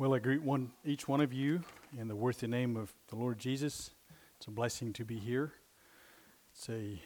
Well, 0.00 0.14
I 0.14 0.18
greet 0.18 0.42
one, 0.42 0.70
each 0.82 1.06
one 1.06 1.20
of 1.20 1.30
you 1.30 1.62
in 1.94 2.08
the 2.08 2.16
worthy 2.16 2.46
name 2.46 2.74
of 2.74 2.90
the 3.08 3.16
Lord 3.16 3.38
Jesus. 3.38 3.90
It's 4.38 4.46
a 4.46 4.50
blessing 4.50 4.94
to 4.94 5.04
be 5.04 5.18
here. 5.18 5.52
It's 6.54 6.70
a 6.70 7.02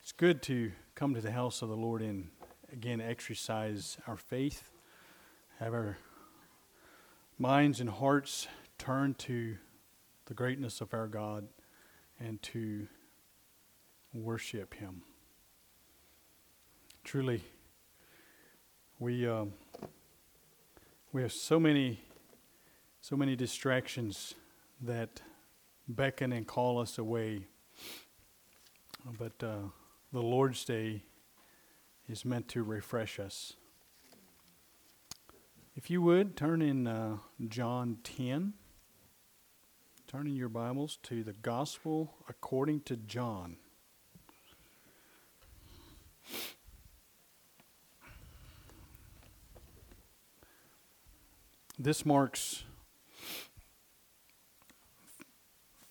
it's 0.00 0.12
good 0.12 0.42
to 0.42 0.70
come 0.94 1.14
to 1.14 1.20
the 1.20 1.32
house 1.32 1.60
of 1.60 1.68
the 1.70 1.76
Lord 1.76 2.02
and 2.02 2.28
again 2.72 3.00
exercise 3.00 3.98
our 4.06 4.16
faith, 4.16 4.70
have 5.58 5.74
our 5.74 5.98
minds 7.36 7.80
and 7.80 7.90
hearts 7.90 8.46
turned 8.78 9.18
to 9.18 9.56
the 10.26 10.34
greatness 10.34 10.80
of 10.80 10.94
our 10.94 11.08
God, 11.08 11.48
and 12.20 12.40
to 12.42 12.86
worship 14.14 14.74
Him. 14.74 15.02
Truly 17.02 17.42
we 19.00 19.26
um, 19.26 19.54
we 21.10 21.22
have 21.22 21.32
so 21.32 21.58
many 21.58 22.00
so 23.00 23.16
many 23.16 23.34
distractions 23.34 24.34
that 24.82 25.22
beckon 25.88 26.32
and 26.32 26.46
call 26.46 26.78
us 26.78 26.98
away. 26.98 27.46
But 29.18 29.42
uh, 29.42 29.70
the 30.12 30.20
Lord's 30.20 30.66
Day 30.66 31.02
is 32.06 32.26
meant 32.26 32.46
to 32.48 32.62
refresh 32.62 33.18
us. 33.18 33.54
If 35.74 35.88
you 35.88 36.02
would 36.02 36.36
turn 36.36 36.60
in 36.60 36.86
uh, 36.86 37.16
John 37.48 37.98
10, 38.04 38.52
turn 40.06 40.26
in 40.26 40.36
your 40.36 40.50
Bibles 40.50 40.98
to 41.04 41.24
the 41.24 41.32
Gospel 41.32 42.12
according 42.28 42.82
to 42.82 42.96
John. 42.96 43.56
This 51.82 52.04
marks 52.04 52.64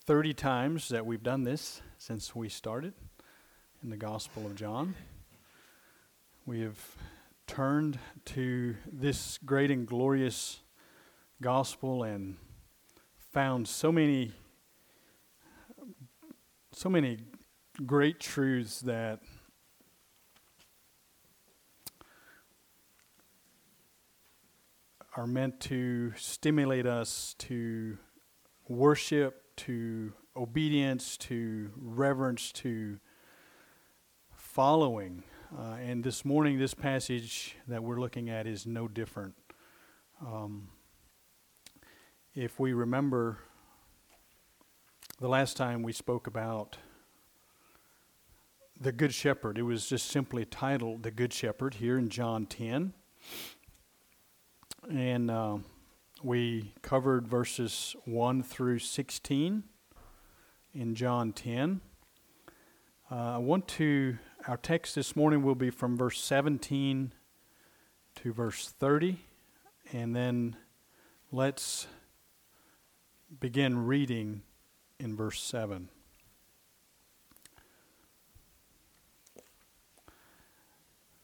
30 0.04 0.34
times 0.34 0.88
that 0.90 1.04
we've 1.04 1.24
done 1.24 1.42
this 1.42 1.82
since 1.98 2.32
we 2.32 2.48
started 2.48 2.94
in 3.82 3.90
the 3.90 3.96
Gospel 3.96 4.46
of 4.46 4.54
John. 4.54 4.94
We 6.46 6.60
have 6.60 6.78
turned 7.48 7.98
to 8.26 8.76
this 8.86 9.38
great 9.38 9.72
and 9.72 9.84
glorious 9.84 10.60
gospel 11.42 12.04
and 12.04 12.36
found 13.32 13.66
so 13.66 13.90
many 13.90 14.30
so 16.70 16.88
many 16.88 17.18
great 17.84 18.20
truths 18.20 18.80
that 18.82 19.22
are 25.16 25.26
meant 25.26 25.58
to 25.58 26.12
stimulate 26.16 26.86
us 26.86 27.34
to 27.38 27.98
worship, 28.68 29.42
to 29.56 30.12
obedience, 30.36 31.16
to 31.16 31.70
reverence, 31.76 32.52
to 32.52 32.98
following. 34.36 35.24
Uh, 35.56 35.76
and 35.82 36.04
this 36.04 36.24
morning, 36.24 36.58
this 36.58 36.74
passage 36.74 37.56
that 37.66 37.82
we're 37.82 37.98
looking 37.98 38.30
at 38.30 38.46
is 38.46 38.66
no 38.66 38.86
different. 38.86 39.34
Um, 40.24 40.68
if 42.34 42.60
we 42.60 42.72
remember 42.72 43.38
the 45.18 45.28
last 45.28 45.56
time 45.56 45.82
we 45.82 45.92
spoke 45.92 46.28
about 46.28 46.76
the 48.80 48.92
Good 48.92 49.12
Shepherd, 49.12 49.58
it 49.58 49.62
was 49.62 49.88
just 49.88 50.06
simply 50.06 50.44
titled 50.44 51.02
The 51.02 51.10
Good 51.10 51.32
Shepherd 51.32 51.74
here 51.74 51.98
in 51.98 52.08
John 52.10 52.46
10 52.46 52.94
and 54.90 55.30
uh, 55.30 55.58
we 56.22 56.74
covered 56.82 57.28
verses 57.28 57.94
1 58.06 58.42
through 58.42 58.80
16 58.80 59.62
in 60.74 60.94
John 60.94 61.32
10. 61.32 61.80
Uh, 63.10 63.14
I 63.14 63.38
want 63.38 63.68
to, 63.68 64.18
our 64.48 64.56
text 64.56 64.96
this 64.96 65.14
morning 65.14 65.42
will 65.42 65.54
be 65.54 65.70
from 65.70 65.96
verse 65.96 66.20
17 66.20 67.12
to 68.16 68.32
verse 68.32 68.68
30, 68.68 69.18
and 69.92 70.14
then 70.14 70.56
let's 71.30 71.86
begin 73.38 73.86
reading 73.86 74.42
in 74.98 75.14
verse 75.14 75.40
7. 75.40 75.88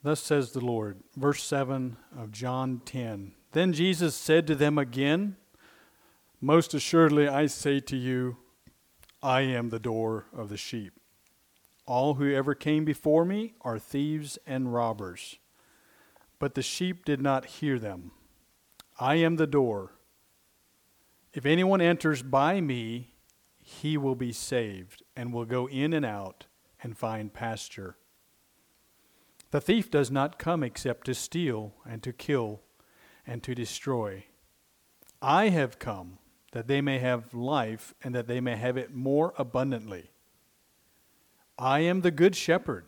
Thus 0.05 0.21
says 0.21 0.53
the 0.53 0.65
Lord, 0.65 1.01
verse 1.17 1.43
7 1.43 1.97
of 2.17 2.31
John 2.31 2.81
10. 2.85 3.33
Then 3.57 3.73
Jesus 3.73 4.15
said 4.15 4.47
to 4.49 4.55
them 4.55 4.77
again, 4.77 5.37
Most 6.43 6.75
assuredly 6.75 7.27
I 7.27 7.47
say 7.47 7.81
to 7.81 7.97
you, 7.97 8.37
I 9.23 9.41
am 9.41 9.71
the 9.71 9.79
door 9.79 10.27
of 10.37 10.51
the 10.51 10.59
sheep. 10.59 10.93
All 11.87 12.17
who 12.17 12.35
ever 12.35 12.55
came 12.55 12.85
before 12.85 13.25
me 13.25 13.55
are 13.63 13.79
thieves 13.79 14.39
and 14.47 14.75
robbers, 14.75 15.39
but 16.39 16.55
the 16.55 16.61
sheep 16.61 17.07
did 17.07 17.23
not 17.23 17.47
hear 17.47 17.79
them. 17.79 18.11
I 19.01 19.15
am 19.15 19.37
the 19.37 19.47
door. 19.47 19.93
If 21.33 21.47
anyone 21.47 21.81
enters 21.81 22.23
by 22.23 22.61
me, 22.61 23.15
he 23.63 23.97
will 23.97 24.17
be 24.17 24.35
saved 24.35 25.03
and 25.17 25.33
will 25.33 25.47
go 25.47 25.67
in 25.67 25.95
and 25.95 26.05
out 26.05 26.45
and 26.83 26.95
find 26.95 27.33
pasture. 27.33 27.97
The 29.51 29.63
thief 29.63 29.91
does 29.91 30.11
not 30.11 30.39
come 30.39 30.63
except 30.63 31.07
to 31.07 31.15
steal 31.15 31.73
and 31.87 32.03
to 32.03 32.13
kill 32.13 32.61
and 33.27 33.43
to 33.43 33.55
destroy. 33.55 34.25
I 35.21 35.49
have 35.49 35.79
come 35.79 36.19
that 36.53 36.69
they 36.69 36.81
may 36.81 36.99
have 36.99 37.35
life 37.35 37.95
and 38.03 38.15
that 38.15 38.27
they 38.27 38.41
may 38.41 38.57
have 38.57 38.77
it 38.77 38.95
more 38.95 39.35
abundantly. 39.37 40.11
I 41.59 41.81
am 41.81 42.03
the 42.03 42.11
good 42.11 42.37
shepherd. 42.37 42.87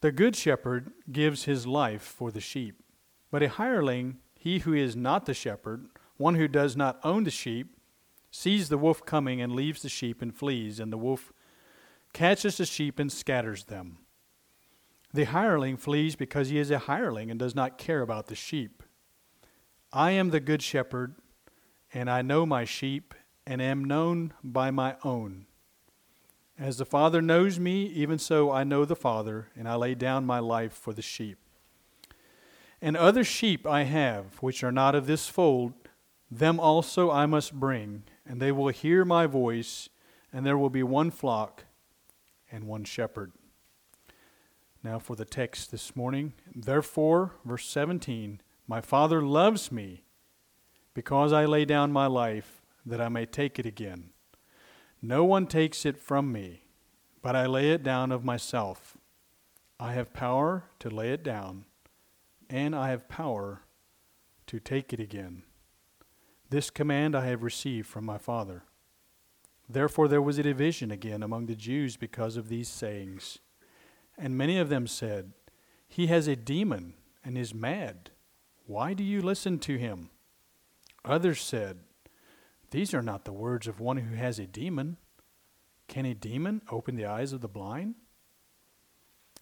The 0.00 0.12
good 0.12 0.36
shepherd 0.36 0.92
gives 1.10 1.44
his 1.44 1.66
life 1.66 2.02
for 2.02 2.30
the 2.30 2.40
sheep. 2.40 2.82
But 3.30 3.42
a 3.42 3.48
hireling, 3.48 4.18
he 4.34 4.60
who 4.60 4.72
is 4.72 4.96
not 4.96 5.26
the 5.26 5.34
shepherd, 5.34 5.86
one 6.16 6.34
who 6.34 6.48
does 6.48 6.76
not 6.76 6.98
own 7.04 7.24
the 7.24 7.30
sheep, 7.30 7.76
sees 8.30 8.68
the 8.68 8.78
wolf 8.78 9.04
coming 9.04 9.40
and 9.40 9.52
leaves 9.52 9.82
the 9.82 9.88
sheep 9.88 10.22
and 10.22 10.34
flees, 10.34 10.80
and 10.80 10.92
the 10.92 10.98
wolf 10.98 11.32
catches 12.12 12.56
the 12.56 12.66
sheep 12.66 12.98
and 12.98 13.10
scatters 13.10 13.64
them. 13.64 13.98
The 15.12 15.24
hireling 15.24 15.76
flees 15.76 16.16
because 16.16 16.48
he 16.48 16.58
is 16.58 16.70
a 16.70 16.80
hireling 16.80 17.30
and 17.30 17.38
does 17.38 17.54
not 17.54 17.78
care 17.78 18.02
about 18.02 18.26
the 18.26 18.34
sheep. 18.34 18.82
I 19.92 20.10
am 20.10 20.30
the 20.30 20.40
good 20.40 20.62
shepherd, 20.62 21.14
and 21.94 22.10
I 22.10 22.22
know 22.22 22.44
my 22.44 22.64
sheep, 22.64 23.14
and 23.46 23.62
am 23.62 23.84
known 23.84 24.34
by 24.44 24.70
my 24.70 24.96
own. 25.02 25.46
As 26.58 26.76
the 26.76 26.84
Father 26.84 27.22
knows 27.22 27.58
me, 27.58 27.86
even 27.86 28.18
so 28.18 28.50
I 28.50 28.64
know 28.64 28.84
the 28.84 28.96
Father, 28.96 29.48
and 29.56 29.66
I 29.68 29.76
lay 29.76 29.94
down 29.94 30.26
my 30.26 30.40
life 30.40 30.72
for 30.72 30.92
the 30.92 31.02
sheep. 31.02 31.38
And 32.82 32.96
other 32.96 33.24
sheep 33.24 33.66
I 33.66 33.84
have, 33.84 34.36
which 34.42 34.62
are 34.62 34.72
not 34.72 34.94
of 34.94 35.06
this 35.06 35.28
fold, 35.28 35.72
them 36.30 36.60
also 36.60 37.10
I 37.10 37.24
must 37.26 37.54
bring, 37.54 38.02
and 38.26 38.42
they 38.42 38.52
will 38.52 38.68
hear 38.68 39.04
my 39.04 39.26
voice, 39.26 39.88
and 40.32 40.44
there 40.44 40.58
will 40.58 40.68
be 40.68 40.82
one 40.82 41.10
flock 41.10 41.64
and 42.52 42.64
one 42.64 42.84
shepherd. 42.84 43.32
Now 44.82 44.98
for 44.98 45.16
the 45.16 45.24
text 45.24 45.70
this 45.70 45.96
morning. 45.96 46.34
Therefore, 46.54 47.32
verse 47.44 47.66
17. 47.66 48.40
My 48.68 48.82
Father 48.82 49.22
loves 49.22 49.72
me 49.72 50.04
because 50.92 51.32
I 51.32 51.46
lay 51.46 51.64
down 51.64 51.90
my 51.90 52.06
life 52.06 52.60
that 52.84 53.00
I 53.00 53.08
may 53.08 53.24
take 53.24 53.58
it 53.58 53.64
again. 53.64 54.10
No 55.00 55.24
one 55.24 55.46
takes 55.46 55.86
it 55.86 55.98
from 55.98 56.30
me, 56.30 56.64
but 57.22 57.34
I 57.34 57.46
lay 57.46 57.70
it 57.70 57.82
down 57.82 58.12
of 58.12 58.24
myself. 58.24 58.98
I 59.80 59.92
have 59.92 60.12
power 60.12 60.64
to 60.80 60.90
lay 60.90 61.12
it 61.12 61.22
down, 61.22 61.64
and 62.50 62.76
I 62.76 62.90
have 62.90 63.08
power 63.08 63.62
to 64.48 64.60
take 64.60 64.92
it 64.92 65.00
again. 65.00 65.44
This 66.50 66.68
command 66.68 67.14
I 67.14 67.26
have 67.26 67.42
received 67.42 67.86
from 67.86 68.04
my 68.04 68.18
Father. 68.18 68.64
Therefore 69.66 70.08
there 70.08 70.22
was 70.22 70.38
a 70.38 70.42
division 70.42 70.90
again 70.90 71.22
among 71.22 71.46
the 71.46 71.54
Jews 71.54 71.96
because 71.96 72.36
of 72.36 72.48
these 72.48 72.68
sayings. 72.68 73.38
And 74.18 74.36
many 74.36 74.58
of 74.58 74.68
them 74.68 74.86
said, 74.86 75.32
He 75.86 76.08
has 76.08 76.26
a 76.26 76.36
demon 76.36 76.94
and 77.24 77.38
is 77.38 77.54
mad. 77.54 78.10
Why 78.68 78.92
do 78.92 79.02
you 79.02 79.22
listen 79.22 79.58
to 79.60 79.78
him? 79.78 80.10
Others 81.02 81.40
said, 81.40 81.78
These 82.70 82.92
are 82.92 83.00
not 83.00 83.24
the 83.24 83.32
words 83.32 83.66
of 83.66 83.80
one 83.80 83.96
who 83.96 84.14
has 84.14 84.38
a 84.38 84.46
demon. 84.46 84.98
Can 85.88 86.04
a 86.04 86.12
demon 86.12 86.60
open 86.70 86.94
the 86.94 87.06
eyes 87.06 87.32
of 87.32 87.40
the 87.40 87.48
blind? 87.48 87.94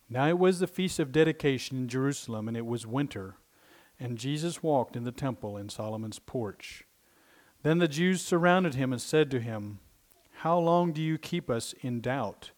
Now 0.08 0.28
it 0.28 0.38
was 0.38 0.60
the 0.60 0.68
feast 0.68 1.00
of 1.00 1.10
dedication 1.10 1.76
in 1.76 1.88
Jerusalem, 1.88 2.46
and 2.46 2.56
it 2.56 2.66
was 2.66 2.86
winter, 2.86 3.34
and 3.98 4.16
Jesus 4.16 4.62
walked 4.62 4.94
in 4.94 5.02
the 5.02 5.10
temple 5.10 5.56
in 5.56 5.70
Solomon's 5.70 6.20
porch. 6.20 6.84
Then 7.64 7.78
the 7.78 7.88
Jews 7.88 8.22
surrounded 8.22 8.76
him 8.76 8.92
and 8.92 9.02
said 9.02 9.28
to 9.32 9.40
him, 9.40 9.80
How 10.34 10.56
long 10.56 10.92
do 10.92 11.02
you 11.02 11.18
keep 11.18 11.50
us 11.50 11.74
in 11.80 12.00
doubt? 12.00 12.52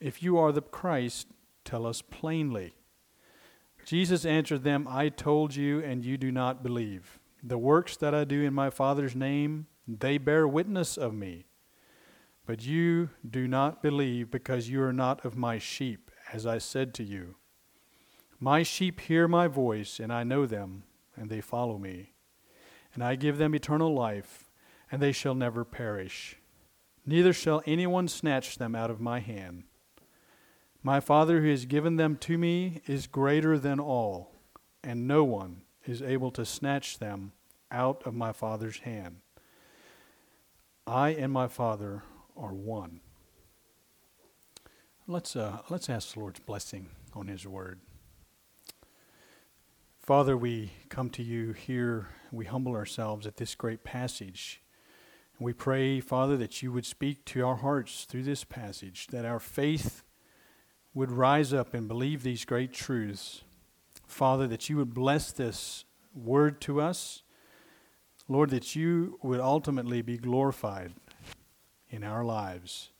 If 0.00 0.22
you 0.22 0.36
are 0.36 0.52
the 0.52 0.60
Christ, 0.60 1.28
tell 1.64 1.86
us 1.86 2.02
plainly. 2.02 2.74
Jesus 3.84 4.24
answered 4.24 4.64
them, 4.64 4.86
I 4.88 5.10
told 5.10 5.54
you, 5.54 5.80
and 5.80 6.04
you 6.04 6.16
do 6.16 6.32
not 6.32 6.62
believe. 6.62 7.18
The 7.42 7.58
works 7.58 7.96
that 7.98 8.14
I 8.14 8.24
do 8.24 8.42
in 8.42 8.54
my 8.54 8.70
Father's 8.70 9.14
name, 9.14 9.66
they 9.86 10.16
bear 10.16 10.48
witness 10.48 10.96
of 10.96 11.12
me. 11.12 11.46
But 12.46 12.64
you 12.64 13.10
do 13.28 13.46
not 13.46 13.82
believe 13.82 14.30
because 14.30 14.68
you 14.68 14.82
are 14.82 14.92
not 14.92 15.24
of 15.24 15.36
my 15.36 15.58
sheep, 15.58 16.10
as 16.32 16.46
I 16.46 16.58
said 16.58 16.94
to 16.94 17.04
you. 17.04 17.36
My 18.40 18.62
sheep 18.62 19.00
hear 19.00 19.28
my 19.28 19.48
voice, 19.48 20.00
and 20.00 20.12
I 20.12 20.24
know 20.24 20.46
them, 20.46 20.84
and 21.16 21.30
they 21.30 21.40
follow 21.40 21.78
me. 21.78 22.12
And 22.94 23.02
I 23.02 23.16
give 23.16 23.38
them 23.38 23.54
eternal 23.54 23.94
life, 23.94 24.50
and 24.90 25.02
they 25.02 25.12
shall 25.12 25.34
never 25.34 25.64
perish. 25.64 26.36
Neither 27.06 27.32
shall 27.32 27.62
anyone 27.66 28.08
snatch 28.08 28.56
them 28.56 28.74
out 28.74 28.90
of 28.90 29.00
my 29.00 29.20
hand. 29.20 29.64
My 30.86 31.00
Father 31.00 31.40
who 31.40 31.48
has 31.48 31.64
given 31.64 31.96
them 31.96 32.18
to 32.18 32.36
me 32.36 32.82
is 32.86 33.06
greater 33.06 33.58
than 33.58 33.80
all, 33.80 34.32
and 34.82 35.08
no 35.08 35.24
one 35.24 35.62
is 35.86 36.02
able 36.02 36.30
to 36.32 36.44
snatch 36.44 36.98
them 36.98 37.32
out 37.70 38.02
of 38.04 38.12
my 38.12 38.32
Father's 38.32 38.80
hand. 38.80 39.16
I 40.86 41.08
and 41.08 41.32
my 41.32 41.48
Father 41.48 42.02
are 42.36 42.52
one. 42.52 43.00
Let's, 45.06 45.34
uh, 45.34 45.60
let's 45.70 45.88
ask 45.88 46.12
the 46.12 46.20
Lord's 46.20 46.40
blessing 46.40 46.90
on 47.14 47.28
His 47.28 47.46
word. 47.46 47.80
Father, 50.02 50.36
we 50.36 50.72
come 50.90 51.08
to 51.10 51.22
you 51.22 51.52
here, 51.52 52.08
we 52.30 52.44
humble 52.44 52.76
ourselves 52.76 53.26
at 53.26 53.38
this 53.38 53.54
great 53.54 53.84
passage. 53.84 54.60
And 55.38 55.46
we 55.46 55.54
pray, 55.54 56.00
Father, 56.00 56.36
that 56.36 56.62
you 56.62 56.72
would 56.72 56.84
speak 56.84 57.24
to 57.26 57.42
our 57.46 57.56
hearts 57.56 58.04
through 58.04 58.24
this 58.24 58.44
passage, 58.44 59.06
that 59.06 59.24
our 59.24 59.40
faith 59.40 60.03
would 60.94 61.10
rise 61.10 61.52
up 61.52 61.74
and 61.74 61.88
believe 61.88 62.22
these 62.22 62.44
great 62.44 62.72
truths. 62.72 63.42
Father, 64.06 64.46
that 64.46 64.70
you 64.70 64.76
would 64.76 64.94
bless 64.94 65.32
this 65.32 65.84
word 66.14 66.60
to 66.62 66.80
us. 66.80 67.22
Lord, 68.28 68.50
that 68.50 68.76
you 68.76 69.18
would 69.22 69.40
ultimately 69.40 70.00
be 70.00 70.16
glorified 70.16 70.94
in 71.90 72.04
our 72.04 72.24
lives. 72.24 72.90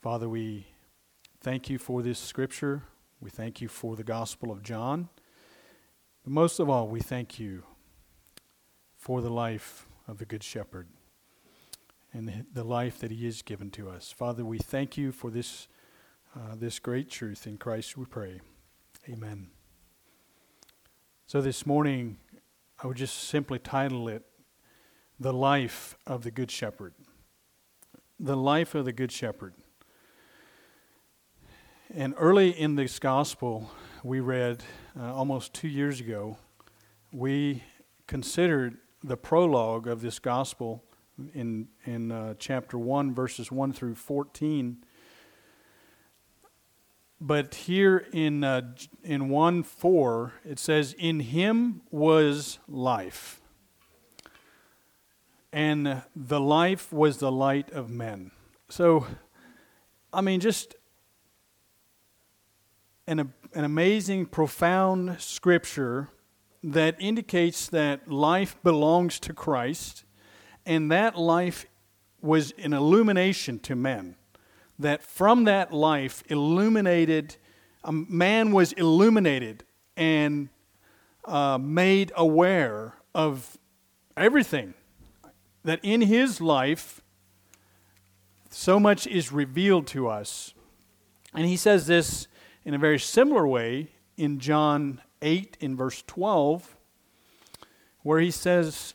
Father, 0.00 0.28
we 0.28 0.68
thank 1.40 1.68
you 1.68 1.78
for 1.78 2.00
this 2.02 2.18
scripture. 2.18 2.84
We 3.20 3.30
thank 3.30 3.60
you 3.60 3.68
for 3.68 3.96
the 3.96 4.04
Gospel 4.04 4.52
of 4.52 4.62
John. 4.62 5.08
But 6.22 6.32
most 6.32 6.60
of 6.60 6.70
all, 6.70 6.88
we 6.88 7.00
thank 7.00 7.38
you 7.38 7.64
for 8.96 9.20
the 9.20 9.30
life 9.30 9.86
of 10.08 10.18
the 10.18 10.24
Good 10.24 10.42
Shepherd 10.42 10.88
and 12.12 12.46
the 12.52 12.64
life 12.64 12.98
that 13.00 13.10
he 13.10 13.24
has 13.26 13.42
given 13.42 13.70
to 13.72 13.90
us. 13.90 14.10
Father, 14.10 14.44
we 14.44 14.58
thank 14.58 14.96
you 14.96 15.12
for 15.12 15.30
this 15.30 15.68
uh, 16.36 16.54
this 16.54 16.78
great 16.78 17.10
truth. 17.10 17.46
In 17.46 17.56
Christ 17.56 17.96
we 17.96 18.04
pray. 18.04 18.40
Amen. 19.08 19.48
So 21.26 21.40
this 21.40 21.64
morning, 21.64 22.18
I 22.82 22.86
would 22.86 22.96
just 22.96 23.16
simply 23.16 23.58
title 23.58 24.08
it 24.08 24.22
The 25.18 25.32
Life 25.32 25.96
of 26.06 26.22
the 26.24 26.30
Good 26.30 26.50
Shepherd. 26.50 26.94
The 28.20 28.36
Life 28.36 28.74
of 28.74 28.84
the 28.84 28.92
Good 28.92 29.12
Shepherd. 29.12 29.54
And 31.94 32.14
early 32.18 32.50
in 32.50 32.74
this 32.74 32.98
gospel, 32.98 33.70
we 34.02 34.20
read 34.20 34.62
uh, 34.98 35.14
almost 35.14 35.54
two 35.54 35.68
years 35.68 36.00
ago, 36.00 36.36
we 37.12 37.62
considered 38.06 38.76
the 39.02 39.16
prologue 39.16 39.86
of 39.86 40.02
this 40.02 40.18
gospel 40.18 40.84
in, 41.32 41.68
in 41.84 42.12
uh, 42.12 42.34
chapter 42.38 42.78
1, 42.78 43.14
verses 43.14 43.50
1 43.50 43.72
through 43.72 43.94
14 43.94 44.84
but 47.20 47.54
here 47.54 48.06
in, 48.12 48.44
uh, 48.44 48.74
in 49.02 49.28
1 49.28 49.62
4, 49.62 50.32
it 50.44 50.58
says, 50.58 50.94
In 50.98 51.20
him 51.20 51.82
was 51.90 52.58
life, 52.68 53.40
and 55.52 56.02
the 56.14 56.40
life 56.40 56.92
was 56.92 57.18
the 57.18 57.32
light 57.32 57.70
of 57.70 57.88
men. 57.88 58.32
So, 58.68 59.06
I 60.12 60.20
mean, 60.20 60.40
just 60.40 60.74
an, 63.06 63.32
an 63.54 63.64
amazing, 63.64 64.26
profound 64.26 65.20
scripture 65.20 66.10
that 66.62 66.96
indicates 66.98 67.68
that 67.68 68.10
life 68.10 68.56
belongs 68.62 69.18
to 69.20 69.32
Christ, 69.32 70.04
and 70.66 70.90
that 70.90 71.18
life 71.18 71.64
was 72.20 72.52
an 72.58 72.74
illumination 72.74 73.58
to 73.60 73.76
men 73.76 74.16
that 74.78 75.02
from 75.02 75.44
that 75.44 75.72
life 75.72 76.22
illuminated, 76.28 77.36
a 77.84 77.92
man 77.92 78.52
was 78.52 78.72
illuminated 78.72 79.64
and 79.96 80.48
uh, 81.24 81.58
made 81.58 82.12
aware 82.16 82.94
of 83.14 83.58
everything. 84.16 84.74
That 85.64 85.80
in 85.82 86.02
his 86.02 86.40
life, 86.40 87.02
so 88.50 88.78
much 88.78 89.06
is 89.06 89.32
revealed 89.32 89.86
to 89.88 90.08
us. 90.08 90.54
And 91.34 91.46
he 91.46 91.56
says 91.56 91.86
this 91.86 92.28
in 92.64 92.74
a 92.74 92.78
very 92.78 92.98
similar 92.98 93.46
way 93.46 93.90
in 94.16 94.38
John 94.38 95.00
8, 95.22 95.56
in 95.60 95.76
verse 95.76 96.02
12, 96.06 96.76
where 98.02 98.20
he 98.20 98.30
says, 98.30 98.94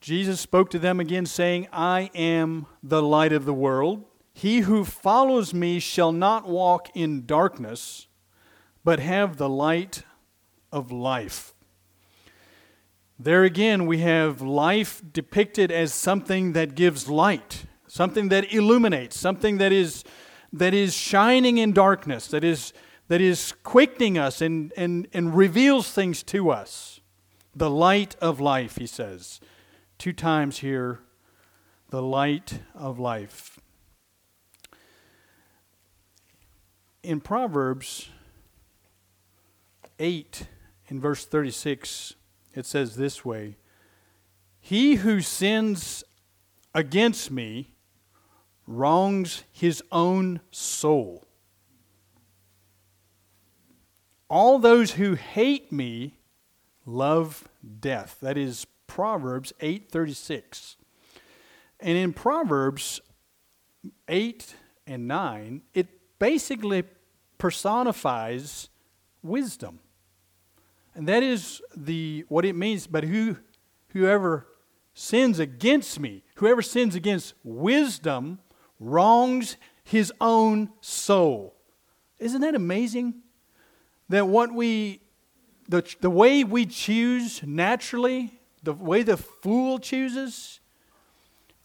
Jesus 0.00 0.40
spoke 0.40 0.70
to 0.70 0.78
them 0.78 1.00
again, 1.00 1.26
saying, 1.26 1.68
I 1.72 2.10
am 2.14 2.66
the 2.82 3.02
light 3.02 3.32
of 3.32 3.44
the 3.44 3.52
world. 3.52 4.04
He 4.38 4.60
who 4.60 4.84
follows 4.84 5.52
me 5.52 5.80
shall 5.80 6.12
not 6.12 6.48
walk 6.48 6.90
in 6.94 7.26
darkness, 7.26 8.06
but 8.84 9.00
have 9.00 9.36
the 9.36 9.48
light 9.48 10.04
of 10.70 10.92
life. 10.92 11.54
There 13.18 13.42
again, 13.42 13.84
we 13.84 13.98
have 13.98 14.40
life 14.40 15.02
depicted 15.12 15.72
as 15.72 15.92
something 15.92 16.52
that 16.52 16.76
gives 16.76 17.08
light, 17.08 17.64
something 17.88 18.28
that 18.28 18.54
illuminates, 18.54 19.18
something 19.18 19.58
that 19.58 19.72
is, 19.72 20.04
that 20.52 20.72
is 20.72 20.94
shining 20.94 21.58
in 21.58 21.72
darkness, 21.72 22.28
that 22.28 22.44
is, 22.44 22.72
that 23.08 23.20
is 23.20 23.54
quickening 23.64 24.18
us 24.18 24.40
and, 24.40 24.72
and, 24.76 25.08
and 25.12 25.36
reveals 25.36 25.90
things 25.90 26.22
to 26.22 26.50
us. 26.50 27.00
The 27.56 27.70
light 27.70 28.14
of 28.20 28.38
life, 28.38 28.76
he 28.76 28.86
says. 28.86 29.40
Two 29.98 30.12
times 30.12 30.58
here, 30.58 31.00
the 31.90 32.02
light 32.02 32.60
of 32.72 33.00
life. 33.00 33.57
In 37.08 37.20
Proverbs 37.20 38.10
8, 39.98 40.42
in 40.88 41.00
verse 41.00 41.24
36, 41.24 42.14
it 42.54 42.66
says 42.66 42.96
this 42.96 43.24
way 43.24 43.56
He 44.60 44.96
who 44.96 45.22
sins 45.22 46.04
against 46.74 47.30
me 47.30 47.70
wrongs 48.66 49.44
his 49.50 49.82
own 49.90 50.40
soul. 50.50 51.24
All 54.28 54.58
those 54.58 54.92
who 54.92 55.14
hate 55.14 55.72
me 55.72 56.18
love 56.84 57.48
death. 57.80 58.18
That 58.20 58.36
is 58.36 58.66
Proverbs 58.86 59.54
8:36. 59.62 60.76
And 61.80 61.96
in 61.96 62.12
Proverbs 62.12 63.00
8 64.08 64.54
and 64.86 65.08
9, 65.08 65.62
it 65.72 66.18
basically 66.18 66.82
personifies 67.38 68.68
wisdom. 69.22 69.78
And 70.94 71.08
that 71.08 71.22
is 71.22 71.62
the 71.76 72.24
what 72.28 72.44
it 72.44 72.54
means, 72.54 72.86
but 72.86 73.04
who 73.04 73.36
whoever 73.88 74.46
sins 74.94 75.38
against 75.38 76.00
me, 76.00 76.24
whoever 76.36 76.60
sins 76.60 76.94
against 76.94 77.34
wisdom 77.44 78.40
wrongs 78.80 79.56
his 79.84 80.12
own 80.20 80.70
soul. 80.80 81.54
Isn't 82.18 82.40
that 82.40 82.54
amazing? 82.54 83.14
That 84.08 84.26
what 84.26 84.52
we 84.52 85.00
the, 85.68 85.84
the 86.00 86.10
way 86.10 86.44
we 86.44 86.66
choose 86.66 87.42
naturally, 87.42 88.40
the 88.62 88.72
way 88.72 89.02
the 89.02 89.16
fool 89.16 89.78
chooses, 89.78 90.60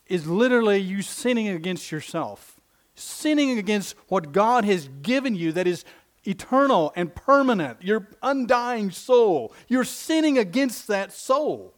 is 0.07 0.27
literally 0.27 0.77
you 0.77 1.01
sinning 1.01 1.47
against 1.47 1.91
yourself 1.91 2.52
sinning 2.95 3.57
against 3.57 3.95
what 4.07 4.31
God 4.31 4.65
has 4.65 4.89
given 5.01 5.35
you 5.35 5.51
that 5.53 5.67
is 5.67 5.85
eternal 6.23 6.93
and 6.95 7.13
permanent, 7.13 7.81
your 7.81 8.07
undying 8.21 8.91
soul. 8.91 9.53
You're 9.67 9.83
sinning 9.83 10.37
against 10.37 10.87
that 10.87 11.11
soul 11.11 11.73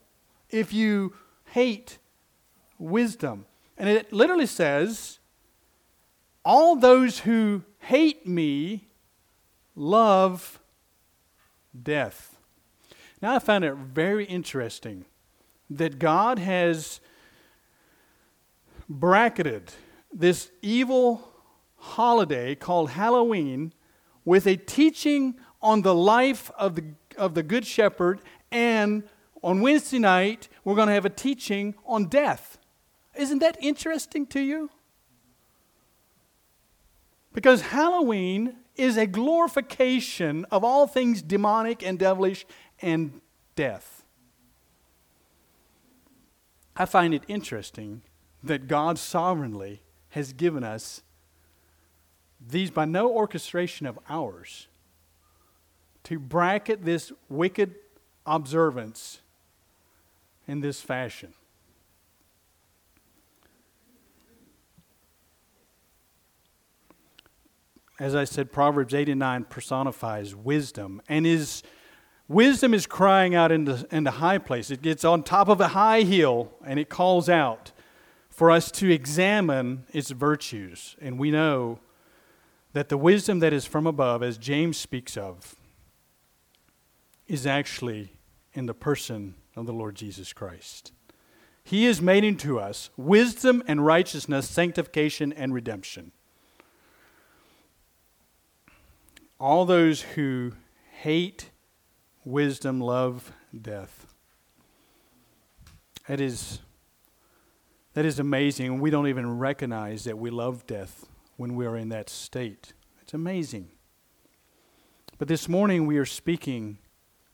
if 0.50 0.74
you 0.74 1.14
hate 1.52 1.98
wisdom. 2.78 3.46
And 3.78 3.90
it 3.90 4.14
literally 4.14 4.46
says, 4.46 5.20
All 6.44 6.76
those 6.76 7.20
who 7.20 7.64
hate 7.80 8.28
me 8.28 8.90
love 9.76 10.60
death. 11.84 12.38
Now, 13.22 13.36
I 13.36 13.40
found 13.40 13.64
it 13.64 13.74
very 13.76 14.26
interesting 14.26 15.06
that 15.70 16.00
God 16.00 16.40
has 16.40 17.00
bracketed 18.88 19.74
this 20.16 20.50
evil 20.62 21.30
holiday 21.76 22.56
called 22.56 22.92
Halloween 22.92 23.74
with 24.24 24.48
a 24.48 24.56
teaching 24.56 25.36
on 25.62 25.82
the 25.82 25.94
life 25.94 26.50
of 26.58 26.76
the, 26.76 26.86
of 27.18 27.34
the 27.36 27.44
Good 27.44 27.66
Shepherd, 27.66 28.22
and 28.52 29.04
on 29.44 29.62
Wednesday 29.62 30.00
night, 30.00 30.48
we're 30.64 30.76
going 30.76 30.88
to 30.88 30.94
have 30.94 31.06
a 31.06 31.10
teaching 31.10 31.76
on 31.86 32.06
death. 32.06 32.58
Isn't 33.16 33.40
that 33.40 33.58
interesting 33.62 34.26
to 34.28 34.40
you? 34.40 34.70
Because 37.34 37.62
Halloween 37.62 38.56
is 38.76 38.98
a 38.98 39.06
glorification 39.06 40.46
of 40.46 40.64
all 40.64 40.88
things 40.88 41.22
demonic 41.22 41.84
and 41.86 42.00
devilish 42.00 42.46
and 42.82 43.22
death. 43.56 44.04
I 46.76 46.86
find 46.86 47.14
it 47.14 47.24
interesting 47.28 48.02
that 48.44 48.68
God 48.68 48.98
sovereignly 48.98 49.82
has 50.16 50.32
given 50.32 50.64
us 50.64 51.02
these 52.40 52.72
by 52.72 52.86
no 52.86 53.12
orchestration 53.12 53.86
of 53.86 54.00
ours 54.08 54.68
to 56.06 56.18
bracket 56.18 56.86
this 56.86 57.12
wicked 57.28 57.76
observance 58.26 59.20
in 60.48 60.62
this 60.62 60.80
fashion. 60.80 61.34
As 68.00 68.16
I 68.16 68.24
said, 68.24 68.54
Proverbs 68.54 68.94
89 68.94 69.44
personifies 69.50 70.34
wisdom 70.34 71.02
and 71.10 71.28
is 71.28 71.62
wisdom 72.30 72.74
is 72.74 72.88
crying 72.88 73.36
out 73.36 73.52
into, 73.52 73.86
into 73.92 74.12
high 74.12 74.38
place. 74.38 74.72
It 74.72 74.82
gets 74.82 75.04
on 75.04 75.24
top 75.24 75.50
of 75.50 75.60
a 75.60 75.70
high 75.70 76.04
hill 76.04 76.54
and 76.66 76.80
it 76.80 76.88
calls 76.88 77.28
out 77.28 77.74
for 78.36 78.52
us 78.52 78.70
to 78.70 78.92
examine 78.92 79.86
its 79.94 80.12
virtues. 80.12 80.98
And 81.02 81.18
we 81.18 81.32
know 81.32 81.80
that 82.74 82.90
the 82.90 82.98
wisdom 82.98 83.40
that 83.40 83.54
is 83.54 83.66
from 83.66 83.88
above, 83.88 84.22
as 84.22 84.38
James 84.38 84.78
speaks 84.78 85.16
of, 85.16 85.56
is 87.28 87.48
actually 87.48 88.12
in 88.54 88.66
the 88.66 88.74
person 88.74 89.36
of 89.56 89.66
the 89.66 89.74
Lord 89.74 89.96
Jesus 89.96 90.34
Christ. 90.34 90.92
He 91.64 91.86
is 91.86 92.02
made 92.02 92.26
into 92.26 92.60
us 92.60 92.90
wisdom 92.98 93.64
and 93.68 93.86
righteousness, 93.86 94.50
sanctification 94.50 95.32
and 95.32 95.54
redemption. 95.54 96.12
All 99.40 99.66
those 99.66 100.02
who 100.02 100.52
hate 101.02 101.52
wisdom 102.26 102.82
love 102.82 103.32
death. 103.60 104.08
That 106.08 106.20
is, 106.20 106.60
that 107.96 108.06
is 108.06 108.20
amazing. 108.20 108.80
We 108.80 108.92
don't 108.92 109.08
even 109.08 109.40
recognize 109.40 110.04
that 110.04 110.18
we 110.18 110.30
love 110.30 110.68
death 110.68 111.06
when 111.38 111.56
we 111.56 111.66
are 111.66 111.78
in 111.78 111.90
that 111.90 112.10
state. 112.10 112.74
It's 113.02 113.14
amazing. 113.14 113.70
But 115.18 115.30
this 115.30 115.48
morning 115.48 115.88
we 115.88 115.98
are 115.98 116.06
speaking 116.06 116.78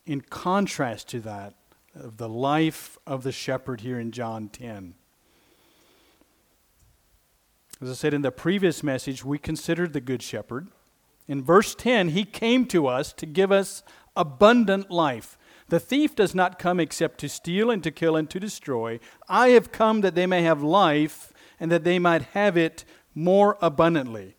in 0.05 0.21
contrast 0.21 1.09
to 1.09 1.19
that 1.21 1.55
of 1.95 2.17
the 2.17 2.29
life 2.29 2.97
of 3.07 3.23
the 3.23 3.31
shepherd 3.31 3.81
here 3.81 3.99
in 3.99 4.11
John 4.11 4.49
10. 4.49 4.93
As 7.81 7.89
I 7.89 7.93
said 7.93 8.13
in 8.13 8.21
the 8.21 8.31
previous 8.31 8.83
message, 8.83 9.25
we 9.25 9.39
considered 9.39 9.93
the 9.93 10.01
Good 10.01 10.21
Shepherd. 10.21 10.67
In 11.27 11.43
verse 11.43 11.73
10, 11.73 12.09
he 12.09 12.23
came 12.23 12.67
to 12.67 12.85
us 12.85 13.11
to 13.13 13.25
give 13.25 13.51
us 13.51 13.81
abundant 14.15 14.91
life. 14.91 15.39
The 15.71 15.79
thief 15.79 16.17
does 16.17 16.35
not 16.35 16.59
come 16.59 16.81
except 16.81 17.17
to 17.21 17.29
steal 17.29 17.71
and 17.71 17.81
to 17.85 17.91
kill 17.91 18.17
and 18.17 18.29
to 18.29 18.41
destroy. 18.41 18.99
I 19.29 19.51
have 19.51 19.71
come 19.71 20.01
that 20.01 20.15
they 20.15 20.27
may 20.27 20.41
have 20.41 20.61
life 20.61 21.31
and 21.61 21.71
that 21.71 21.85
they 21.85 21.97
might 21.97 22.23
have 22.33 22.57
it 22.57 22.83
more 23.15 23.57
abundantly. 23.61 24.35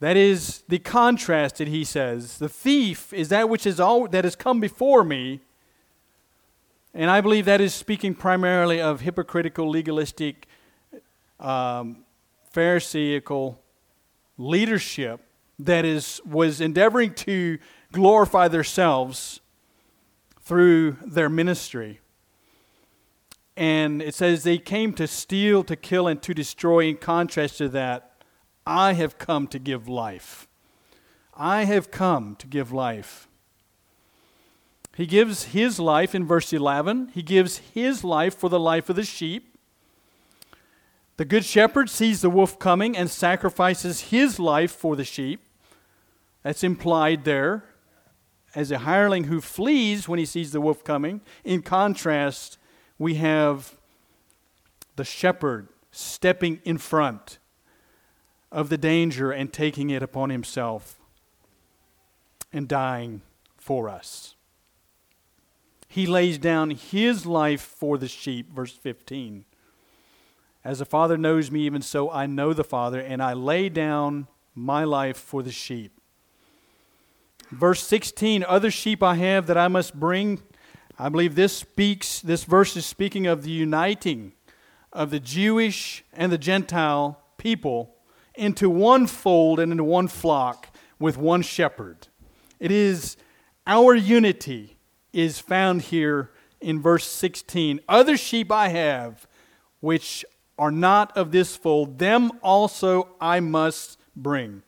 That 0.00 0.16
is 0.16 0.64
the 0.68 0.80
contrast 0.80 1.58
that 1.58 1.68
he 1.68 1.84
says. 1.84 2.38
The 2.38 2.48
thief 2.48 3.12
is 3.12 3.28
that 3.28 3.48
which 3.48 3.64
is 3.64 3.78
all 3.78 4.08
that 4.08 4.24
has 4.24 4.34
come 4.34 4.58
before 4.58 5.04
me. 5.04 5.38
And 6.92 7.08
I 7.08 7.20
believe 7.20 7.44
that 7.44 7.60
is 7.60 7.72
speaking 7.72 8.16
primarily 8.16 8.80
of 8.80 9.02
hypocritical, 9.02 9.70
legalistic, 9.70 10.48
um, 11.38 11.98
Pharisaical 12.50 13.60
leadership 14.36 15.20
that 15.60 15.84
is 15.84 16.20
was 16.26 16.60
endeavoring 16.60 17.14
to 17.14 17.58
glorify 17.92 18.48
themselves 18.48 19.38
through 20.42 20.96
their 21.04 21.28
ministry. 21.28 22.00
And 23.56 24.02
it 24.02 24.14
says 24.14 24.42
they 24.42 24.58
came 24.58 24.92
to 24.94 25.06
steal, 25.06 25.62
to 25.64 25.76
kill, 25.76 26.08
and 26.08 26.20
to 26.22 26.34
destroy. 26.34 26.86
In 26.86 26.96
contrast 26.96 27.58
to 27.58 27.68
that, 27.70 28.24
I 28.66 28.94
have 28.94 29.18
come 29.18 29.46
to 29.48 29.58
give 29.58 29.88
life. 29.88 30.48
I 31.34 31.64
have 31.64 31.90
come 31.90 32.36
to 32.36 32.46
give 32.46 32.72
life. 32.72 33.28
He 34.96 35.06
gives 35.06 35.44
his 35.44 35.78
life 35.78 36.14
in 36.14 36.26
verse 36.26 36.52
11. 36.52 37.12
He 37.14 37.22
gives 37.22 37.58
his 37.58 38.04
life 38.04 38.34
for 38.34 38.50
the 38.50 38.60
life 38.60 38.90
of 38.90 38.96
the 38.96 39.04
sheep. 39.04 39.56
The 41.16 41.24
good 41.24 41.44
shepherd 41.44 41.88
sees 41.88 42.20
the 42.20 42.30
wolf 42.30 42.58
coming 42.58 42.96
and 42.96 43.10
sacrifices 43.10 44.10
his 44.10 44.38
life 44.38 44.72
for 44.72 44.96
the 44.96 45.04
sheep. 45.04 45.46
That's 46.42 46.64
implied 46.64 47.24
there 47.24 47.64
as 48.54 48.70
a 48.70 48.78
hireling 48.78 49.24
who 49.24 49.40
flees 49.40 50.08
when 50.08 50.18
he 50.18 50.26
sees 50.26 50.52
the 50.52 50.60
wolf 50.60 50.84
coming. 50.84 51.20
In 51.44 51.62
contrast, 51.62 52.58
we 52.98 53.14
have 53.14 53.76
the 54.96 55.04
shepherd 55.04 55.68
stepping 55.90 56.60
in 56.64 56.78
front 56.78 57.38
of 58.50 58.68
the 58.68 58.78
danger 58.78 59.32
and 59.32 59.52
taking 59.52 59.90
it 59.90 60.02
upon 60.02 60.30
himself 60.30 60.98
and 62.52 62.68
dying 62.68 63.22
for 63.56 63.88
us. 63.88 64.34
He 65.88 66.06
lays 66.06 66.38
down 66.38 66.70
his 66.70 67.26
life 67.26 67.60
for 67.60 67.98
the 67.98 68.08
sheep, 68.08 68.52
verse 68.52 68.72
15. 68.72 69.44
As 70.64 70.78
the 70.78 70.84
Father 70.84 71.18
knows 71.18 71.50
me, 71.50 71.62
even 71.62 71.82
so 71.82 72.10
I 72.10 72.26
know 72.26 72.52
the 72.52 72.64
Father, 72.64 73.00
and 73.00 73.22
I 73.22 73.32
lay 73.32 73.68
down 73.68 74.28
my 74.54 74.84
life 74.84 75.16
for 75.16 75.42
the 75.42 75.50
sheep. 75.50 76.00
Verse 77.52 77.86
16 77.86 78.44
Other 78.48 78.70
sheep 78.70 79.02
I 79.02 79.16
have 79.16 79.46
that 79.46 79.58
I 79.58 79.68
must 79.68 79.94
bring. 79.94 80.40
I 80.98 81.08
believe 81.08 81.34
this 81.34 81.56
speaks, 81.56 82.20
this 82.20 82.44
verse 82.44 82.76
is 82.76 82.86
speaking 82.86 83.26
of 83.26 83.42
the 83.42 83.50
uniting 83.50 84.32
of 84.92 85.10
the 85.10 85.20
Jewish 85.20 86.04
and 86.12 86.32
the 86.32 86.38
Gentile 86.38 87.20
people 87.36 87.96
into 88.34 88.70
one 88.70 89.06
fold 89.06 89.58
and 89.60 89.72
into 89.72 89.84
one 89.84 90.08
flock 90.08 90.74
with 90.98 91.16
one 91.16 91.42
shepherd. 91.42 92.08
It 92.58 92.70
is 92.70 93.16
our 93.66 93.94
unity 93.94 94.76
is 95.12 95.38
found 95.38 95.82
here 95.82 96.30
in 96.60 96.80
verse 96.80 97.06
16. 97.06 97.80
Other 97.88 98.16
sheep 98.16 98.50
I 98.50 98.68
have 98.68 99.26
which 99.80 100.24
are 100.58 100.70
not 100.70 101.16
of 101.16 101.32
this 101.32 101.56
fold, 101.56 101.98
them 101.98 102.30
also 102.42 103.08
I 103.20 103.40
must 103.40 103.98
bring. 104.14 104.62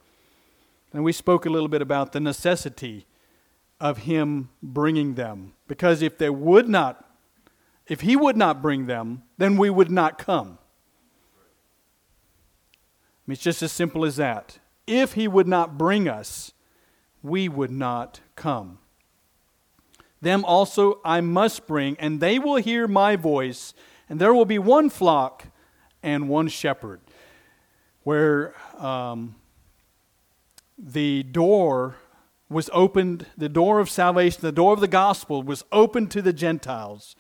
And 0.94 1.02
we 1.04 1.12
spoke 1.12 1.44
a 1.44 1.50
little 1.50 1.68
bit 1.68 1.82
about 1.82 2.12
the 2.12 2.20
necessity 2.20 3.06
of 3.80 3.98
him 3.98 4.50
bringing 4.62 5.14
them. 5.14 5.54
Because 5.66 6.00
if 6.02 6.16
they 6.16 6.30
would 6.30 6.68
not, 6.68 7.04
if 7.88 8.02
he 8.02 8.14
would 8.14 8.36
not 8.36 8.62
bring 8.62 8.86
them, 8.86 9.24
then 9.36 9.56
we 9.56 9.68
would 9.70 9.90
not 9.90 10.18
come. 10.18 10.58
I 13.26 13.26
mean, 13.26 13.32
it's 13.32 13.42
just 13.42 13.60
as 13.60 13.72
simple 13.72 14.04
as 14.04 14.16
that. 14.16 14.60
If 14.86 15.14
he 15.14 15.26
would 15.26 15.48
not 15.48 15.76
bring 15.76 16.08
us, 16.08 16.52
we 17.22 17.48
would 17.48 17.72
not 17.72 18.20
come. 18.36 18.78
Them 20.20 20.44
also 20.44 21.00
I 21.04 21.20
must 21.20 21.66
bring, 21.66 21.96
and 21.98 22.20
they 22.20 22.38
will 22.38 22.56
hear 22.56 22.86
my 22.86 23.16
voice, 23.16 23.74
and 24.08 24.20
there 24.20 24.32
will 24.32 24.44
be 24.44 24.58
one 24.58 24.90
flock 24.90 25.46
and 26.02 26.28
one 26.28 26.46
shepherd. 26.48 27.00
Where 28.04 28.54
um, 28.78 29.34
the 30.78 31.22
door 31.22 31.96
was 32.48 32.70
opened, 32.72 33.26
the 33.36 33.48
door 33.48 33.80
of 33.80 33.88
salvation, 33.88 34.40
the 34.42 34.52
door 34.52 34.72
of 34.72 34.80
the 34.80 34.88
gospel 34.88 35.42
was 35.42 35.64
opened 35.72 36.10
to 36.12 36.22
the 36.22 36.32
Gentiles. 36.32 37.16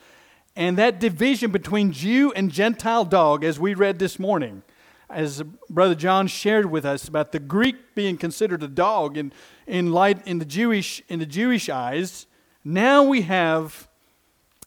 And 0.56 0.78
that 0.78 1.00
division 1.00 1.50
between 1.50 1.92
Jew 1.92 2.32
and 2.32 2.50
Gentile 2.50 3.04
dog, 3.04 3.42
as 3.44 3.58
we 3.58 3.74
read 3.74 3.98
this 3.98 4.18
morning, 4.18 4.62
as 5.10 5.42
Brother 5.68 5.94
John 5.94 6.26
shared 6.26 6.70
with 6.70 6.84
us 6.84 7.08
about 7.08 7.32
the 7.32 7.38
Greek 7.38 7.94
being 7.94 8.16
considered 8.16 8.62
a 8.62 8.68
dog 8.68 9.16
in, 9.16 9.32
in 9.66 9.92
light 9.92 10.26
in 10.26 10.38
the 10.38 10.44
Jewish 10.44 11.02
in 11.08 11.18
the 11.18 11.26
Jewish 11.26 11.68
eyes, 11.68 12.26
now 12.64 13.02
we 13.02 13.22
have 13.22 13.88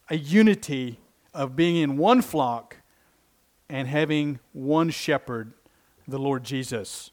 a 0.09 0.17
unity 0.17 0.99
of 1.33 1.55
being 1.55 1.77
in 1.77 1.97
one 1.97 2.21
flock 2.21 2.77
and 3.69 3.87
having 3.87 4.39
one 4.53 4.89
shepherd, 4.89 5.53
the 6.07 6.19
Lord 6.19 6.43
Jesus. 6.43 7.11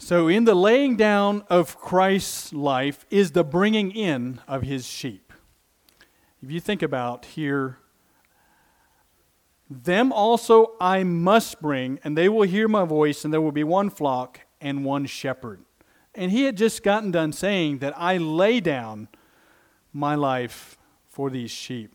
So, 0.00 0.28
in 0.28 0.44
the 0.44 0.54
laying 0.54 0.96
down 0.96 1.42
of 1.50 1.76
Christ's 1.76 2.52
life 2.52 3.04
is 3.10 3.32
the 3.32 3.42
bringing 3.42 3.90
in 3.90 4.40
of 4.46 4.62
his 4.62 4.86
sheep. 4.86 5.32
If 6.40 6.52
you 6.52 6.60
think 6.60 6.82
about 6.82 7.24
here, 7.24 7.78
them 9.68 10.12
also 10.12 10.74
I 10.80 11.02
must 11.02 11.60
bring, 11.60 11.98
and 12.04 12.16
they 12.16 12.28
will 12.28 12.46
hear 12.46 12.68
my 12.68 12.84
voice, 12.84 13.24
and 13.24 13.34
there 13.34 13.40
will 13.40 13.52
be 13.52 13.64
one 13.64 13.90
flock 13.90 14.40
and 14.60 14.84
one 14.84 15.04
shepherd. 15.06 15.64
And 16.14 16.30
he 16.30 16.44
had 16.44 16.56
just 16.56 16.84
gotten 16.84 17.10
done 17.10 17.32
saying 17.32 17.78
that 17.78 17.92
I 17.96 18.18
lay 18.18 18.60
down 18.60 19.08
my 19.92 20.14
life 20.14 20.78
for 21.08 21.28
these 21.28 21.50
sheep. 21.50 21.92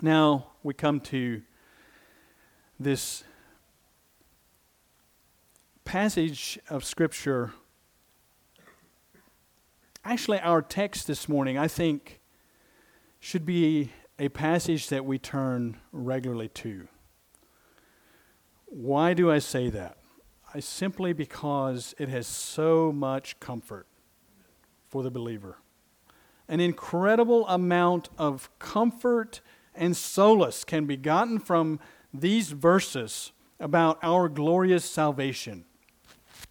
Now 0.00 0.52
we 0.62 0.72
come 0.72 1.00
to 1.00 1.42
this 2.78 3.24
passage 5.84 6.58
of 6.68 6.84
Scripture. 6.84 7.52
Actually, 10.04 10.40
our 10.40 10.62
text 10.62 11.06
this 11.06 11.28
morning, 11.28 11.58
I 11.58 11.68
think, 11.68 12.20
should 13.20 13.44
be 13.44 13.90
a 14.18 14.28
passage 14.28 14.88
that 14.88 15.04
we 15.04 15.18
turn 15.18 15.78
regularly 15.92 16.48
to. 16.48 16.88
Why 18.66 19.14
do 19.14 19.30
I 19.30 19.38
say 19.38 19.68
that? 19.70 19.98
I 20.54 20.60
simply 20.60 21.12
because 21.12 21.94
it 21.98 22.08
has 22.08 22.26
so 22.26 22.92
much 22.92 23.38
comfort 23.40 23.86
for 24.88 25.02
the 25.02 25.10
believer. 25.10 25.58
An 26.48 26.60
incredible 26.60 27.46
amount 27.48 28.08
of 28.18 28.50
comfort 28.58 29.40
and 29.74 29.96
solace 29.96 30.64
can 30.64 30.84
be 30.86 30.96
gotten 30.96 31.38
from 31.38 31.80
these 32.12 32.50
verses 32.50 33.32
about 33.58 33.98
our 34.02 34.28
glorious 34.28 34.84
salvation. 34.84 35.64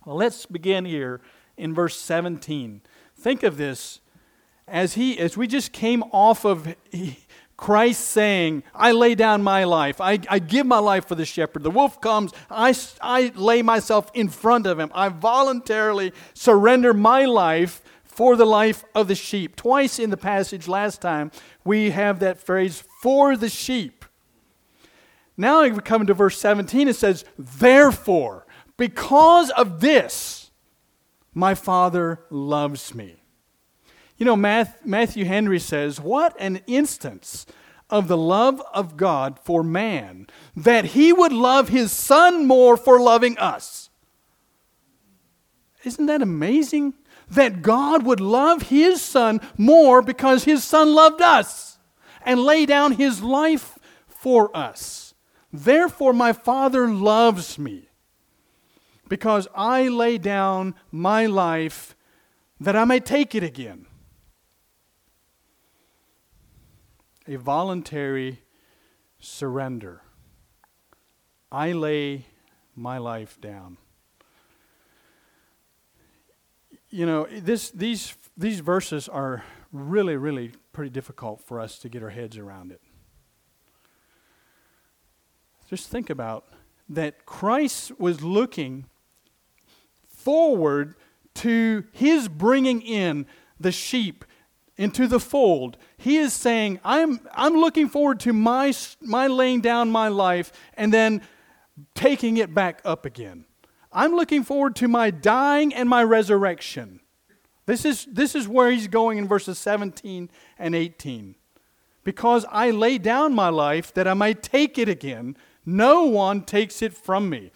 Well, 0.06 0.16
let's 0.16 0.46
begin 0.46 0.86
here 0.86 1.22
in 1.58 1.74
verse 1.74 1.98
17. 2.00 2.82
Think 3.16 3.44
of 3.44 3.58
this 3.58 4.00
as 4.68 4.94
he 4.94 5.20
as 5.20 5.38
we 5.38 5.48
just 5.48 5.72
came 5.72 6.04
off 6.12 6.46
of 6.46 6.76
Christ 7.62 8.02
saying, 8.08 8.64
I 8.74 8.92
lay 8.92 9.14
down 9.14 9.44
my 9.44 9.66
life. 9.66 10.02
I, 10.02 10.18
I 10.28 10.40
give 10.40 10.66
my 10.66 10.80
life 10.80 11.08
for 11.08 11.14
the 11.14 11.26
shepherd. 11.26 11.62
The 11.62 11.70
wolf 11.70 12.02
comes. 12.02 12.34
I, 12.50 12.76
I 13.00 13.32
lay 13.36 13.62
myself 13.62 14.10
in 14.16 14.30
front 14.30 14.66
of 14.66 14.80
him. 14.80 14.92
I 14.96 15.10
voluntarily 15.10 16.12
surrender 16.34 16.92
my 16.92 17.26
life 17.26 17.84
for 18.04 18.36
the 18.36 18.46
life 18.46 18.84
of 18.96 19.08
the 19.08 19.14
sheep. 19.14 19.56
Twice 19.56 20.00
in 20.00 20.10
the 20.10 20.18
passage 20.18 20.68
last 20.68 21.02
time, 21.02 21.30
we 21.64 21.92
have 21.92 22.20
that 22.20 22.40
phrase, 22.40 22.84
for 23.02 23.38
the 23.38 23.50
sheep. 23.50 24.06
Now 25.38 25.62
we 25.62 25.72
come 25.82 26.08
to 26.08 26.16
verse 26.16 26.40
17, 26.40 26.88
it 26.88 26.96
says, 26.96 27.26
Therefore, 27.38 28.46
because 28.82 29.52
of 29.52 29.80
this, 29.80 30.50
my 31.36 31.54
Father 31.54 32.22
loves 32.32 32.96
me. 32.96 33.22
You 34.18 34.26
know, 34.26 34.36
Matthew 34.36 35.24
Henry 35.24 35.60
says, 35.60 36.00
What 36.00 36.36
an 36.40 36.64
instance 36.66 37.46
of 37.92 38.08
the 38.08 38.18
love 38.18 38.60
of 38.74 38.98
God 38.98 39.38
for 39.44 39.62
man, 39.62 40.26
that 40.56 40.86
he 40.86 41.14
would 41.14 41.32
love 41.32 41.70
his 41.70 41.92
son 41.92 42.48
more 42.48 42.76
for 42.76 43.00
loving 43.00 43.38
us. 43.38 43.92
Isn't 45.84 46.08
that 46.08 46.24
amazing? 46.24 46.96
That 47.30 47.62
God 47.62 48.02
would 48.04 48.20
love 48.20 48.64
his 48.64 49.00
son 49.00 49.42
more 49.60 50.02
because 50.02 50.46
his 50.46 50.64
son 50.64 50.96
loved 50.96 51.22
us 51.22 51.78
and 52.26 52.40
lay 52.40 52.66
down 52.66 52.94
his 52.94 53.22
life 53.22 53.78
for 54.08 54.50
us. 54.58 55.14
Therefore, 55.54 56.14
my 56.14 56.34
Father 56.34 56.90
loves 56.90 57.60
me 57.60 57.90
because 59.12 59.46
I 59.54 59.90
lay 59.90 60.18
down 60.18 60.74
my 60.90 61.26
life 61.26 61.98
that 62.62 62.78
I 62.78 62.86
may 62.86 63.02
take 63.02 63.36
it 63.36 63.44
again. 63.44 63.86
a 67.28 67.36
voluntary 67.36 68.42
surrender. 69.20 70.02
I 71.52 71.74
lay 71.74 72.26
my 72.74 73.00
life 73.00 73.40
down. 73.42 73.78
You 76.90 77.06
know, 77.06 77.28
this, 77.30 77.70
these, 77.70 78.16
these 78.38 78.62
verses 78.62 79.10
are 79.10 79.44
really, 79.74 80.16
really 80.16 80.54
pretty 80.72 80.90
difficult 80.90 81.42
for 81.42 81.60
us 81.60 81.80
to 81.80 81.90
get 81.90 82.02
our 82.02 82.12
heads 82.12 82.38
around 82.38 82.72
it. 82.72 82.82
Just 85.70 85.90
think 85.90 86.10
about 86.10 86.46
that 86.88 87.26
Christ 87.26 88.00
was 88.00 88.22
looking 88.22 88.86
forward 90.24 90.96
to 91.36 91.84
his 91.92 92.28
bringing 92.28 92.82
in 92.82 93.26
the 93.60 93.72
sheep 93.72 94.26
into 94.78 95.08
the 95.08 95.20
fold. 95.20 95.78
He 95.98 96.18
is 96.18 96.34
saying, 96.34 96.80
I'm, 96.84 97.20
I'm 97.34 97.54
looking 97.54 97.88
forward 97.88 98.20
to 98.22 98.34
my, 98.34 98.74
my 99.02 99.28
laying 99.28 99.62
down 99.62 99.92
my 99.92 100.08
life 100.08 100.52
and 100.76 100.94
then 100.94 101.22
taking 101.94 102.38
it 102.38 102.54
back 102.54 102.82
up 102.84 103.06
again. 103.06 103.46
I'm 103.92 104.14
looking 104.14 104.44
forward 104.44 104.76
to 104.78 104.88
my 104.88 105.12
dying 105.12 105.74
and 105.74 105.88
my 105.88 106.04
resurrection. 106.04 107.02
This 107.66 107.86
is, 107.86 108.06
this 108.06 108.36
is 108.36 108.48
where 108.48 108.72
he's 108.72 108.88
going 108.88 109.18
in 109.18 109.28
verses 109.28 109.60
17 109.60 110.30
and 110.58 110.76
18. 110.76 111.36
Because 112.04 112.46
I 112.50 112.72
lay 112.72 112.98
down 112.98 113.34
my 113.34 113.50
life 113.50 113.94
that 113.94 114.08
I 114.08 114.14
might 114.14 114.42
take 114.42 114.78
it 114.78 114.90
again, 114.90 115.38
no 115.66 116.06
one 116.06 116.42
takes 116.42 116.82
it 116.82 116.94
from 116.94 117.30
me. 117.30 117.52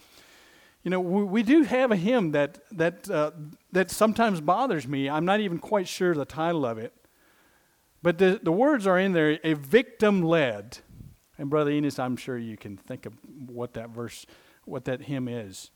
You 0.85 0.91
know, 0.91 0.99
we, 0.99 1.23
we 1.23 1.43
do 1.43 1.63
have 1.63 1.91
a 1.91 1.95
hymn 1.95 2.31
that, 2.31 2.59
that, 2.71 3.09
uh, 3.09 3.31
that 3.71 3.89
sometimes 3.89 4.39
bothers 4.39 4.87
me. 4.87 5.09
I'm 5.09 5.25
not 5.25 5.39
even 5.39 5.57
quite 5.57 5.87
sure 5.87 6.13
the 6.13 6.25
title 6.25 6.63
of 6.63 6.77
it. 6.77 6.93
But 8.03 8.19
the, 8.19 8.39
the 8.41 8.51
words 8.51 8.85
are 8.85 8.99
in 8.99 9.13
there, 9.13 9.39
a 9.43 9.55
victim 9.55 10.21
led. 10.21 10.77
And 11.39 11.49
Brother 11.49 11.71
Enos, 11.71 11.97
I'm 11.97 12.15
sure 12.15 12.37
you 12.37 12.55
can 12.55 12.77
think 12.77 13.07
of 13.07 13.13
what 13.47 13.73
that 13.73 13.89
verse, 13.89 14.27
what 14.65 14.85
that 14.85 15.01
hymn 15.01 15.27
is. 15.27 15.71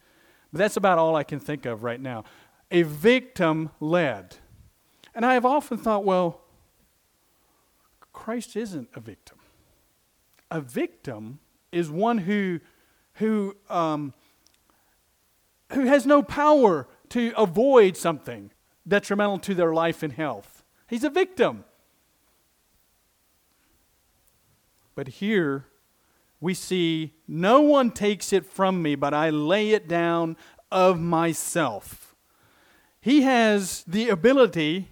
But 0.54 0.60
that's 0.60 0.78
about 0.78 1.00
all 1.00 1.16
I 1.16 1.24
can 1.24 1.40
think 1.40 1.66
of 1.66 1.84
right 1.84 2.00
now. 2.00 2.24
A 2.70 2.84
victim 2.84 3.72
led. 3.80 4.36
And 5.16 5.26
I 5.26 5.34
have 5.34 5.46
often 5.46 5.80
thought, 5.80 6.06
well, 6.06 6.42
Christ 8.14 8.56
isn't 8.56 8.90
a 8.94 9.00
victim. 9.00 9.40
A 10.52 10.62
victim 10.62 11.40
is 11.72 11.90
one 11.90 12.20
who, 12.20 12.60
who, 13.14 13.56
um, 13.72 14.14
who 15.72 15.86
has 15.86 16.06
no 16.06 16.22
power 16.22 16.88
to 17.10 17.34
avoid 17.38 17.96
something 17.98 18.52
detrimental 18.88 19.40
to 19.40 19.54
their 19.54 19.74
life 19.74 20.04
and 20.04 20.14
health. 20.14 20.64
He's 20.88 21.04
a 21.04 21.10
victim. 21.10 21.66
But 24.96 25.08
here 25.08 25.66
we 26.42 26.54
see 26.54 27.14
no 27.28 27.62
one 27.62 27.92
takes 27.92 28.34
it 28.34 28.46
from 28.46 28.82
me, 28.82 28.96
but 28.96 29.14
I 29.14 29.30
lay 29.30 29.72
it 29.72 29.88
down 29.88 30.38
of 30.72 31.00
myself. 31.00 32.16
He 33.02 33.22
has 33.22 33.84
the 33.88 34.10
ability 34.10 34.90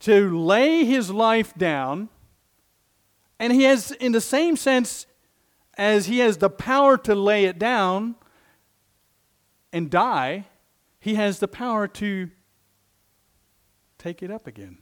to 0.00 0.36
lay 0.38 0.84
his 0.84 1.10
life 1.10 1.54
down, 1.54 2.08
and 3.38 3.52
he 3.52 3.62
has, 3.62 3.92
in 3.92 4.12
the 4.12 4.20
same 4.20 4.56
sense 4.56 5.06
as 5.78 6.06
he 6.06 6.18
has 6.18 6.38
the 6.38 6.50
power 6.50 6.96
to 6.98 7.14
lay 7.14 7.44
it 7.44 7.58
down 7.58 8.16
and 9.76 9.90
die, 9.90 10.46
he 10.98 11.16
has 11.16 11.38
the 11.38 11.46
power 11.46 11.86
to 11.86 12.30
take 13.98 14.22
it 14.22 14.30
up 14.30 14.46
again. 14.46 14.78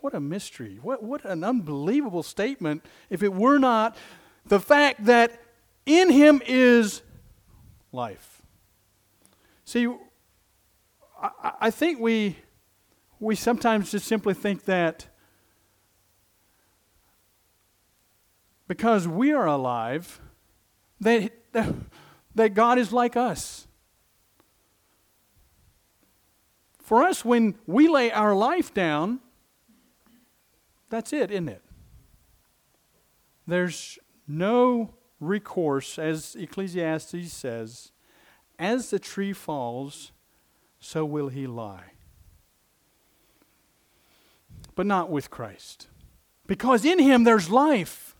What 0.00 0.14
a 0.14 0.20
mystery. 0.20 0.78
What, 0.80 1.02
what 1.02 1.22
an 1.26 1.44
unbelievable 1.44 2.22
statement 2.22 2.82
if 3.10 3.22
it 3.22 3.34
were 3.34 3.58
not 3.58 3.94
the 4.46 4.58
fact 4.58 5.04
that 5.04 5.38
in 5.84 6.08
him 6.08 6.40
is 6.46 7.02
life. 7.92 8.40
See, 9.66 9.86
I, 11.22 11.52
I 11.60 11.70
think 11.70 12.00
we, 12.00 12.38
we 13.20 13.34
sometimes 13.34 13.90
just 13.90 14.06
simply 14.06 14.32
think 14.32 14.64
that 14.64 15.08
because 18.66 19.06
we 19.06 19.34
are 19.34 19.46
alive, 19.46 20.22
that, 21.00 21.34
that 22.34 22.54
God 22.54 22.78
is 22.78 22.90
like 22.90 23.14
us. 23.14 23.66
For 26.84 27.02
us, 27.02 27.24
when 27.24 27.54
we 27.66 27.88
lay 27.88 28.12
our 28.12 28.36
life 28.36 28.74
down, 28.74 29.20
that's 30.90 31.14
it, 31.14 31.30
isn't 31.30 31.48
it? 31.48 31.62
There's 33.46 33.98
no 34.28 34.92
recourse, 35.18 35.98
as 35.98 36.36
Ecclesiastes 36.38 37.32
says, 37.32 37.90
as 38.58 38.90
the 38.90 38.98
tree 38.98 39.32
falls, 39.32 40.12
so 40.78 41.06
will 41.06 41.28
he 41.28 41.46
lie. 41.46 41.92
But 44.74 44.84
not 44.84 45.08
with 45.08 45.30
Christ. 45.30 45.88
Because 46.46 46.84
in 46.84 46.98
him 46.98 47.24
there's 47.24 47.48
life. 47.48 48.14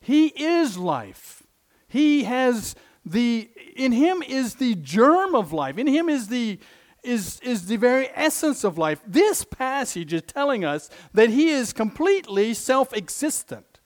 He 0.00 0.28
is 0.28 0.78
life. 0.78 1.42
He 1.86 2.24
has 2.24 2.74
the, 3.04 3.50
in 3.76 3.92
him 3.92 4.22
is 4.22 4.54
the 4.54 4.74
germ 4.76 5.34
of 5.34 5.52
life. 5.52 5.76
In 5.76 5.86
him 5.86 6.08
is 6.08 6.28
the, 6.28 6.58
is, 7.02 7.40
is 7.40 7.66
the 7.66 7.76
very 7.76 8.08
essence 8.14 8.64
of 8.64 8.78
life. 8.78 9.00
This 9.06 9.44
passage 9.44 10.12
is 10.12 10.22
telling 10.22 10.64
us 10.64 10.90
that 11.14 11.30
he 11.30 11.48
is 11.50 11.72
completely 11.72 12.54
self 12.54 12.92
existent, 12.92 13.80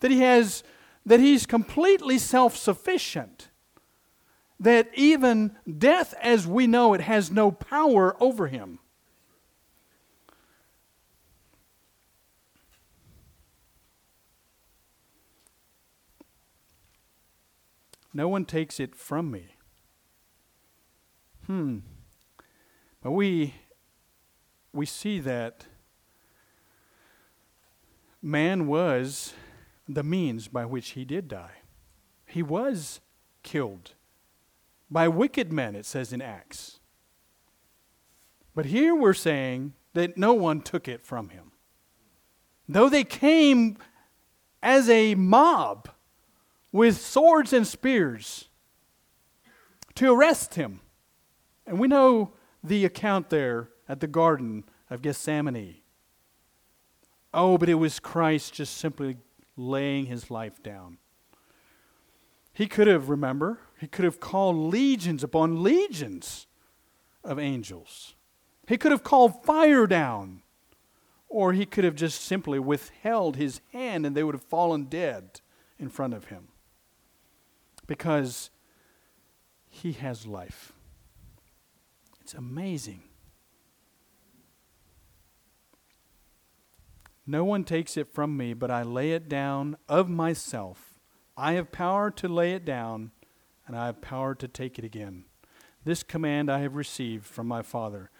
that, 0.00 0.10
he 0.10 0.20
has, 0.20 0.62
that 1.06 1.20
he's 1.20 1.46
completely 1.46 2.18
self 2.18 2.56
sufficient. 2.56 3.48
that 4.60 4.88
even 4.94 5.56
death 5.78 6.14
as 6.20 6.46
we 6.46 6.66
know 6.66 6.94
it 6.94 7.00
has 7.00 7.30
no 7.30 7.50
power 7.50 8.16
over 8.20 8.48
him. 8.48 8.80
No 18.12 18.28
one 18.28 18.44
takes 18.44 18.80
it 18.80 18.96
from 18.96 19.30
me. 19.30 19.57
Hmm. 21.48 21.78
But 23.02 23.12
we 23.12 23.54
we 24.72 24.84
see 24.84 25.18
that 25.20 25.64
man 28.20 28.66
was 28.66 29.32
the 29.88 30.02
means 30.02 30.46
by 30.46 30.66
which 30.66 30.90
he 30.90 31.06
did 31.06 31.26
die. 31.26 31.62
He 32.26 32.42
was 32.42 33.00
killed 33.42 33.94
by 34.90 35.08
wicked 35.08 35.50
men, 35.50 35.74
it 35.74 35.86
says 35.86 36.12
in 36.12 36.20
Acts. 36.20 36.80
But 38.54 38.66
here 38.66 38.94
we're 38.94 39.14
saying 39.14 39.72
that 39.94 40.18
no 40.18 40.34
one 40.34 40.60
took 40.60 40.86
it 40.86 41.02
from 41.02 41.30
him. 41.30 41.52
Though 42.68 42.90
they 42.90 43.04
came 43.04 43.78
as 44.62 44.90
a 44.90 45.14
mob 45.14 45.88
with 46.72 46.98
swords 46.98 47.54
and 47.54 47.66
spears 47.66 48.48
to 49.94 50.12
arrest 50.12 50.56
him. 50.56 50.80
And 51.68 51.78
we 51.78 51.86
know 51.86 52.32
the 52.64 52.86
account 52.86 53.28
there 53.28 53.68
at 53.86 54.00
the 54.00 54.06
Garden 54.06 54.64
of 54.88 55.02
Gethsemane. 55.02 55.76
Oh, 57.34 57.58
but 57.58 57.68
it 57.68 57.74
was 57.74 58.00
Christ 58.00 58.54
just 58.54 58.78
simply 58.78 59.18
laying 59.54 60.06
his 60.06 60.30
life 60.30 60.62
down. 60.62 60.96
He 62.54 62.66
could 62.66 62.86
have, 62.86 63.10
remember, 63.10 63.58
he 63.78 63.86
could 63.86 64.06
have 64.06 64.18
called 64.18 64.56
legions 64.56 65.22
upon 65.22 65.62
legions 65.62 66.46
of 67.22 67.38
angels. 67.38 68.14
He 68.66 68.78
could 68.78 68.90
have 68.90 69.04
called 69.04 69.44
fire 69.44 69.86
down. 69.86 70.40
Or 71.28 71.52
he 71.52 71.66
could 71.66 71.84
have 71.84 71.94
just 71.94 72.22
simply 72.22 72.58
withheld 72.58 73.36
his 73.36 73.60
hand 73.74 74.06
and 74.06 74.16
they 74.16 74.24
would 74.24 74.34
have 74.34 74.42
fallen 74.42 74.84
dead 74.84 75.42
in 75.78 75.90
front 75.90 76.14
of 76.14 76.26
him. 76.26 76.48
Because 77.86 78.48
he 79.68 79.92
has 79.92 80.26
life. 80.26 80.72
It's 82.28 82.34
amazing. 82.34 83.04
No 87.26 87.42
one 87.42 87.64
takes 87.64 87.96
it 87.96 88.12
from 88.12 88.36
me, 88.36 88.52
but 88.52 88.70
I 88.70 88.82
lay 88.82 89.12
it 89.12 89.30
down 89.30 89.78
of 89.88 90.10
myself. 90.10 91.00
I 91.38 91.54
have 91.54 91.72
power 91.72 92.10
to 92.10 92.28
lay 92.28 92.52
it 92.52 92.66
down, 92.66 93.12
and 93.66 93.74
I 93.74 93.86
have 93.86 94.02
power 94.02 94.34
to 94.34 94.46
take 94.46 94.78
it 94.78 94.84
again. 94.84 95.24
This 95.84 96.02
command 96.02 96.50
I 96.50 96.58
have 96.58 96.76
received 96.76 97.24
from 97.24 97.48
my 97.48 97.62
Father. 97.62 98.10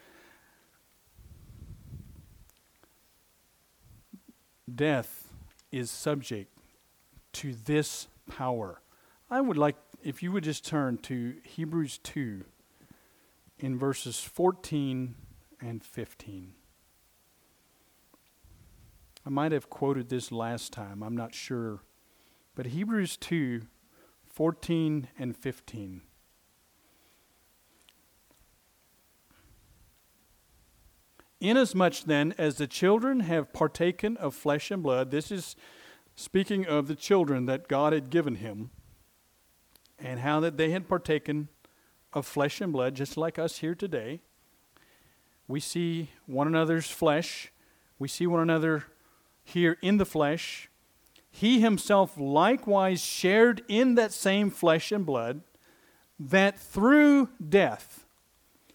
Death 4.73 5.27
is 5.71 5.91
subject 5.91 6.57
to 7.33 7.53
this 7.53 8.07
power. 8.27 8.81
I 9.29 9.39
would 9.39 9.59
like, 9.59 9.75
if 10.01 10.23
you 10.23 10.31
would 10.31 10.45
just 10.45 10.65
turn 10.65 10.97
to 10.97 11.35
Hebrews 11.43 11.99
2 11.99 12.43
in 13.59 13.77
verses 13.77 14.19
14 14.19 15.15
and 15.61 15.83
15. 15.83 16.53
I 19.25 19.29
might 19.29 19.51
have 19.51 19.69
quoted 19.69 20.09
this 20.09 20.31
last 20.31 20.71
time, 20.71 21.03
I'm 21.03 21.15
not 21.15 21.35
sure. 21.35 21.81
But 22.55 22.67
Hebrews 22.67 23.17
2 23.17 23.61
14 24.25 25.07
and 25.17 25.35
15. 25.35 26.01
Inasmuch 31.41 32.01
then 32.05 32.33
as 32.37 32.55
the 32.55 32.67
children 32.67 33.21
have 33.21 33.53
partaken 33.53 34.17
of 34.17 34.35
flesh 34.35 34.71
and 34.71 34.83
blood, 34.83 35.09
this 35.09 35.31
is 35.31 35.55
speaking 36.15 36.65
of 36.65 36.87
the 36.87 36.95
children 36.95 37.45
that 37.45 37.67
God 37.67 37.93
had 37.93 38.09
given 38.09 38.35
him, 38.35 38.71
and 39.97 40.19
how 40.19 40.39
that 40.41 40.57
they 40.57 40.71
had 40.71 40.87
partaken 40.87 41.49
of 42.13 42.25
flesh 42.25 42.61
and 42.61 42.73
blood, 42.73 42.95
just 42.95 43.17
like 43.17 43.37
us 43.37 43.59
here 43.59 43.75
today. 43.75 44.21
We 45.47 45.59
see 45.59 46.11
one 46.25 46.47
another's 46.47 46.89
flesh, 46.89 47.51
we 47.97 48.07
see 48.07 48.27
one 48.27 48.41
another 48.41 48.85
here 49.43 49.77
in 49.81 49.97
the 49.97 50.05
flesh. 50.05 50.69
He 51.31 51.59
himself 51.59 52.17
likewise 52.17 53.01
shared 53.01 53.63
in 53.67 53.95
that 53.95 54.13
same 54.13 54.49
flesh 54.49 54.91
and 54.91 55.05
blood, 55.05 55.41
that 56.19 56.59
through 56.59 57.29
death 57.47 58.05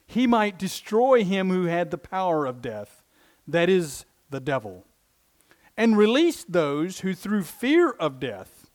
he 0.06 0.26
might 0.26 0.58
destroy 0.58 1.24
him 1.24 1.50
who 1.50 1.64
had 1.64 1.90
the 1.90 1.98
power 1.98 2.46
of 2.46 2.62
death, 2.62 3.02
that 3.46 3.68
is, 3.68 4.04
the 4.30 4.40
devil, 4.40 4.84
and 5.76 5.96
release 5.96 6.44
those 6.44 7.00
who 7.00 7.14
through 7.14 7.42
fear 7.42 7.90
of 7.90 8.20
death 8.20 8.70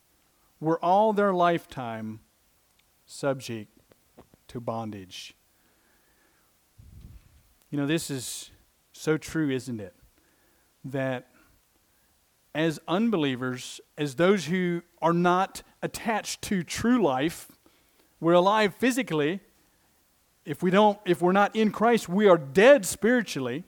were 0.60 0.84
all 0.84 1.14
their 1.14 1.34
lifetime 1.34 2.20
subject 3.06 3.79
to 4.50 4.60
bondage. 4.60 5.36
You 7.70 7.78
know, 7.78 7.86
this 7.86 8.10
is 8.10 8.52
so 8.92 9.18
true, 9.18 9.50
isn't 9.50 9.80
it? 9.80 9.96
That 10.84 11.28
as 12.54 12.80
unbelievers, 12.88 13.80
as 13.98 14.16
those 14.16 14.46
who 14.46 14.82
are 15.02 15.14
not 15.14 15.62
attached 15.82 16.42
to 16.44 16.64
true 16.64 17.02
life, 17.02 17.48
we're 18.20 18.34
alive 18.34 18.76
physically. 18.76 19.40
If 20.46 20.64
we 20.64 20.72
don't 20.72 21.00
if 21.06 21.22
we're 21.22 21.32
not 21.32 21.56
in 21.56 21.72
Christ, 21.72 22.10
we 22.10 22.28
are 22.28 22.38
dead 22.38 22.86
spiritually. 22.86 23.64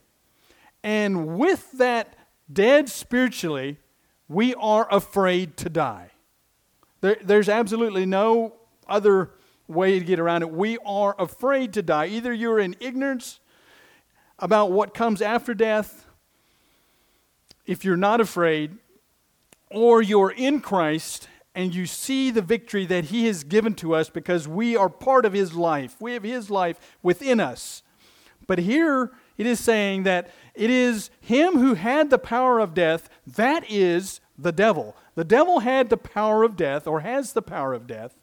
And 0.83 1.37
with 1.37 1.71
that 1.73 2.15
dead 2.51 2.89
spiritually, 2.89 3.77
we 4.27 4.55
are 4.55 4.87
afraid 4.91 5.57
to 5.57 5.69
die. 5.69 6.11
There, 7.01 7.17
there's 7.21 7.49
absolutely 7.49 8.05
no 8.05 8.55
other 8.87 9.31
way 9.71 9.99
to 9.99 10.05
get 10.05 10.19
around 10.19 10.43
it. 10.43 10.51
We 10.51 10.77
are 10.86 11.15
afraid 11.19 11.73
to 11.73 11.81
die. 11.81 12.07
Either 12.07 12.34
you're 12.34 12.60
in 12.60 12.75
ignorance 12.79 13.39
about 14.39 14.71
what 14.71 14.93
comes 14.93 15.21
after 15.21 15.53
death, 15.53 16.07
if 17.65 17.86
you're 17.86 17.97
not 17.97 18.19
afraid, 18.19 18.77
or 19.69 20.01
you're 20.01 20.31
in 20.31 20.60
Christ 20.60 21.27
and 21.53 21.73
you 21.75 21.86
see 21.86 22.31
the 22.31 22.41
victory 22.41 22.86
that 22.86 23.05
He 23.05 23.27
has 23.27 23.43
given 23.43 23.73
to 23.75 23.93
us 23.93 24.10
because 24.10 24.47
we 24.47 24.75
are 24.75 24.89
part 24.89 25.25
of 25.25 25.34
His 25.34 25.53
life. 25.53 25.95
We 25.99 26.13
have 26.13 26.23
His 26.23 26.49
life 26.49 26.97
within 27.01 27.39
us. 27.39 27.84
But 28.47 28.60
here 28.60 29.12
it 29.38 29.45
is 29.45 29.60
saying 29.60 30.03
that 30.03 30.29
it 30.55 30.69
is 30.69 31.10
Him 31.19 31.53
who 31.53 31.75
had 31.75 32.10
the 32.10 32.19
power 32.19 32.60
of 32.60 32.73
death, 32.73 33.10
that 33.25 33.69
is 33.69 34.21
the 34.38 34.51
devil. 34.51 34.95
The 35.15 35.23
devil 35.23 35.60
had 35.60 35.89
the 35.89 35.97
power 35.97 36.43
of 36.43 36.55
death, 36.55 36.88
or 36.88 37.01
has 37.01 37.34
the 37.34 37.41
power 37.41 37.73
of 37.73 37.88
death. 37.88 38.20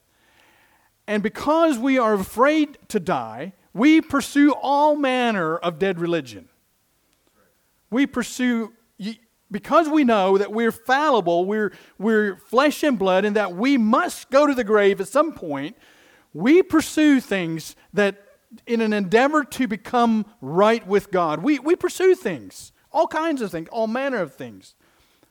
And 1.08 1.22
because 1.22 1.78
we 1.78 1.98
are 1.98 2.12
afraid 2.12 2.76
to 2.88 3.00
die, 3.00 3.54
we 3.72 4.02
pursue 4.02 4.52
all 4.52 4.94
manner 4.94 5.56
of 5.56 5.78
dead 5.78 5.98
religion. 5.98 6.50
We 7.90 8.06
pursue, 8.06 8.74
because 9.50 9.88
we 9.88 10.04
know 10.04 10.36
that 10.36 10.52
we're 10.52 10.70
fallible, 10.70 11.46
we're, 11.46 11.72
we're 11.98 12.36
flesh 12.36 12.82
and 12.82 12.98
blood, 12.98 13.24
and 13.24 13.34
that 13.36 13.56
we 13.56 13.78
must 13.78 14.30
go 14.30 14.46
to 14.46 14.54
the 14.54 14.64
grave 14.64 15.00
at 15.00 15.08
some 15.08 15.32
point, 15.32 15.76
we 16.34 16.62
pursue 16.62 17.20
things 17.20 17.74
that, 17.94 18.22
in 18.66 18.82
an 18.82 18.92
endeavor 18.92 19.44
to 19.44 19.66
become 19.66 20.26
right 20.42 20.86
with 20.86 21.10
God, 21.10 21.42
we, 21.42 21.58
we 21.58 21.74
pursue 21.74 22.14
things, 22.14 22.72
all 22.92 23.06
kinds 23.06 23.40
of 23.40 23.50
things, 23.50 23.70
all 23.72 23.86
manner 23.86 24.20
of 24.20 24.34
things. 24.34 24.74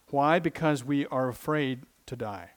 Why? 0.09 0.39
Because 0.39 0.83
we 0.83 1.05
are 1.05 1.29
afraid 1.29 1.83
to 2.07 2.15
die. 2.15 2.49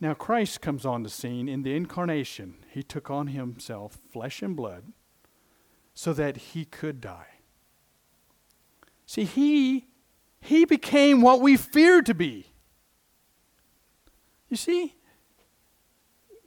Now, 0.00 0.14
Christ 0.14 0.60
comes 0.60 0.86
on 0.86 1.02
the 1.02 1.08
scene 1.08 1.48
in 1.48 1.62
the 1.62 1.74
incarnation. 1.74 2.54
He 2.70 2.82
took 2.82 3.10
on 3.10 3.28
himself 3.28 3.98
flesh 4.12 4.42
and 4.42 4.54
blood 4.54 4.92
so 5.92 6.12
that 6.12 6.36
he 6.36 6.64
could 6.64 7.00
die. 7.00 7.40
See, 9.06 9.24
he, 9.24 9.86
he 10.40 10.64
became 10.64 11.20
what 11.20 11.40
we 11.40 11.56
fear 11.56 12.02
to 12.02 12.14
be. 12.14 12.52
You 14.48 14.56
see, 14.56 14.94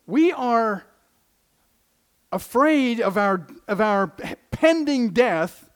we 0.06 0.32
are 0.32 0.86
afraid 2.32 3.02
of 3.02 3.18
our, 3.18 3.48
of 3.68 3.82
our 3.82 4.08
pending 4.52 5.10
death, 5.10 5.70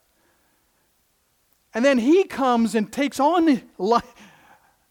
and 1.73 1.83
then 1.83 1.97
he 1.97 2.23
comes 2.23 2.73
and 2.73 2.91
takes 2.91 3.19
on 3.19 3.63
life 3.77 4.14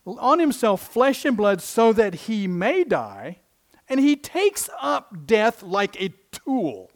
on 0.06 0.38
himself 0.38 0.86
flesh 0.92 1.24
and 1.24 1.36
blood 1.36 1.62
so 1.62 1.92
that 1.92 2.14
he 2.14 2.46
may 2.46 2.84
die, 2.84 3.38
and 3.88 4.00
he 4.00 4.16
takes 4.16 4.68
up 4.80 5.26
death 5.26 5.62
like 5.62 6.00
a 6.00 6.12
tool, 6.30 6.90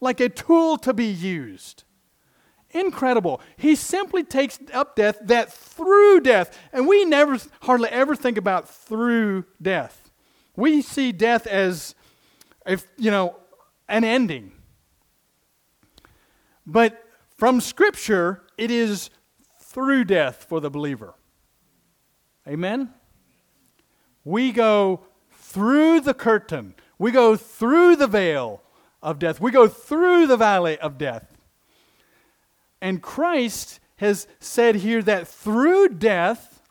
like 0.00 0.20
a 0.20 0.28
tool 0.28 0.76
to 0.78 0.92
be 0.92 1.06
used. 1.06 1.84
Incredible. 2.70 3.40
He 3.56 3.74
simply 3.74 4.22
takes 4.22 4.58
up 4.74 4.94
death 4.94 5.18
that 5.22 5.52
through 5.52 6.20
death, 6.20 6.58
and 6.72 6.86
we 6.86 7.04
never 7.04 7.38
hardly 7.62 7.88
ever 7.88 8.14
think 8.14 8.36
about 8.36 8.68
through 8.68 9.44
death. 9.60 10.10
we 10.58 10.82
see 10.82 11.12
death 11.12 11.46
as, 11.46 11.94
if 12.66 12.86
you 12.96 13.10
know, 13.12 13.36
an 13.88 14.02
ending. 14.02 14.52
But 16.66 17.02
from 17.36 17.60
Scripture, 17.60 18.42
it 18.58 18.70
is 18.70 19.08
through 19.60 20.04
death 20.04 20.44
for 20.48 20.60
the 20.60 20.68
believer. 20.68 21.14
Amen? 22.48 22.92
We 24.24 24.52
go 24.52 25.00
through 25.30 26.00
the 26.00 26.14
curtain, 26.14 26.74
we 26.98 27.10
go 27.10 27.36
through 27.36 27.96
the 27.96 28.06
veil 28.06 28.62
of 29.02 29.18
death, 29.18 29.40
we 29.40 29.50
go 29.50 29.68
through 29.68 30.26
the 30.26 30.36
valley 30.36 30.78
of 30.78 30.98
death. 30.98 31.36
And 32.80 33.02
Christ 33.02 33.80
has 33.96 34.26
said 34.38 34.76
here 34.76 35.02
that 35.02 35.26
through 35.26 35.90
death, 35.90 36.62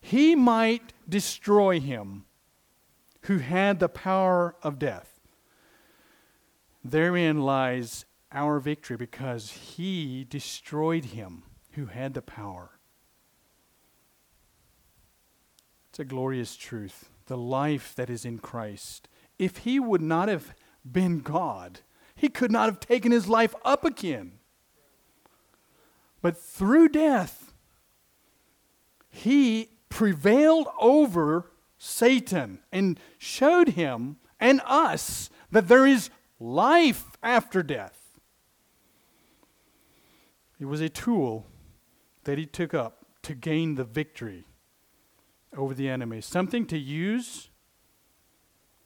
he 0.00 0.34
might 0.34 0.92
destroy 1.08 1.78
him 1.80 2.24
who 3.22 3.38
had 3.38 3.78
the 3.78 3.88
power 3.88 4.56
of 4.62 4.78
death. 4.78 5.20
Therein 6.82 7.42
lies 7.42 8.06
our 8.32 8.58
victory 8.58 8.96
because 8.96 9.50
he 9.50 10.24
destroyed 10.24 11.06
him 11.06 11.42
who 11.72 11.86
had 11.86 12.14
the 12.14 12.22
power. 12.22 12.79
It's 15.90 15.98
a 15.98 16.04
glorious 16.04 16.56
truth. 16.56 17.10
The 17.26 17.36
life 17.36 17.94
that 17.96 18.08
is 18.08 18.24
in 18.24 18.38
Christ. 18.38 19.08
If 19.38 19.58
he 19.58 19.80
would 19.80 20.02
not 20.02 20.28
have 20.28 20.54
been 20.90 21.18
God, 21.18 21.80
he 22.14 22.28
could 22.28 22.52
not 22.52 22.66
have 22.66 22.78
taken 22.78 23.10
his 23.10 23.28
life 23.28 23.54
up 23.64 23.84
again. 23.84 24.38
But 26.22 26.36
through 26.36 26.90
death, 26.90 27.52
he 29.10 29.70
prevailed 29.88 30.68
over 30.80 31.50
Satan 31.76 32.60
and 32.70 33.00
showed 33.18 33.70
him 33.70 34.18
and 34.38 34.60
us 34.64 35.28
that 35.50 35.66
there 35.66 35.86
is 35.86 36.10
life 36.38 37.16
after 37.22 37.62
death. 37.62 38.18
It 40.60 40.66
was 40.66 40.80
a 40.80 40.88
tool 40.88 41.46
that 42.24 42.38
he 42.38 42.46
took 42.46 42.74
up 42.74 43.06
to 43.22 43.34
gain 43.34 43.74
the 43.74 43.84
victory 43.84 44.44
over 45.56 45.74
the 45.74 45.88
enemy, 45.88 46.20
something 46.20 46.66
to 46.66 46.78
use 46.78 47.50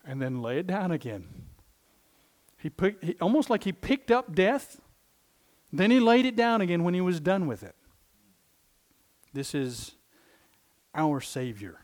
and 0.05 0.21
then 0.21 0.43
lay 0.43 0.59
it 0.59 0.67
down 0.67 0.91
again. 0.91 1.27
He, 2.59 2.71
put, 2.71 3.03
he 3.03 3.17
almost 3.21 3.51
like 3.51 3.65
he 3.65 3.73
picked 3.73 4.11
up 4.11 4.35
death, 4.35 4.81
then 5.73 5.91
he 5.91 6.01
laid 6.01 6.25
it 6.25 6.37
down 6.37 6.61
again 6.61 6.85
when 6.85 6.95
he 6.95 7.01
was 7.01 7.21
done 7.21 7.47
with 7.47 7.63
it. 7.63 7.75
This 9.33 9.55
is 9.55 9.93
our 10.95 11.21
Savior 11.21 11.81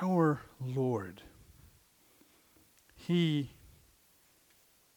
our 0.00 0.40
Lord. 0.60 1.22
He 2.94 3.50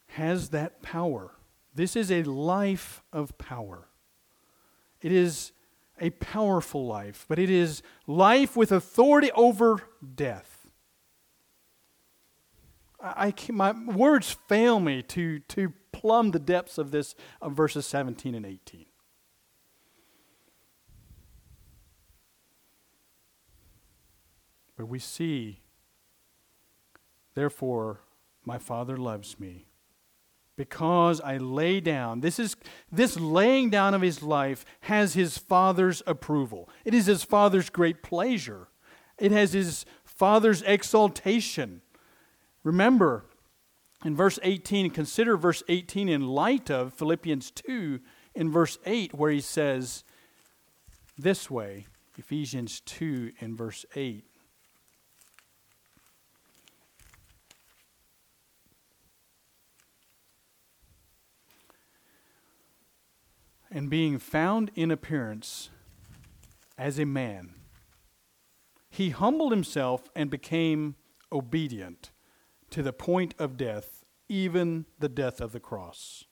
has 0.08 0.50
that 0.50 0.82
power. 0.82 1.32
This 1.74 1.96
is 1.96 2.12
a 2.12 2.24
life 2.24 3.04
of 3.12 3.38
power. 3.38 3.88
It 5.02 5.12
is 5.12 5.52
a 6.04 6.10
powerful 6.10 6.86
life, 6.86 7.26
but 7.30 7.40
it 7.40 7.50
is 7.50 7.82
life 8.06 8.58
with 8.58 8.74
authority 8.74 9.32
over 9.32 9.80
death. 10.16 10.68
I, 13.02 13.28
I 13.28 13.52
my 13.52 13.72
words 13.72 14.36
fail 14.50 14.82
me 14.82 15.02
to, 15.04 15.40
to 15.40 15.72
plumb 15.94 16.32
the 16.32 16.40
depths 16.40 16.78
of 16.78 16.92
this 16.92 17.16
of 17.42 17.54
verses 17.54 17.88
17 17.88 18.36
and 18.36 18.46
18. 18.46 18.86
But 24.76 24.88
we 24.88 25.00
see, 25.00 25.62
therefore, 27.34 28.02
my 28.44 28.58
Father 28.58 28.98
loves 28.98 29.40
me 29.40 29.68
because 30.56 31.20
I 31.22 31.38
lay 31.38 31.80
down. 31.80 32.22
This 32.22 32.40
is 32.40 32.56
this 32.92 33.20
laying 33.20 33.70
down 33.70 33.94
of 33.94 34.02
his 34.02 34.22
life 34.22 34.66
has 34.82 35.14
his 35.14 35.38
father's 35.38 36.04
approval. 36.06 36.70
It 36.86 36.94
is 36.94 37.08
his 37.08 37.24
father's 37.24 37.70
great 37.70 38.04
pleasure. 38.04 38.68
It 39.18 39.32
has 39.32 39.54
his 39.54 39.86
father's 40.04 40.62
exaltation. 40.64 41.82
Remember 42.64 43.26
in 44.06 44.16
verse 44.16 44.38
18, 44.44 44.90
consider 44.92 45.38
verse 45.38 45.64
18 45.70 46.10
in 46.10 46.28
light 46.28 46.70
of 46.70 46.94
Philippians 46.94 47.52
2 47.52 48.00
in 48.36 48.52
verse 48.52 48.78
8 48.86 49.14
where 49.14 49.32
he 49.32 49.42
says 49.42 50.04
this 51.18 51.50
way, 51.50 51.88
Ephesians 52.18 52.82
2 52.82 53.34
in 53.40 53.56
verse 53.56 53.86
8. 53.96 54.26
And 63.74 63.90
being 63.90 64.20
found 64.20 64.70
in 64.76 64.92
appearance 64.92 65.70
as 66.78 67.00
a 67.00 67.06
man, 67.06 67.56
he 68.90 69.10
humbled 69.10 69.52
himself 69.52 70.04
and 70.16 70.30
became 70.30 70.96
obedient 71.32 72.12
to 72.70 72.84
the 72.84 72.94
point 72.94 73.34
of 73.40 73.58
death, 73.58 74.06
even 74.30 74.86
the 75.00 75.10
death 75.10 75.42
of 75.42 75.52
the 75.52 75.60
cross. 75.60 76.26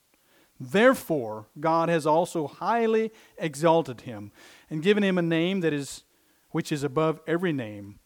Therefore, 0.60 1.48
God 1.58 1.88
has 1.88 2.06
also 2.06 2.46
highly 2.46 3.10
exalted 3.36 4.02
him 4.02 4.30
and 4.70 4.80
given 4.80 5.02
him 5.02 5.18
a 5.18 5.22
name 5.22 5.60
that 5.60 5.72
is 5.72 6.04
which 6.50 6.70
is 6.70 6.84
above 6.84 7.18
every 7.26 7.52
name. 7.52 7.98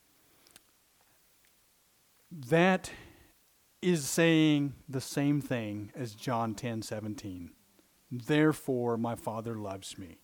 That 2.30 2.90
is 3.82 4.08
saying 4.08 4.74
the 4.88 5.00
same 5.00 5.42
thing 5.42 5.92
as 5.94 6.14
John 6.14 6.54
10 6.54 6.80
17. 6.80 7.55
Therefore, 8.10 8.96
my 8.96 9.14
Father 9.14 9.56
loves 9.56 9.98
me. 9.98 10.18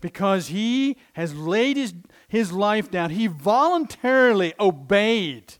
Because 0.00 0.48
he 0.48 0.96
has 1.14 1.34
laid 1.34 1.76
his, 1.76 1.94
his 2.28 2.52
life 2.52 2.90
down, 2.90 3.10
he 3.10 3.26
voluntarily 3.26 4.54
obeyed. 4.58 5.54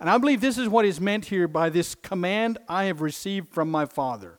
And 0.00 0.10
I 0.10 0.18
believe 0.18 0.40
this 0.40 0.58
is 0.58 0.68
what 0.68 0.84
is 0.84 1.00
meant 1.00 1.26
here 1.26 1.46
by 1.46 1.70
this 1.70 1.94
command 1.94 2.58
I 2.68 2.84
have 2.84 3.00
received 3.00 3.48
from 3.48 3.70
my 3.70 3.86
Father. 3.86 4.38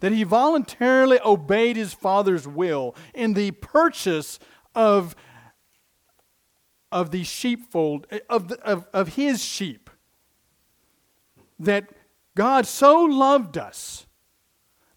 That 0.00 0.12
he 0.12 0.24
voluntarily 0.24 1.20
obeyed 1.24 1.76
his 1.76 1.94
Father's 1.94 2.48
will 2.48 2.96
in 3.14 3.34
the 3.34 3.52
purchase 3.52 4.38
of, 4.74 5.14
of 6.90 7.10
the 7.10 7.22
sheepfold, 7.22 8.06
of, 8.28 8.48
the, 8.48 8.60
of, 8.62 8.86
of 8.92 9.14
his 9.14 9.44
sheep. 9.44 9.90
That 11.58 11.90
God 12.34 12.66
so 12.66 13.02
loved 13.02 13.58
us 13.58 14.06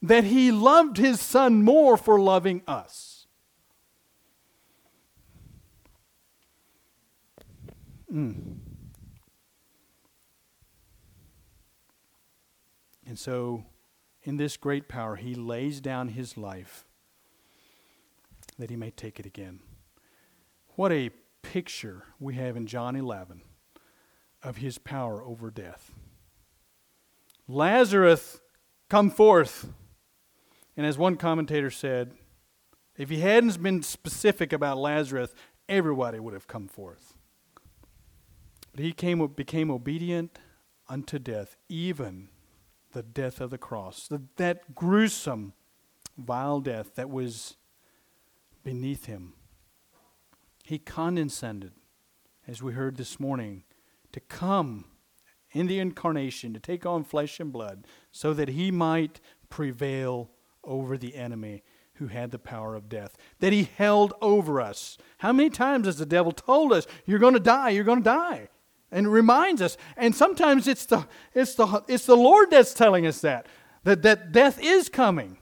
that 0.03 0.25
he 0.25 0.51
loved 0.51 0.97
his 0.97 1.21
son 1.21 1.63
more 1.63 1.95
for 1.95 2.19
loving 2.19 2.61
us. 2.67 3.25
Mm. 8.13 8.57
And 13.07 13.17
so, 13.17 13.63
in 14.23 14.35
this 14.35 14.57
great 14.57 14.89
power, 14.89 15.15
he 15.15 15.33
lays 15.33 15.79
down 15.79 16.09
his 16.09 16.37
life 16.37 16.85
that 18.59 18.69
he 18.69 18.75
may 18.75 18.91
take 18.91 19.19
it 19.19 19.25
again. 19.25 19.61
What 20.75 20.91
a 20.91 21.11
picture 21.41 22.03
we 22.19 22.35
have 22.35 22.57
in 22.57 22.67
John 22.67 22.95
11 22.95 23.41
of 24.43 24.57
his 24.57 24.77
power 24.77 25.23
over 25.23 25.49
death. 25.49 25.91
Lazarus, 27.47 28.41
come 28.89 29.09
forth. 29.09 29.69
And 30.75 30.85
as 30.85 30.97
one 30.97 31.17
commentator 31.17 31.69
said, 31.69 32.13
if 32.97 33.09
he 33.09 33.19
hadn't 33.19 33.61
been 33.61 33.81
specific 33.81 34.53
about 34.53 34.77
Lazarus, 34.77 35.33
everybody 35.67 36.19
would 36.19 36.33
have 36.33 36.47
come 36.47 36.67
forth. 36.67 37.17
But 38.71 38.83
he 38.83 38.91
came, 38.91 39.25
became 39.27 39.69
obedient 39.69 40.39
unto 40.89 41.19
death, 41.19 41.55
even 41.69 42.29
the 42.91 43.03
death 43.03 43.41
of 43.41 43.49
the 43.49 43.57
cross, 43.57 44.07
the, 44.07 44.21
that 44.37 44.75
gruesome, 44.75 45.53
vile 46.17 46.59
death 46.59 46.95
that 46.95 47.09
was 47.09 47.57
beneath 48.63 49.05
him. 49.05 49.33
He 50.63 50.77
condescended, 50.77 51.73
as 52.47 52.61
we 52.61 52.73
heard 52.73 52.97
this 52.97 53.19
morning, 53.19 53.63
to 54.11 54.19
come 54.19 54.85
in 55.51 55.67
the 55.67 55.79
incarnation, 55.79 56.53
to 56.53 56.59
take 56.59 56.85
on 56.85 57.03
flesh 57.03 57.39
and 57.39 57.51
blood, 57.51 57.85
so 58.11 58.33
that 58.33 58.49
he 58.49 58.71
might 58.71 59.19
prevail 59.49 60.29
over 60.63 60.97
the 60.97 61.15
enemy 61.15 61.63
who 61.95 62.07
had 62.07 62.31
the 62.31 62.39
power 62.39 62.75
of 62.75 62.89
death, 62.89 63.17
that 63.39 63.53
he 63.53 63.69
held 63.77 64.13
over 64.21 64.59
us. 64.59 64.97
How 65.19 65.31
many 65.31 65.49
times 65.49 65.85
has 65.85 65.97
the 65.97 66.05
devil 66.05 66.31
told 66.31 66.73
us, 66.73 66.87
You're 67.05 67.19
going 67.19 67.35
to 67.35 67.39
die, 67.39 67.69
you're 67.69 67.83
going 67.83 67.99
to 67.99 68.09
die? 68.09 68.49
And 68.91 69.11
reminds 69.11 69.61
us. 69.61 69.75
And 69.97 70.15
sometimes 70.15 70.67
it's 70.67 70.85
the, 70.85 71.07
it's, 71.33 71.55
the, 71.55 71.83
it's 71.87 72.05
the 72.05 72.15
Lord 72.15 72.51
that's 72.51 72.75
telling 72.75 73.07
us 73.07 73.21
that, 73.21 73.47
that, 73.83 74.03
that 74.03 74.31
death 74.31 74.59
is 74.61 74.87
coming. 74.87 75.37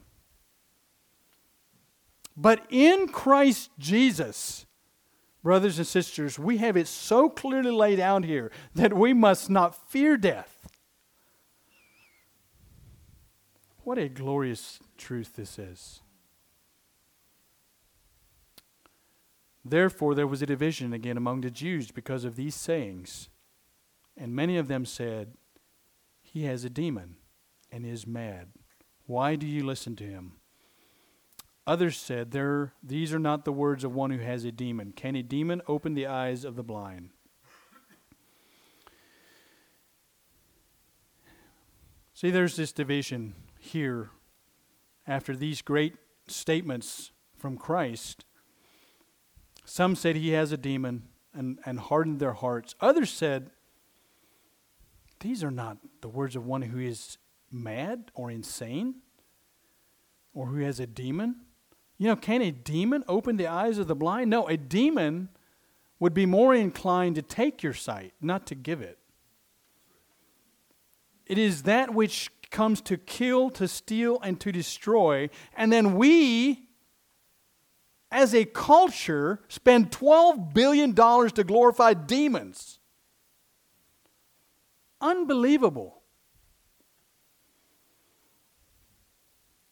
But 2.38 2.66
in 2.70 3.10
Christ 3.10 3.70
Jesus, 3.78 4.66
brothers 5.44 5.78
and 5.78 5.88
sisters, 5.88 6.40
we 6.40 6.58
have 6.58 6.78
it 6.78 6.88
so 6.88 7.30
clearly 7.30 7.72
laid 7.72 8.00
out 8.00 8.24
here 8.24 8.52
that 8.74 8.94
we 8.94 9.14
must 9.14 9.50
not 9.50 9.90
fear 9.90 10.16
death. 10.16 10.61
What 13.92 14.00
a 14.00 14.08
glorious 14.08 14.80
truth 14.98 15.36
this 15.36 15.60
is. 15.60 16.00
Therefore, 19.66 20.16
there 20.16 20.28
was 20.28 20.42
a 20.42 20.46
division 20.46 20.94
again 20.94 21.18
among 21.18 21.42
the 21.42 21.52
Jews 21.52 21.92
because 21.92 22.24
of 22.24 22.38
these 22.38 22.56
sayings. 22.56 23.28
And 24.16 24.34
many 24.34 24.56
of 24.56 24.70
them 24.70 24.86
said, 24.86 25.34
He 26.22 26.46
has 26.46 26.64
a 26.64 26.70
demon 26.70 27.18
and 27.70 27.86
is 27.86 28.08
mad. 28.08 28.48
Why 29.08 29.36
do 29.36 29.46
you 29.46 29.66
listen 29.66 29.98
to 29.98 30.06
him? 30.06 30.36
Others 31.68 31.98
said, 31.98 32.32
there, 32.32 32.72
These 32.82 33.14
are 33.14 33.20
not 33.20 33.44
the 33.44 33.52
words 33.52 33.84
of 33.84 33.94
one 33.94 34.12
who 34.12 34.20
has 34.20 34.46
a 34.46 34.54
demon. 34.54 34.94
Can 34.94 35.18
a 35.18 35.22
demon 35.22 35.62
open 35.68 35.96
the 35.96 36.08
eyes 36.08 36.46
of 36.46 36.56
the 36.56 36.64
blind? 36.64 37.10
See, 42.14 42.32
there's 42.32 42.56
this 42.56 42.72
division 42.72 43.36
here 43.62 44.10
after 45.08 45.36
these 45.36 45.62
great 45.62 45.96
statements 46.28 47.12
from 47.38 47.58
Christ. 47.58 48.26
Some 49.66 49.96
said 49.96 50.16
he 50.16 50.32
has 50.32 50.52
a 50.52 50.58
demon 50.58 51.04
and, 51.34 51.60
and 51.66 51.80
hardened 51.80 52.20
their 52.20 52.34
hearts. 52.34 52.76
Others 52.82 53.12
said, 53.12 53.52
These 55.20 55.44
are 55.44 55.52
not 55.52 55.78
the 56.02 56.10
words 56.10 56.36
of 56.36 56.46
one 56.46 56.64
who 56.64 56.80
is 56.80 57.18
mad 57.52 58.12
or 58.16 58.32
insane 58.32 58.96
or 60.34 60.48
who 60.48 60.62
has 60.64 60.80
a 60.80 60.88
demon. 60.88 61.36
You 61.98 62.08
know, 62.08 62.16
can 62.16 62.42
a 62.42 62.52
demon 62.52 63.04
open 63.08 63.38
the 63.38 63.48
eyes 63.48 63.78
of 63.78 63.88
the 63.88 63.96
blind? 63.96 64.32
No, 64.32 64.48
a 64.48 64.58
demon 64.58 65.30
would 66.00 66.16
be 66.16 66.26
more 66.26 66.56
inclined 66.56 67.16
to 67.16 67.22
take 67.22 67.62
your 67.62 67.76
sight, 67.76 68.14
not 68.20 68.48
to 68.48 68.56
give 68.56 68.82
it. 68.82 68.98
It 71.28 71.38
is 71.38 71.64
that 71.64 71.94
which 71.94 72.32
comes 72.52 72.82
to 72.82 72.98
kill, 72.98 73.50
to 73.52 73.68
steal, 73.68 74.20
and 74.22 74.40
to 74.42 74.52
destroy. 74.52 75.30
And 75.56 75.72
then 75.72 75.96
we, 75.96 76.68
as 78.12 78.36
a 78.36 78.46
culture, 78.46 79.42
spend 79.48 79.92
$12 79.92 80.54
billion 80.54 80.94
to 80.94 81.44
glorify 81.46 81.94
demons. 81.94 82.80
Unbelievable. 85.00 86.02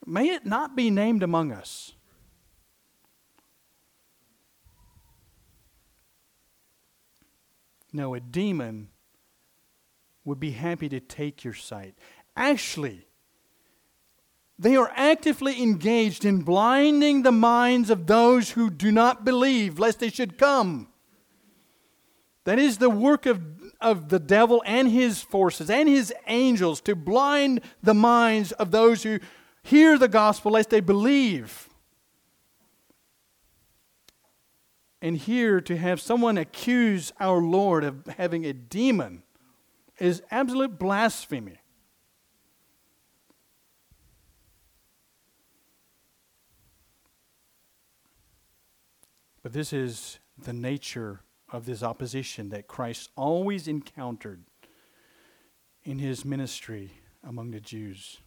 May 0.05 0.29
it 0.29 0.45
not 0.45 0.75
be 0.75 0.89
named 0.89 1.21
among 1.21 1.51
us. 1.51 1.93
No, 7.91 8.13
a 8.13 8.19
demon 8.19 8.89
would 10.23 10.39
be 10.39 10.51
happy 10.51 10.89
to 10.89 10.99
take 10.99 11.43
your 11.43 11.53
sight. 11.53 11.95
Actually, 12.39 13.05
they 14.57 14.77
are 14.77 14.91
actively 14.95 15.61
engaged 15.61 16.23
in 16.23 16.41
blinding 16.41 17.21
the 17.23 17.33
minds 17.33 17.89
of 17.89 18.07
those 18.07 18.51
who 18.51 18.69
do 18.69 18.93
not 18.93 19.25
believe, 19.25 19.77
lest 19.77 19.99
they 19.99 20.09
should 20.09 20.37
come. 20.37 20.87
That 22.45 22.57
is 22.57 22.77
the 22.77 22.89
work 22.89 23.25
of, 23.25 23.41
of 23.81 24.07
the 24.07 24.19
devil 24.19 24.63
and 24.65 24.89
his 24.89 25.21
forces 25.21 25.69
and 25.69 25.89
his 25.89 26.13
angels 26.27 26.79
to 26.81 26.95
blind 26.95 27.59
the 27.83 27.93
minds 27.93 28.53
of 28.53 28.71
those 28.71 29.03
who 29.03 29.19
hear 29.61 29.97
the 29.97 30.07
gospel, 30.07 30.53
lest 30.53 30.69
they 30.69 30.79
believe. 30.79 31.67
And 35.01 35.17
here 35.17 35.59
to 35.59 35.75
have 35.75 35.99
someone 35.99 36.37
accuse 36.37 37.11
our 37.19 37.41
Lord 37.41 37.83
of 37.83 38.07
having 38.17 38.45
a 38.45 38.53
demon 38.53 39.23
is 39.99 40.23
absolute 40.31 40.79
blasphemy. 40.79 41.59
But 49.49 49.55
this 49.55 49.73
is 49.73 50.19
the 50.37 50.53
nature 50.53 51.21
of 51.51 51.65
this 51.65 51.81
opposition 51.81 52.49
that 52.49 52.67
Christ 52.67 53.09
always 53.17 53.67
encountered 53.67 54.43
in 55.83 55.97
his 55.97 56.23
ministry 56.23 56.91
among 57.23 57.49
the 57.49 57.59
Jews. 57.59 58.19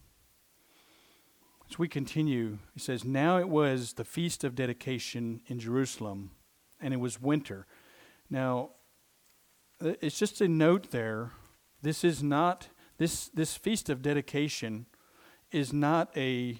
As 1.69 1.79
we 1.79 1.87
continue, 1.87 2.57
he 2.73 2.81
says, 2.81 3.05
Now 3.05 3.37
it 3.37 3.47
was 3.47 3.93
the 3.93 4.03
feast 4.03 4.43
of 4.43 4.53
dedication 4.53 5.39
in 5.47 5.59
Jerusalem, 5.59 6.31
and 6.81 6.93
it 6.93 6.99
was 6.99 7.21
winter. 7.21 7.67
Now, 8.29 8.71
it's 9.79 10.19
just 10.19 10.41
a 10.41 10.49
note 10.49 10.91
there. 10.91 11.31
This 11.81 12.03
is 12.03 12.21
not, 12.21 12.67
this, 12.97 13.29
this 13.29 13.55
feast 13.55 13.89
of 13.89 14.01
dedication 14.01 14.87
is 15.53 15.71
not 15.71 16.11
a, 16.17 16.57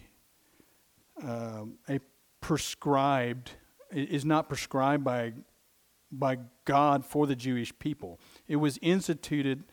uh, 1.21 1.65
a 1.89 1.99
prescribed 2.39 3.51
is 3.93 4.25
not 4.25 4.47
prescribed 4.49 5.03
by, 5.03 5.33
by 6.11 6.37
God 6.65 7.05
for 7.05 7.27
the 7.27 7.35
Jewish 7.35 7.77
people. 7.79 8.19
It 8.47 8.57
was 8.57 8.77
instituted, 8.81 9.63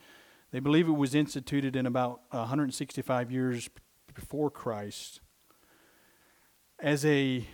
they 0.51 0.59
believe 0.59 0.87
it 0.87 0.93
was 0.93 1.15
instituted 1.15 1.75
in 1.75 1.85
about 1.85 2.21
165 2.31 3.31
years 3.31 3.69
before 4.13 4.49
Christ 4.49 5.21
as 6.79 7.05
a 7.05 7.45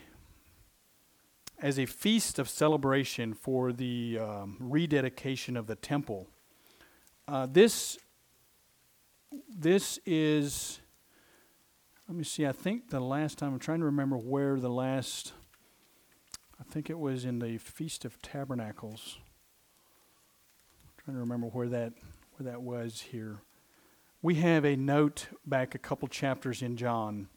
as 1.59 1.79
a 1.79 1.85
feast 1.87 2.37
of 2.37 2.47
celebration 2.47 3.33
for 3.33 3.73
the 3.73 4.19
um, 4.19 4.57
rededication 4.59 5.57
of 5.57 5.65
the 5.65 5.75
temple. 5.75 6.27
Uh, 7.27 7.47
this 7.49 7.97
this 9.49 9.99
is 10.05 10.79
let 12.07 12.15
me 12.15 12.23
see. 12.23 12.45
I 12.45 12.53
think 12.53 12.89
the 12.89 13.01
last 13.01 13.37
time 13.37 13.53
I'm 13.53 13.59
trying 13.59 13.79
to 13.79 13.85
remember 13.85 14.17
where 14.17 14.59
the 14.59 14.69
last 14.69 15.33
think 16.69 16.89
it 16.89 16.99
was 16.99 17.25
in 17.25 17.39
the 17.39 17.57
Feast 17.57 18.05
of 18.05 18.21
Tabernacles. 18.21 19.17
I'm 20.83 21.03
trying 21.03 21.15
to 21.15 21.21
remember 21.21 21.47
where 21.47 21.69
that 21.69 21.93
where 22.35 22.51
that 22.51 22.61
was 22.61 23.01
here. 23.11 23.39
We 24.21 24.35
have 24.35 24.65
a 24.65 24.75
note 24.75 25.27
back 25.45 25.73
a 25.73 25.77
couple 25.77 26.07
chapters 26.07 26.61
in 26.61 26.75
John 26.77 27.29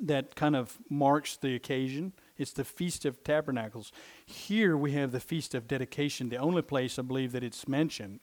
that 0.00 0.36
kind 0.36 0.54
of 0.54 0.78
marks 0.90 1.36
the 1.36 1.54
occasion. 1.54 2.12
It's 2.36 2.52
the 2.52 2.64
Feast 2.64 3.04
of 3.04 3.22
Tabernacles. 3.24 3.92
Here 4.26 4.76
we 4.76 4.92
have 4.92 5.12
the 5.12 5.20
Feast 5.20 5.54
of 5.54 5.66
Dedication, 5.66 6.28
the 6.28 6.36
only 6.36 6.62
place 6.62 6.98
I 6.98 7.02
believe 7.02 7.32
that 7.32 7.42
it's 7.42 7.66
mentioned 7.66 8.20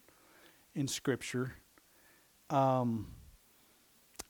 in 0.76 0.88
Scripture. 0.88 1.56
Um, 2.50 3.08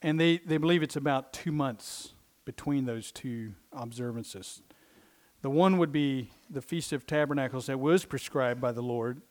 and 0.02 0.20
they, 0.20 0.38
they 0.38 0.58
believe 0.58 0.84
it's 0.84 0.96
about 0.96 1.34
two 1.34 1.52
months 1.52 2.14
between 2.46 2.86
those 2.86 3.12
two 3.12 3.54
observances. 3.72 4.62
The 5.42 5.50
one 5.50 5.80
would 5.80 5.92
be 5.92 6.30
the 6.52 6.62
Feast 6.62 6.94
of 6.94 7.08
Tabernacles 7.08 7.66
that 7.66 7.80
was 7.80 8.06
prescribed 8.06 8.62
by 8.62 8.72
the 8.72 8.84
Lord. 8.84 9.22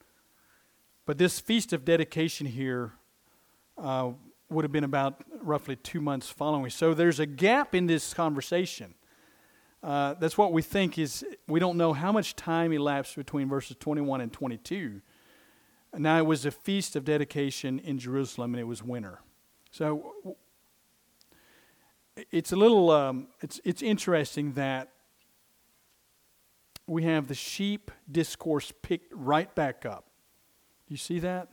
But 1.06 1.18
this 1.18 1.38
Feast 1.38 1.72
of 1.72 1.84
Dedication 1.84 2.46
here 2.46 2.92
uh, 3.78 4.10
would 4.48 4.64
have 4.64 4.72
been 4.72 4.84
about 4.84 5.22
roughly 5.40 5.76
two 5.76 6.00
months 6.00 6.28
following. 6.28 6.70
So 6.70 6.94
there's 6.94 7.20
a 7.20 7.26
gap 7.26 7.76
in 7.76 7.86
this 7.86 8.12
conversation. 8.12 8.94
Uh, 9.84 10.14
that's 10.14 10.36
what 10.36 10.52
we 10.52 10.62
think 10.62 10.98
is, 10.98 11.24
we 11.46 11.60
don't 11.60 11.76
know 11.76 11.92
how 11.92 12.10
much 12.10 12.34
time 12.34 12.72
elapsed 12.72 13.14
between 13.14 13.48
verses 13.48 13.76
21 13.78 14.20
and 14.20 14.32
22. 14.32 15.00
Now 15.96 16.18
it 16.18 16.26
was 16.26 16.44
a 16.44 16.50
feast 16.50 16.96
of 16.96 17.04
dedication 17.04 17.78
in 17.78 17.98
Jerusalem 17.98 18.54
and 18.54 18.60
it 18.60 18.64
was 18.64 18.82
winter. 18.82 19.20
So 19.70 20.36
it's 22.32 22.50
a 22.50 22.56
little, 22.56 22.90
um, 22.90 23.28
it's, 23.40 23.60
it's 23.64 23.80
interesting 23.80 24.52
that 24.54 24.90
we 26.86 27.04
have 27.04 27.28
the 27.28 27.34
sheep 27.34 27.90
discourse 28.10 28.72
picked 28.82 29.12
right 29.14 29.54
back 29.54 29.86
up. 29.86 30.06
You 30.88 30.96
see 30.96 31.20
that? 31.20 31.48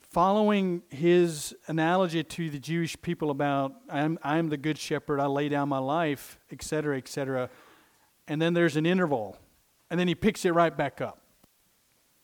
Following 0.00 0.82
his 0.88 1.54
analogy 1.66 2.22
to 2.22 2.50
the 2.50 2.58
Jewish 2.58 3.00
people 3.00 3.30
about, 3.30 3.72
I'm, 3.88 4.18
I'm 4.22 4.48
the 4.48 4.56
good 4.56 4.76
shepherd, 4.76 5.20
I 5.20 5.26
lay 5.26 5.48
down 5.48 5.68
my 5.68 5.78
life, 5.78 6.38
etc., 6.50 6.98
etc. 6.98 7.48
And 8.26 8.42
then 8.42 8.52
there's 8.52 8.76
an 8.76 8.86
interval. 8.86 9.38
And 9.88 9.98
then 9.98 10.08
he 10.08 10.14
picks 10.14 10.44
it 10.44 10.50
right 10.50 10.76
back 10.76 11.00
up. 11.00 11.22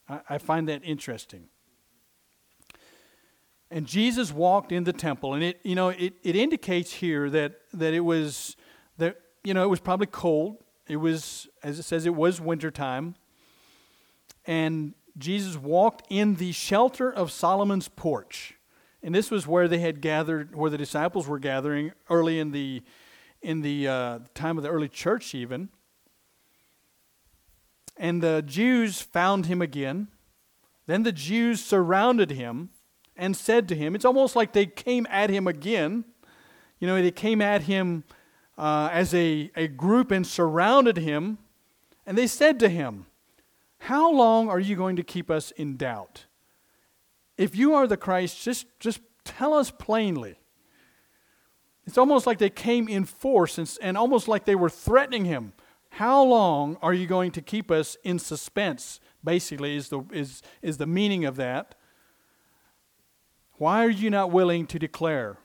I, 0.09 0.21
I 0.31 0.39
find 0.39 0.69
that 0.69 0.83
interesting. 0.85 1.45
And 3.71 3.87
Jesus 3.87 4.33
walked 4.33 4.71
in 4.73 4.85
the 4.85 4.93
temple, 4.93 5.35
and 5.35 5.43
it, 5.43 5.61
you 5.65 5.75
know, 5.75 5.89
it, 5.89 6.15
it 6.23 6.37
indicates 6.37 6.93
here 6.93 7.29
that, 7.31 7.55
that 7.73 7.95
it 7.95 8.01
was 8.01 8.57
that, 8.99 9.17
you 9.43 9.55
know, 9.55 9.65
it 9.65 9.69
was 9.69 9.81
probably 9.81 10.07
cold. 10.07 10.59
It 10.89 10.97
was, 10.97 11.49
as 11.63 11.79
it 11.79 11.83
says, 11.83 12.07
it 12.07 12.15
was 12.15 12.41
wintertime. 12.41 13.17
And 14.47 14.95
Jesus 15.19 15.57
walked 15.57 16.07
in 16.11 16.37
the 16.37 16.53
shelter 16.53 17.11
of 17.11 17.33
Solomon's 17.33 17.89
porch. 17.89 18.55
And 19.03 19.15
this 19.15 19.31
was 19.31 19.47
where 19.47 19.69
they 19.69 19.79
had 19.79 20.01
gathered, 20.01 20.55
where 20.55 20.71
the 20.71 20.79
disciples 20.79 21.27
were 21.27 21.39
gathering 21.39 21.93
early 22.11 22.39
in 22.39 22.53
the, 22.53 22.83
in 23.43 23.63
the 23.63 23.89
uh, 23.89 24.19
time 24.35 24.57
of 24.57 24.63
the 24.63 24.71
early 24.71 24.89
church, 24.89 25.35
even. 25.35 25.69
And 27.97 28.23
the 28.23 28.43
Jews 28.43 29.01
found 29.01 29.47
him 29.47 29.63
again. 29.63 30.09
Then 30.87 31.03
the 31.03 31.13
Jews 31.13 31.65
surrounded 31.65 32.31
him 32.31 32.71
and 33.17 33.37
said 33.37 33.69
to 33.69 33.75
him, 33.75 33.95
It's 33.95 34.05
almost 34.05 34.37
like 34.37 34.53
they 34.53 34.67
came 34.67 35.07
at 35.11 35.31
him 35.31 35.47
again. 35.47 36.05
You 36.79 36.87
know, 36.87 37.01
they 37.01 37.11
came 37.11 37.41
at 37.41 37.63
him 37.63 38.05
uh, 38.59 38.89
as 38.93 39.15
a, 39.15 39.51
a 39.57 39.69
group 39.69 40.11
and 40.11 40.27
surrounded 40.27 40.99
him. 40.99 41.39
And 42.07 42.17
they 42.17 42.27
said 42.27 42.59
to 42.61 42.69
him, 42.69 43.07
How 43.79 44.13
long 44.13 44.49
are 44.49 44.61
you 44.61 44.77
going 44.77 44.97
to 44.97 45.03
keep 45.03 45.31
us 45.31 45.51
in 45.53 45.77
doubt? 45.77 46.27
If 47.37 47.55
you 47.55 47.75
are 47.75 47.87
the 47.87 47.97
Christ, 47.97 48.43
just, 48.43 48.67
just 48.81 49.01
tell 49.25 49.53
us 49.53 49.71
plainly. 49.71 50.39
It's 51.87 51.99
almost 51.99 52.27
like 52.27 52.39
they 52.39 52.51
came 52.51 52.89
in 52.89 53.05
force 53.05 53.59
and, 53.59 53.79
and 53.81 53.97
almost 53.97 54.27
like 54.27 54.45
they 54.45 54.55
were 54.55 54.71
threatening 54.71 55.25
him. 55.25 55.53
How 55.91 56.23
long 56.23 56.77
are 56.83 56.95
you 56.95 57.07
going 57.07 57.31
to 57.33 57.43
keep 57.43 57.71
us 57.71 57.97
in 58.03 58.19
suspense? 58.19 59.01
Basically, 59.23 59.77
is 59.77 59.89
the, 59.89 60.03
is, 60.13 60.43
is 60.63 60.79
the 60.79 60.87
meaning 60.87 61.25
of 61.25 61.37
that. 61.37 61.75
Why 63.55 63.85
are 63.85 63.91
you 63.91 64.11
not 64.11 64.31
willing 64.31 64.67
to 64.67 64.79
declare 64.79 65.39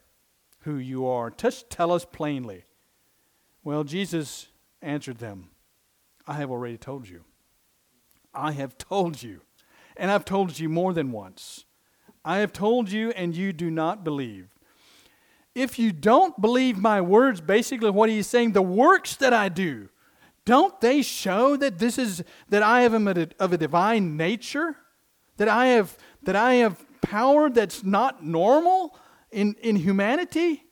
who 0.62 0.76
you 0.76 1.08
are? 1.08 1.30
Just 1.30 1.70
tell 1.70 1.92
us 1.92 2.06
plainly. 2.06 2.66
Well, 3.64 3.84
Jesus 3.84 4.48
answered 4.82 5.20
them, 5.20 5.50
I 6.28 6.34
have 6.34 6.52
already 6.52 6.78
told 6.78 7.08
you. 7.08 7.24
I 8.34 8.54
have 8.54 8.78
told 8.78 9.22
you. 9.22 9.42
And 9.98 10.10
I've 10.10 10.26
told 10.26 10.58
you 10.58 10.70
more 10.70 10.94
than 10.94 11.12
once. 11.12 11.66
I 12.24 12.38
have 12.38 12.54
told 12.54 12.92
you, 12.92 13.12
and 13.12 13.36
you 13.36 13.52
do 13.54 13.70
not 13.70 14.04
believe. 14.04 14.50
If 15.54 15.78
you 15.78 15.92
don't 15.92 16.40
believe 16.40 16.78
my 16.78 17.02
words, 17.02 17.42
basically 17.42 17.90
what 17.90 18.10
he's 18.10 18.28
saying, 18.28 18.54
the 18.54 18.62
works 18.62 19.16
that 19.18 19.34
I 19.34 19.50
do, 19.50 19.90
don't 20.46 20.80
they 20.82 21.02
show 21.02 21.56
that 21.58 21.78
this 21.78 21.98
is 21.98 22.24
that 22.50 22.64
I 22.64 22.82
am 22.82 23.08
of 23.08 23.54
a 23.54 23.58
divine 23.58 24.18
nature? 24.18 24.78
That 25.38 25.48
I 25.48 25.68
have 25.68 25.98
that 26.24 26.36
I 26.36 26.56
have 26.56 26.84
power 27.02 27.50
that's 27.50 27.84
not 27.84 28.24
normal 28.24 28.98
in, 29.32 29.56
in 29.62 29.76
humanity? 29.76 30.64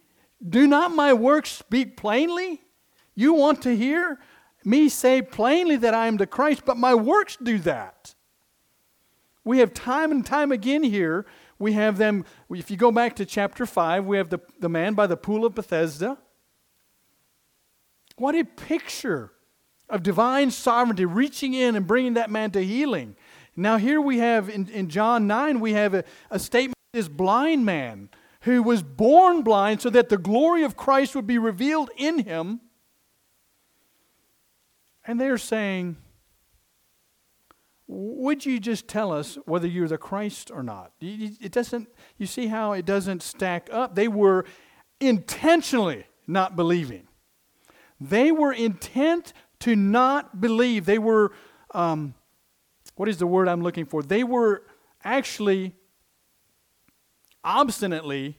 Do 0.48 0.66
not 0.66 0.92
my 0.92 1.14
works 1.14 1.52
speak 1.52 1.98
plainly? 1.98 2.62
You 3.20 3.34
want 3.34 3.62
to 3.64 3.76
hear 3.76 4.18
me 4.64 4.88
say 4.88 5.22
plainly 5.22 5.76
that 5.76 5.94
I 5.94 6.08
am 6.08 6.16
the 6.16 6.26
Christ, 6.26 6.62
but 6.64 6.78
my 6.78 6.96
works 6.96 7.36
do 7.36 7.58
that. 7.60 8.16
We 9.44 9.58
have 9.58 9.74
time 9.74 10.12
and 10.12 10.26
time 10.26 10.54
again 10.54 10.84
here, 10.84 11.26
we 11.58 11.74
have 11.74 11.98
them, 11.98 12.24
if 12.50 12.72
you 12.72 12.78
go 12.78 12.94
back 12.94 13.18
to 13.18 13.26
chapter 13.26 13.66
5, 13.66 14.06
we 14.06 14.16
have 14.16 14.30
the, 14.30 14.40
the 14.62 14.70
man 14.70 14.94
by 14.94 15.06
the 15.06 15.18
pool 15.18 15.44
of 15.44 15.54
Bethesda. 15.54 16.18
What 18.16 18.36
a 18.36 18.46
picture 18.46 19.34
of 19.90 20.02
divine 20.02 20.50
sovereignty 20.50 21.04
reaching 21.04 21.54
in 21.54 21.76
and 21.76 21.86
bringing 21.86 22.14
that 22.14 22.32
man 22.32 22.52
to 22.52 22.64
healing. 22.64 23.18
Now, 23.54 23.76
here 23.76 24.00
we 24.00 24.20
have 24.20 24.48
in, 24.48 24.70
in 24.70 24.88
John 24.88 25.28
9, 25.28 25.60
we 25.60 25.74
have 25.74 25.94
a, 25.94 26.06
a 26.32 26.40
statement 26.40 26.78
this 26.94 27.10
blind 27.10 27.66
man 27.66 28.08
who 28.44 28.64
was 28.64 28.82
born 28.82 29.42
blind 29.42 29.82
so 29.82 29.90
that 29.90 30.08
the 30.08 30.18
glory 30.18 30.64
of 30.64 30.78
Christ 30.78 31.18
would 31.18 31.28
be 31.28 31.38
revealed 31.38 31.90
in 31.98 32.20
him. 32.20 32.62
And 35.06 35.20
they're 35.20 35.38
saying, 35.38 35.98
Would 37.88 38.46
you 38.46 38.60
just 38.60 38.88
tell 38.88 39.12
us 39.12 39.38
whether 39.46 39.68
you're 39.68 39.88
the 39.88 39.98
Christ 39.98 40.52
or 40.52 40.64
not? 40.64 40.92
It 41.02 41.52
doesn't, 41.52 41.90
you 42.18 42.26
see 42.26 42.48
how 42.48 42.74
it 42.74 42.86
doesn't 42.86 43.24
stack 43.24 43.70
up? 43.72 43.96
They 43.96 44.08
were 44.08 44.46
intentionally 45.00 46.06
not 46.28 46.56
believing. 46.56 47.08
They 48.00 48.32
were 48.32 48.54
intent 48.54 49.34
to 49.60 49.76
not 49.76 50.40
believe. 50.40 50.86
They 50.86 51.00
were 51.00 51.32
um, 51.74 52.14
what 53.00 53.08
is 53.08 53.18
the 53.18 53.28
word 53.28 53.48
I'm 53.48 53.62
looking 53.62 53.86
for? 53.86 54.04
They 54.04 54.26
were 54.26 54.64
actually 55.06 55.74
obstinately, 57.46 58.38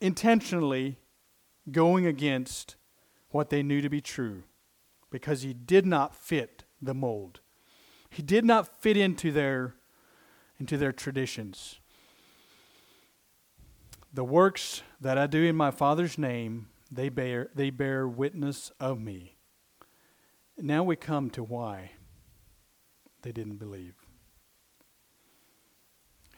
intentionally 0.00 0.96
going 1.70 2.06
against 2.06 2.76
what 3.30 3.50
they 3.50 3.62
knew 3.62 3.80
to 3.80 3.88
be 3.88 4.00
true 4.00 4.44
because 5.10 5.42
he 5.42 5.52
did 5.52 5.86
not 5.86 6.14
fit 6.14 6.64
the 6.80 6.94
mold. 6.94 7.40
He 8.10 8.22
did 8.22 8.44
not 8.44 8.80
fit 8.80 8.96
into 8.96 9.32
their 9.32 9.74
into 10.58 10.76
their 10.76 10.92
traditions. 10.92 11.78
The 14.12 14.24
works 14.24 14.82
that 15.00 15.16
I 15.16 15.26
do 15.26 15.44
in 15.44 15.54
my 15.54 15.70
Father's 15.70 16.18
name, 16.18 16.68
they 16.90 17.08
bear 17.08 17.50
they 17.54 17.70
bear 17.70 18.08
witness 18.08 18.72
of 18.80 19.00
me. 19.00 19.36
Now 20.56 20.82
we 20.82 20.96
come 20.96 21.30
to 21.30 21.42
why 21.42 21.92
they 23.22 23.30
didn't 23.30 23.58
believe. 23.58 23.94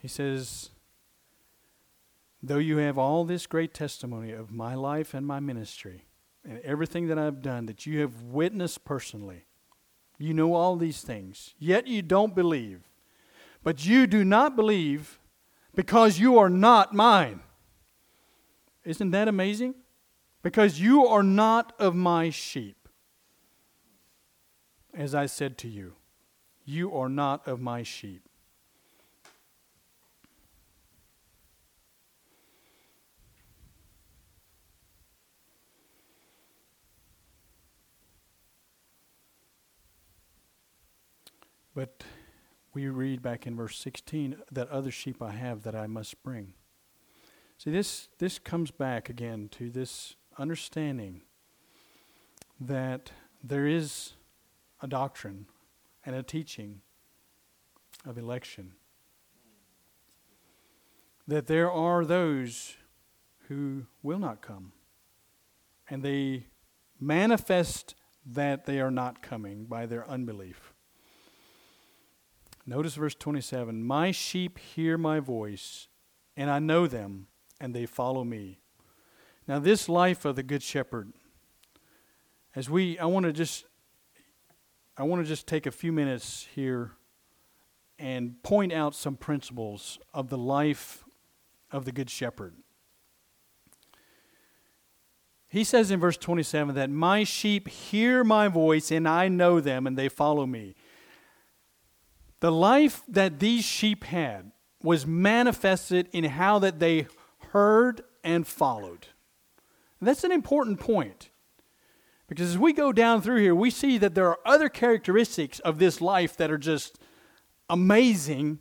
He 0.02 0.08
says, 0.08 0.70
Though 2.42 2.58
you 2.58 2.78
have 2.78 2.98
all 2.98 3.24
this 3.24 3.46
great 3.46 3.74
testimony 3.74 4.32
of 4.32 4.50
my 4.50 4.74
life 4.74 5.14
and 5.14 5.26
my 5.26 5.40
ministry 5.40 6.04
and 6.50 6.58
everything 6.62 7.06
that 7.06 7.16
I've 7.16 7.42
done 7.42 7.66
that 7.66 7.86
you 7.86 8.00
have 8.00 8.22
witnessed 8.22 8.84
personally, 8.84 9.44
you 10.18 10.34
know 10.34 10.52
all 10.54 10.74
these 10.74 11.00
things, 11.00 11.54
yet 11.60 11.86
you 11.86 12.02
don't 12.02 12.34
believe. 12.34 12.88
But 13.62 13.86
you 13.86 14.08
do 14.08 14.24
not 14.24 14.56
believe 14.56 15.20
because 15.76 16.18
you 16.18 16.38
are 16.38 16.50
not 16.50 16.92
mine. 16.92 17.40
Isn't 18.84 19.12
that 19.12 19.28
amazing? 19.28 19.76
Because 20.42 20.80
you 20.80 21.06
are 21.06 21.22
not 21.22 21.72
of 21.78 21.94
my 21.94 22.30
sheep, 22.30 22.88
as 24.92 25.14
I 25.14 25.26
said 25.26 25.56
to 25.58 25.68
you. 25.68 25.94
You 26.64 26.92
are 26.96 27.08
not 27.08 27.46
of 27.46 27.60
my 27.60 27.84
sheep. 27.84 28.28
But 41.74 42.04
we 42.74 42.88
read 42.88 43.22
back 43.22 43.46
in 43.46 43.56
verse 43.56 43.78
16 43.78 44.36
that 44.50 44.68
other 44.68 44.90
sheep 44.90 45.22
I 45.22 45.32
have 45.32 45.62
that 45.62 45.74
I 45.74 45.86
must 45.86 46.22
bring. 46.22 46.54
See, 47.58 47.70
this, 47.70 48.08
this 48.18 48.38
comes 48.38 48.70
back 48.70 49.08
again 49.08 49.48
to 49.52 49.70
this 49.70 50.16
understanding 50.38 51.22
that 52.60 53.12
there 53.42 53.66
is 53.66 54.12
a 54.80 54.86
doctrine 54.86 55.46
and 56.04 56.16
a 56.16 56.22
teaching 56.22 56.80
of 58.06 58.18
election. 58.18 58.72
That 61.28 61.46
there 61.46 61.70
are 61.70 62.04
those 62.04 62.76
who 63.48 63.86
will 64.02 64.18
not 64.18 64.40
come, 64.40 64.72
and 65.88 66.02
they 66.02 66.46
manifest 66.98 67.94
that 68.24 68.64
they 68.64 68.80
are 68.80 68.90
not 68.90 69.22
coming 69.22 69.64
by 69.64 69.86
their 69.86 70.08
unbelief. 70.08 70.69
Notice 72.70 72.94
verse 72.94 73.16
27 73.16 73.82
My 73.82 74.12
sheep 74.12 74.56
hear 74.56 74.96
my 74.96 75.18
voice, 75.18 75.88
and 76.36 76.48
I 76.48 76.60
know 76.60 76.86
them, 76.86 77.26
and 77.60 77.74
they 77.74 77.84
follow 77.84 78.22
me. 78.22 78.60
Now, 79.48 79.58
this 79.58 79.88
life 79.88 80.24
of 80.24 80.36
the 80.36 80.44
Good 80.44 80.62
Shepherd, 80.62 81.12
as 82.54 82.70
we, 82.70 82.96
I 83.00 83.06
want 83.06 83.26
to 83.26 83.32
just 83.32 83.64
I 84.96 85.02
want 85.02 85.20
to 85.20 85.26
just 85.26 85.48
take 85.48 85.66
a 85.66 85.72
few 85.72 85.90
minutes 85.90 86.46
here 86.54 86.92
and 87.98 88.40
point 88.44 88.72
out 88.72 88.94
some 88.94 89.16
principles 89.16 89.98
of 90.14 90.28
the 90.28 90.38
life 90.38 91.02
of 91.72 91.84
the 91.86 91.92
Good 91.92 92.08
Shepherd. 92.08 92.54
He 95.48 95.64
says 95.64 95.90
in 95.90 95.98
verse 95.98 96.16
27 96.16 96.76
that 96.76 96.88
my 96.88 97.24
sheep 97.24 97.66
hear 97.66 98.22
my 98.22 98.46
voice 98.46 98.92
and 98.92 99.08
I 99.08 99.26
know 99.26 99.58
them 99.58 99.88
and 99.88 99.98
they 99.98 100.08
follow 100.08 100.46
me. 100.46 100.76
The 102.40 102.50
life 102.52 103.02
that 103.06 103.38
these 103.38 103.64
sheep 103.64 104.04
had 104.04 104.52
was 104.82 105.06
manifested 105.06 106.08
in 106.12 106.24
how 106.24 106.58
that 106.58 106.80
they 106.80 107.06
heard 107.50 108.02
and 108.24 108.46
followed. 108.46 109.08
And 109.98 110.08
that's 110.08 110.24
an 110.24 110.32
important 110.32 110.80
point. 110.80 111.30
Because 112.28 112.50
as 112.50 112.58
we 112.58 112.72
go 112.72 112.92
down 112.92 113.20
through 113.20 113.40
here, 113.40 113.54
we 113.54 113.70
see 113.70 113.98
that 113.98 114.14
there 114.14 114.28
are 114.28 114.38
other 114.46 114.68
characteristics 114.68 115.58
of 115.60 115.78
this 115.78 116.00
life 116.00 116.36
that 116.36 116.50
are 116.50 116.58
just 116.58 116.98
amazing 117.68 118.60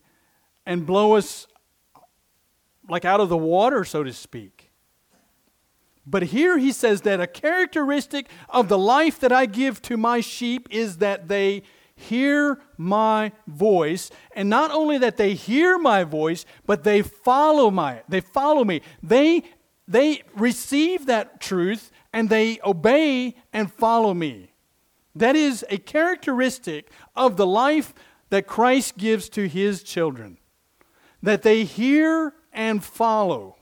and 0.66 0.86
blow 0.86 1.16
us 1.16 1.48
like 2.90 3.06
out 3.06 3.22
of 3.22 3.30
the 3.30 3.38
water, 3.38 3.86
so 3.86 4.04
to 4.04 4.12
speak. 4.12 4.72
But 6.06 6.24
here 6.24 6.58
he 6.58 6.72
says 6.72 7.02
that 7.02 7.22
a 7.22 7.28
characteristic 7.28 8.28
of 8.50 8.68
the 8.68 8.78
life 8.78 9.20
that 9.20 9.32
I 9.32 9.46
give 9.46 9.82
to 9.84 9.96
my 9.96 10.22
sheep 10.22 10.68
is 10.72 10.98
that 10.98 11.28
they 11.28 11.62
hear 12.00 12.60
my 12.78 13.32
voice 13.48 14.10
and 14.34 14.50
not 14.50 14.72
only 14.72 14.98
that 14.98 15.18
they 15.18 15.34
hear 15.34 15.78
my 15.78 16.04
voice 16.04 16.46
but 16.66 16.84
they 16.84 17.02
follow 17.02 17.70
my 17.70 18.02
they 18.08 18.22
follow 18.22 18.64
me 18.64 18.82
they 19.04 19.44
they 19.90 20.22
receive 20.36 21.08
that 21.08 21.42
truth 21.42 21.92
and 22.14 22.30
they 22.30 22.60
obey 22.64 23.36
and 23.52 23.74
follow 23.74 24.14
me. 24.14 24.54
That 25.16 25.36
is 25.36 25.66
a 25.70 25.80
characteristic 25.80 26.92
of 27.16 27.38
the 27.38 27.48
life 27.48 27.94
that 28.30 28.46
Christ 28.46 28.98
gives 28.98 29.28
to 29.30 29.48
his 29.48 29.82
children, 29.82 30.38
that 31.24 31.42
they 31.42 31.64
hear 31.64 32.34
and 32.54 32.84
follow. 32.84 33.58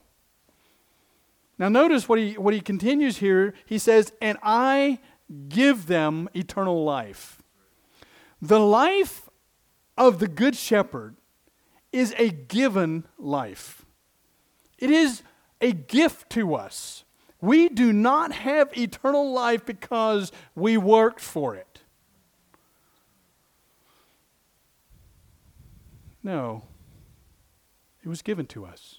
Now, 1.58 1.70
notice 1.70 2.08
what 2.08 2.18
he, 2.18 2.34
what 2.34 2.52
he 2.52 2.60
continues 2.60 3.16
here. 3.16 3.54
He 3.64 3.78
says, 3.78 4.12
And 4.20 4.36
I 4.42 5.00
give 5.48 5.86
them 5.86 6.28
eternal 6.34 6.84
life. 6.84 7.42
The 8.40 8.60
life 8.60 9.28
of 9.96 10.20
the 10.20 10.28
Good 10.28 10.56
Shepherd 10.56 11.16
is 11.92 12.14
a 12.16 12.30
given 12.30 13.04
life, 13.18 13.84
it 14.78 14.90
is 14.90 15.22
a 15.60 15.72
gift 15.72 16.30
to 16.30 16.54
us. 16.54 17.04
We 17.40 17.68
do 17.68 17.92
not 17.92 18.32
have 18.32 18.76
eternal 18.76 19.32
life 19.32 19.64
because 19.64 20.32
we 20.56 20.76
worked 20.76 21.20
for 21.20 21.54
it. 21.54 21.82
No, 26.22 26.64
it 28.02 28.08
was 28.08 28.22
given 28.22 28.46
to 28.46 28.66
us. 28.66 28.98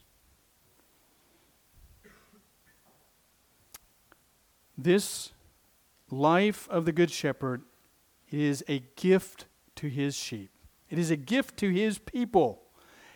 This 4.78 5.34
life 6.10 6.68
of 6.70 6.86
the 6.86 6.94
Good 6.94 7.12
Shepherd 7.12 7.62
is 8.32 8.64
a 8.68 8.84
gift 8.96 9.46
to 9.76 9.88
his 9.88 10.16
sheep, 10.16 10.52
it 10.90 11.00
is 11.00 11.12
a 11.12 11.18
gift 11.18 11.58
to 11.58 11.70
his 11.70 11.98
people. 11.98 12.62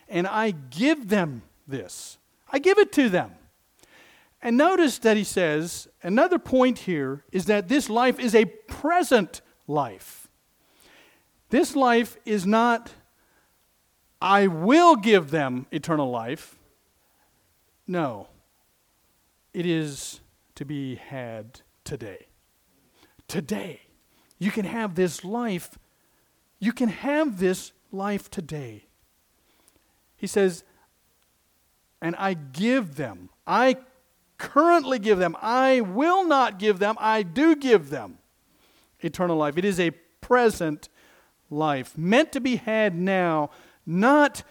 And 0.09 0.28
I 0.28 0.51
give 0.51 1.09
them 1.09 1.43
this, 1.68 2.18
I 2.51 2.59
give 2.59 2.78
it 2.78 2.91
to 2.93 3.09
them. 3.09 3.32
And 4.41 4.57
notice 4.57 4.99
that 4.99 5.16
he 5.16 5.24
says, 5.24 5.88
another 6.03 6.38
point 6.38 6.80
here 6.80 7.24
is 7.32 7.45
that 7.45 7.70
this 7.70 7.89
life 7.89 8.20
is 8.20 8.36
a 8.36 8.43
present 8.45 9.41
life. 9.68 10.28
This 11.49 11.78
life 11.78 12.18
is 12.26 12.45
not, 12.45 12.91
I 14.22 14.47
will 14.47 14.97
give 14.97 15.32
them 15.32 15.66
eternal 15.72 16.11
life. 16.11 16.57
No, 17.88 18.28
it 19.53 19.66
is 19.66 20.20
to 20.55 20.66
be 20.66 20.95
had 20.95 21.61
today. 21.86 22.28
Today. 23.28 23.82
You 24.44 24.52
can 24.52 24.66
have 24.66 24.96
this 24.96 25.24
life. 25.24 25.80
You 26.60 26.74
can 26.74 26.89
have 26.89 27.39
this 27.39 27.72
life 27.94 28.30
today. 28.30 28.88
He 30.18 30.28
says, 30.28 30.66
and 32.02 32.14
I 32.18 32.34
give 32.34 32.96
them, 32.96 33.30
I 33.48 33.78
currently 34.38 35.00
give 35.00 35.18
them. 35.18 35.38
I 35.41 35.80
will 35.80 36.28
not 36.28 36.60
give 36.60 36.80
them, 36.80 36.98
I 37.00 37.24
do 37.24 37.56
give 37.56 37.89
them 37.89 38.18
eternal 39.00 39.38
life. 39.38 39.58
It 39.58 39.64
is 39.64 39.80
a 39.80 39.91
present 40.20 40.89
life, 41.50 41.98
meant 41.98 42.34
to 42.34 42.41
be 42.41 42.58
had 42.58 42.96
now, 42.96 43.50
not 43.86 44.44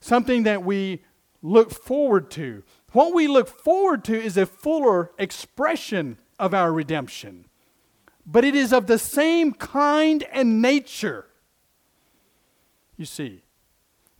something 0.00 0.44
that 0.44 0.62
we 0.62 1.02
look 1.42 1.72
forward 1.72 2.30
to. 2.32 2.62
What 2.92 3.12
we 3.12 3.26
look 3.26 3.48
forward 3.48 4.04
to 4.04 4.14
is 4.14 4.36
a 4.36 4.46
fuller 4.46 5.10
expression 5.18 6.18
of 6.38 6.54
our 6.54 6.72
redemption, 6.72 7.46
but 8.26 8.44
it 8.44 8.54
is 8.54 8.72
of 8.72 8.86
the 8.86 8.98
same 8.98 9.52
kind 9.52 10.24
and 10.32 10.62
nature. 10.62 11.26
You 12.96 13.04
see, 13.04 13.42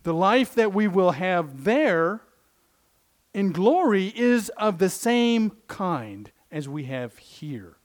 the 0.02 0.14
life 0.14 0.54
that 0.54 0.72
we 0.72 0.88
will 0.88 1.12
have 1.12 1.64
there 1.64 2.22
in 3.34 3.52
glory 3.52 4.12
is 4.16 4.48
of 4.50 4.78
the 4.78 4.90
same 4.90 5.52
kind 5.68 6.32
as 6.50 6.68
we 6.68 6.84
have 6.84 7.16
here. 7.18 7.76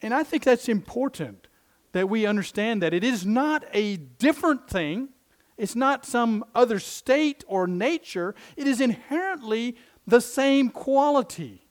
And 0.00 0.14
I 0.14 0.22
think 0.22 0.44
that's 0.44 0.68
important 0.68 1.48
that 1.92 2.08
we 2.08 2.26
understand 2.26 2.82
that 2.82 2.94
it 2.94 3.02
is 3.02 3.26
not 3.26 3.64
a 3.72 3.96
different 3.96 4.68
thing, 4.68 5.08
it's 5.56 5.74
not 5.74 6.06
some 6.06 6.44
other 6.54 6.78
state 6.78 7.42
or 7.48 7.66
nature, 7.66 8.34
it 8.56 8.66
is 8.66 8.80
inherently 8.80 9.76
the 10.06 10.20
same 10.20 10.70
quality. 10.70 11.66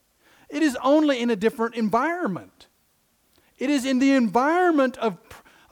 It 0.50 0.64
is 0.64 0.78
only 0.84 1.20
in 1.20 1.30
a 1.30 1.36
different 1.36 1.76
environment. 1.76 2.67
It 3.58 3.70
is 3.70 3.86
in 3.86 4.00
the 4.00 4.12
environment 4.12 4.98
of, 4.98 5.18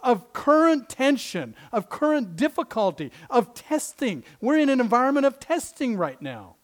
of 0.01 0.33
current 0.33 0.89
tension, 0.89 1.55
of 1.71 1.89
current 1.89 2.35
difficulty, 2.35 3.11
of 3.29 3.53
testing. 3.53 4.23
We're 4.41 4.57
in 4.57 4.69
an 4.69 4.79
environment 4.79 5.25
of 5.25 5.39
testing 5.39 5.97
right 5.97 6.21
now. 6.21 6.55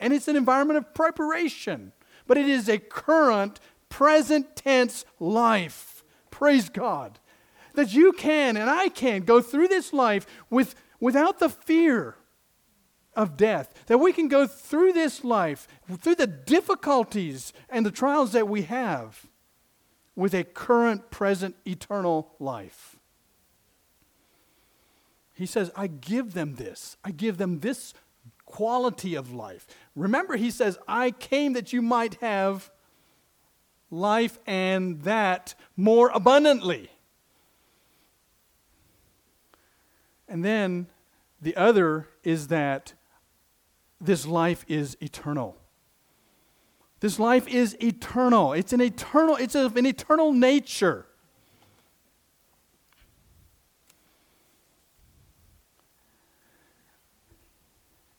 And 0.00 0.12
it's 0.12 0.28
an 0.28 0.36
environment 0.36 0.78
of 0.78 0.94
preparation, 0.94 1.92
but 2.26 2.38
it 2.38 2.48
is 2.48 2.68
a 2.68 2.78
current, 2.78 3.60
present 3.88 4.56
tense 4.56 5.04
life. 5.18 6.04
Praise 6.30 6.68
God. 6.68 7.18
That 7.74 7.92
you 7.94 8.12
can 8.12 8.56
and 8.56 8.68
I 8.68 8.88
can 8.88 9.22
go 9.22 9.40
through 9.40 9.68
this 9.68 9.92
life 9.92 10.26
with, 10.50 10.74
without 11.00 11.38
the 11.38 11.48
fear 11.48 12.16
of 13.14 13.36
death. 13.36 13.72
That 13.86 13.98
we 13.98 14.12
can 14.12 14.28
go 14.28 14.46
through 14.46 14.92
this 14.92 15.24
life, 15.24 15.68
through 16.00 16.16
the 16.16 16.26
difficulties 16.26 17.52
and 17.68 17.84
the 17.86 17.90
trials 17.90 18.32
that 18.32 18.48
we 18.48 18.62
have, 18.62 19.26
with 20.18 20.34
a 20.34 20.42
current, 20.42 21.12
present, 21.12 21.54
eternal 21.64 22.34
life. 22.40 22.96
He 25.32 25.46
says, 25.46 25.70
I 25.76 25.86
give 25.86 26.34
them 26.34 26.56
this. 26.56 26.96
I 27.04 27.12
give 27.12 27.38
them 27.38 27.60
this 27.60 27.94
quality 28.44 29.14
of 29.14 29.32
life. 29.32 29.64
Remember, 29.94 30.34
he 30.34 30.50
says, 30.50 30.76
I 30.88 31.12
came 31.12 31.52
that 31.52 31.72
you 31.72 31.80
might 31.80 32.14
have 32.14 32.68
life 33.92 34.40
and 34.44 35.02
that 35.02 35.54
more 35.76 36.10
abundantly. 36.12 36.90
And 40.26 40.44
then 40.44 40.88
the 41.40 41.54
other 41.54 42.08
is 42.24 42.48
that 42.48 42.92
this 44.00 44.26
life 44.26 44.64
is 44.66 44.96
eternal. 45.00 45.56
This 47.00 47.18
life 47.18 47.46
is 47.46 47.76
eternal. 47.80 48.52
It's 48.52 48.72
an 48.72 48.80
eternal, 48.80 49.36
it's 49.36 49.54
of 49.54 49.76
an 49.76 49.86
eternal 49.86 50.32
nature. 50.32 51.06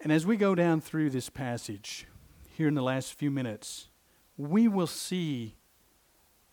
And 0.01 0.13
as 0.13 0.25
we 0.25 0.37
go 0.37 0.55
down 0.55 0.79
through 0.79 1.09
this 1.09 1.29
passage 1.29 2.07
here 2.55 2.67
in 2.67 2.73
the 2.73 2.81
last 2.81 3.13
few 3.13 3.29
minutes, 3.29 3.89
we 4.37 4.67
will 4.67 4.87
see 4.87 5.55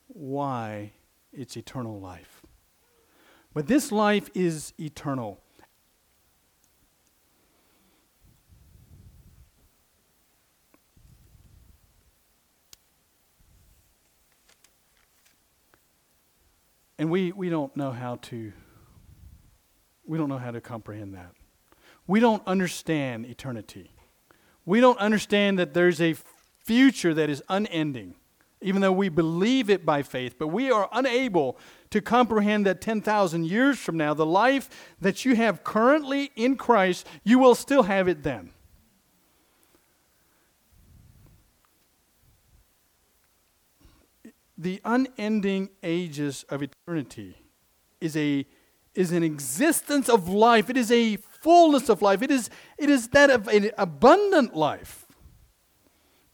why 0.09 0.93
it's 1.33 1.57
eternal 1.57 2.01
life. 2.01 2.43
But 3.55 3.69
this 3.69 3.93
life 3.93 4.29
is 4.35 4.73
eternal. 4.79 5.41
And 16.99 17.11
we, 17.11 17.33
we 17.33 17.49
don't 17.49 17.77
know 17.77 17.91
how 17.91 18.17
to 18.23 18.53
we 20.07 20.19
don't 20.19 20.29
know 20.29 20.39
how 20.39 20.53
to 20.53 20.61
comprehend 20.61 21.15
that. 21.15 21.33
We 22.07 22.21
don't 22.21 22.47
understand 22.47 23.27
eternity. 23.27 23.91
We 24.65 24.81
don't 24.81 24.99
understand 24.99 25.59
that 25.59 25.75
there's 25.75 26.01
a 26.01 26.15
future 26.59 27.13
that 27.15 27.29
is 27.29 27.43
unending, 27.49 28.15
even 28.61 28.81
though 28.81 28.93
we 28.93 29.09
believe 29.09 29.69
it 29.69 29.85
by 29.85 30.03
faith, 30.03 30.37
but 30.39 30.49
we 30.49 30.71
are 30.71 30.89
unable 30.93 31.59
to 31.91 32.01
comprehend 32.01 32.67
that 32.67 32.81
10,000 32.81 33.45
years 33.45 33.79
from 33.79 33.97
now, 33.97 34.15
the 34.15 34.27
life 34.27 34.69
that 35.01 35.25
you 35.25 35.35
have 35.35 35.65
currently 35.65 36.31
in 36.37 36.57
Christ, 36.57 37.07
you 37.25 37.39
will 37.39 37.55
still 37.55 37.85
have 37.85 38.09
it 38.09 38.23
then. 38.23 38.51
The 44.59 44.81
unending 44.85 45.71
ages 45.83 46.45
of 46.49 46.63
eternity 46.63 47.37
is 48.01 48.17
a 48.17 48.47
is 48.97 49.13
an 49.13 49.23
existence 49.23 50.09
of 50.09 50.29
life. 50.29 50.71
It 50.71 50.77
is 50.77 50.91
a 50.91 51.17
fullness 51.17 51.89
of 51.89 52.03
life. 52.03 52.23
It 52.23 52.31
is, 52.31 52.51
it 52.79 52.89
is 52.89 53.09
that 53.09 53.31
of 53.31 53.47
an 53.49 53.71
abundant 53.77 54.57
life. 54.57 55.07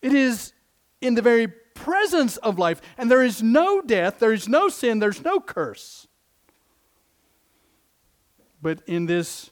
It 0.01 0.15
is 0.15 0.53
in 1.01 1.15
the 1.15 1.23
very 1.23 1.49
presence 1.49 2.37
of 2.39 2.59
life. 2.59 2.81
And 2.97 3.11
there 3.11 3.23
is 3.23 3.43
no 3.43 3.83
death, 3.83 4.21
there 4.21 4.33
is 4.33 4.49
no 4.49 4.69
sin, 4.69 5.01
there's 5.01 5.23
no 5.25 5.41
curse. 5.41 6.07
But 8.63 8.81
in 8.87 9.07
this 9.07 9.51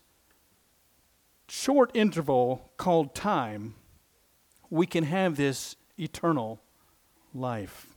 short 1.48 1.90
interval 1.94 2.70
called 2.76 3.14
time, 3.14 3.74
we 4.70 4.86
can 4.86 5.02
have 5.02 5.36
this 5.36 5.74
eternal 5.98 6.60
life. 7.34 7.89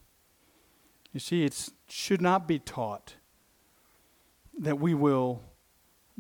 You 1.14 1.20
see, 1.20 1.44
it 1.44 1.70
should 1.88 2.22
not 2.22 2.48
be 2.48 2.60
taught 2.60 3.16
that 4.60 4.80
we 4.80 4.94
will 4.94 5.42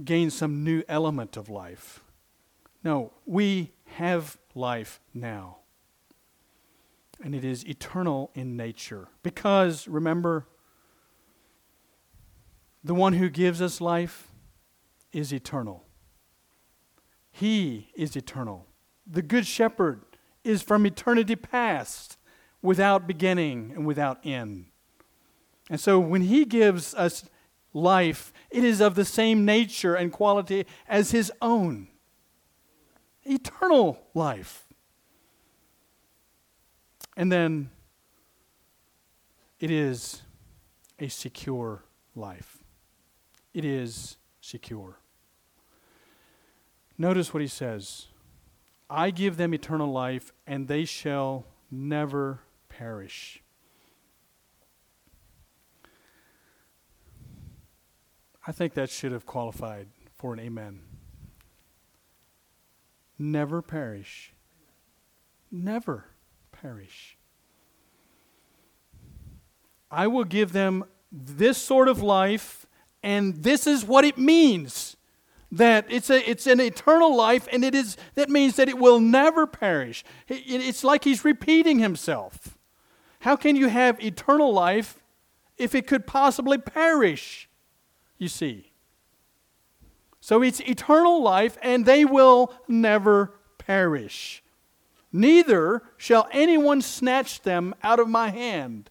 gain 0.03 0.29
some 0.29 0.63
new 0.63 0.83
element 0.87 1.35
of 1.35 1.49
life. 1.49 2.03
No, 2.83 3.11
we 3.25 3.73
have 3.85 4.37
life 4.55 4.99
now. 5.13 5.57
And 7.23 7.33
it 7.33 7.43
is 7.43 7.65
eternal 7.65 8.31
in 8.35 8.55
nature. 8.55 9.07
Because, 9.23 9.87
remember, 9.87 10.47
the 12.83 12.93
one 12.93 13.13
who 13.13 13.29
gives 13.29 13.61
us 13.61 13.81
life, 13.81 14.29
is 15.13 15.31
eternal. 15.31 15.85
He 17.31 17.91
is 17.95 18.15
eternal. 18.15 18.65
The 19.05 19.21
Good 19.21 19.45
Shepherd 19.45 20.01
is 20.43 20.61
from 20.61 20.85
eternity 20.85 21.35
past, 21.35 22.17
without 22.61 23.07
beginning 23.07 23.73
and 23.75 23.85
without 23.85 24.19
end. 24.25 24.65
And 25.69 25.79
so 25.79 25.99
when 25.99 26.23
He 26.23 26.45
gives 26.45 26.93
us 26.95 27.25
life, 27.73 28.31
it 28.49 28.63
is 28.63 28.81
of 28.81 28.95
the 28.95 29.05
same 29.05 29.45
nature 29.45 29.95
and 29.95 30.11
quality 30.11 30.65
as 30.87 31.11
His 31.11 31.31
own 31.41 31.87
eternal 33.23 33.99
life. 34.13 34.65
And 37.15 37.31
then 37.31 37.69
it 39.59 39.69
is 39.71 40.23
a 40.99 41.07
secure 41.07 41.83
life. 42.15 42.63
It 43.53 43.65
is 43.65 44.17
secure. 44.41 44.99
Notice 46.97 47.33
what 47.33 47.41
he 47.41 47.47
says 47.47 48.07
I 48.89 49.11
give 49.11 49.37
them 49.37 49.53
eternal 49.53 49.91
life, 49.91 50.31
and 50.45 50.67
they 50.67 50.85
shall 50.85 51.45
never 51.71 52.41
perish. 52.69 53.42
I 58.45 58.51
think 58.51 58.73
that 58.73 58.89
should 58.89 59.11
have 59.11 59.25
qualified 59.25 59.87
for 60.15 60.33
an 60.33 60.39
amen. 60.39 60.81
Never 63.17 63.61
perish. 63.61 64.33
Never 65.51 66.05
perish. 66.51 67.17
I 69.89 70.07
will 70.07 70.23
give 70.23 70.51
them 70.51 70.85
this 71.11 71.57
sort 71.57 71.87
of 71.87 72.01
life, 72.01 72.65
and 73.03 73.43
this 73.43 73.67
is 73.67 73.85
what 73.85 74.03
it 74.03 74.17
means 74.17 74.97
that 75.51 75.85
it's, 75.87 76.09
a, 76.09 76.27
it's 76.27 76.47
an 76.47 76.59
eternal 76.59 77.15
life, 77.15 77.47
and 77.51 77.63
it 77.63 77.75
is, 77.75 77.95
that 78.15 78.27
means 78.27 78.55
that 78.55 78.67
it 78.67 78.79
will 78.79 78.99
never 78.99 79.45
perish. 79.45 80.03
It, 80.27 80.41
it's 80.47 80.83
like 80.83 81.03
he's 81.03 81.23
repeating 81.23 81.77
himself. 81.77 82.57
How 83.19 83.35
can 83.35 83.55
you 83.55 83.67
have 83.67 84.03
eternal 84.03 84.51
life 84.51 84.99
if 85.57 85.75
it 85.75 85.85
could 85.85 86.07
possibly 86.07 86.57
perish? 86.57 87.47
You 88.23 88.29
see. 88.29 88.71
So 90.21 90.41
it's 90.41 90.61
eternal 90.61 91.21
life, 91.21 91.57
and 91.61 91.85
they 91.85 92.05
will 92.05 92.53
never 92.69 93.33
perish. 93.57 94.41
Neither 95.11 95.83
shall 95.97 96.29
anyone 96.31 96.81
snatch 96.81 97.41
them 97.41 97.75
out 97.83 97.99
of 97.99 98.07
my 98.07 98.29
hand. 98.29 98.89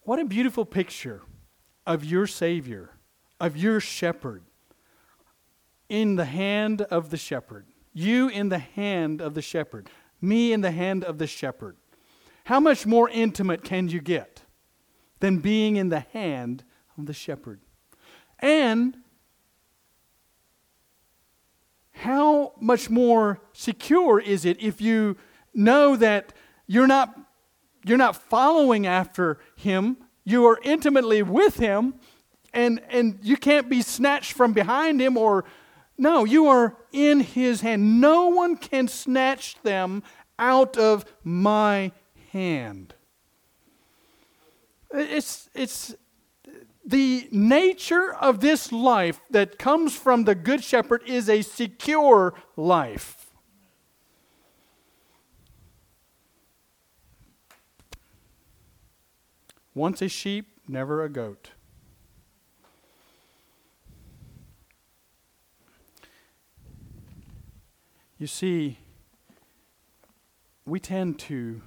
What 0.00 0.18
a 0.18 0.24
beautiful 0.24 0.64
picture 0.64 1.22
of 1.86 2.04
your 2.04 2.26
Savior, 2.26 2.90
of 3.38 3.56
your 3.56 3.78
shepherd, 3.78 4.42
in 5.88 6.16
the 6.16 6.24
hand 6.24 6.82
of 6.82 7.10
the 7.10 7.16
shepherd. 7.16 7.66
You 7.92 8.26
in 8.26 8.48
the 8.48 8.58
hand 8.58 9.22
of 9.22 9.34
the 9.34 9.42
shepherd. 9.42 9.88
Me 10.20 10.52
in 10.52 10.62
the 10.62 10.72
hand 10.72 11.04
of 11.04 11.18
the 11.18 11.28
shepherd. 11.28 11.76
How 12.46 12.58
much 12.58 12.86
more 12.86 13.08
intimate 13.08 13.62
can 13.62 13.88
you 13.88 14.00
get 14.00 14.43
than 15.24 15.38
being 15.38 15.76
in 15.76 15.88
the 15.88 16.00
hand 16.00 16.64
of 16.98 17.06
the 17.06 17.14
shepherd? 17.14 17.60
And 18.40 18.98
how 21.92 22.52
much 22.60 22.90
more 22.90 23.40
secure 23.54 24.20
is 24.20 24.44
it 24.44 24.60
if 24.60 24.82
you 24.82 25.16
know 25.54 25.96
that 25.96 26.34
you're 26.66 26.86
not, 26.86 27.18
you're 27.86 27.96
not 27.96 28.16
following 28.16 28.86
after 28.86 29.38
him 29.56 29.96
you 30.24 30.46
are 30.46 30.58
intimately 30.62 31.22
with 31.22 31.56
him 31.56 31.94
and, 32.52 32.82
and 32.88 33.18
you 33.22 33.36
can't 33.36 33.68
be 33.68 33.82
snatched 33.82 34.32
from 34.32 34.52
behind 34.52 35.00
him 35.00 35.16
or 35.16 35.44
no, 35.96 36.24
you 36.24 36.46
are 36.48 36.76
in 36.92 37.20
his 37.20 37.60
hand. 37.60 38.00
No 38.00 38.28
one 38.28 38.56
can 38.56 38.88
snatch 38.88 39.56
them 39.62 40.02
out 40.38 40.76
of 40.76 41.04
my 41.22 41.92
hand. 42.32 42.94
It's, 44.94 45.50
it's 45.54 45.94
the 46.86 47.28
nature 47.32 48.14
of 48.14 48.40
this 48.40 48.70
life 48.70 49.20
that 49.30 49.58
comes 49.58 49.96
from 49.96 50.24
the 50.24 50.36
Good 50.36 50.62
Shepherd 50.62 51.02
is 51.06 51.28
a 51.28 51.42
secure 51.42 52.34
life. 52.56 53.32
Once 59.74 60.00
a 60.00 60.08
sheep, 60.08 60.46
never 60.68 61.02
a 61.02 61.08
goat. 61.08 61.50
You 68.16 68.28
see, 68.28 68.78
we 70.64 70.78
tend 70.78 71.18
to, 71.20 71.60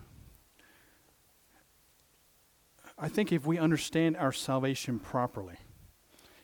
I 2.98 3.08
think 3.10 3.32
if 3.32 3.46
we 3.46 3.60
understand 3.60 4.18
our 4.18 4.32
salvation 4.32 5.00
properly, 5.00 5.58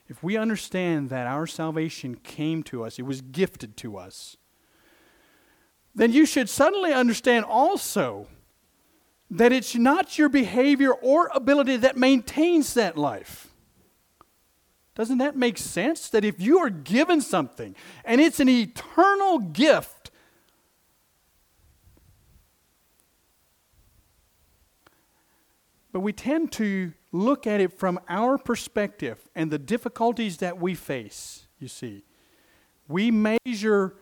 if 0.08 0.22
we 0.22 0.36
understand 0.36 1.10
that 1.10 1.26
our 1.26 1.46
salvation 1.46 2.14
came 2.14 2.62
to 2.64 2.84
us, 2.84 2.98
it 2.98 3.02
was 3.02 3.20
gifted 3.20 3.76
to 3.78 3.96
us, 3.96 4.36
then 5.94 6.12
you 6.12 6.26
should 6.26 6.48
suddenly 6.48 6.92
understand 6.92 7.44
also 7.44 8.26
that 9.30 9.52
it's 9.52 9.74
not 9.74 10.18
your 10.18 10.28
behavior 10.28 10.92
or 10.92 11.30
ability 11.34 11.76
that 11.78 11.96
maintains 11.96 12.74
that 12.74 12.96
life. 12.96 13.48
Doesn't 14.94 15.18
that 15.18 15.36
make 15.36 15.58
sense? 15.58 16.08
That 16.10 16.24
if 16.24 16.40
you 16.40 16.58
are 16.58 16.70
given 16.70 17.20
something 17.20 17.74
and 18.04 18.20
it's 18.20 18.38
an 18.38 18.48
eternal 18.48 19.38
gift, 19.38 19.93
but 25.94 26.00
we 26.00 26.12
tend 26.12 26.50
to 26.50 26.92
look 27.12 27.46
at 27.46 27.60
it 27.60 27.72
from 27.78 28.00
our 28.08 28.36
perspective 28.36 29.28
and 29.36 29.48
the 29.52 29.60
difficulties 29.60 30.38
that 30.38 30.60
we 30.60 30.74
face, 30.74 31.46
you 31.60 31.68
see. 31.68 32.02
We 32.88 33.12
measure 33.12 33.94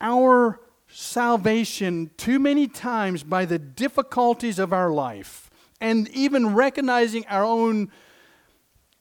our 0.00 0.60
salvation 0.86 2.12
too 2.16 2.38
many 2.38 2.68
times 2.68 3.24
by 3.24 3.46
the 3.46 3.58
difficulties 3.58 4.60
of 4.60 4.72
our 4.72 4.90
life 4.92 5.50
and 5.80 6.08
even 6.10 6.54
recognizing 6.54 7.26
our 7.26 7.42
own 7.44 7.90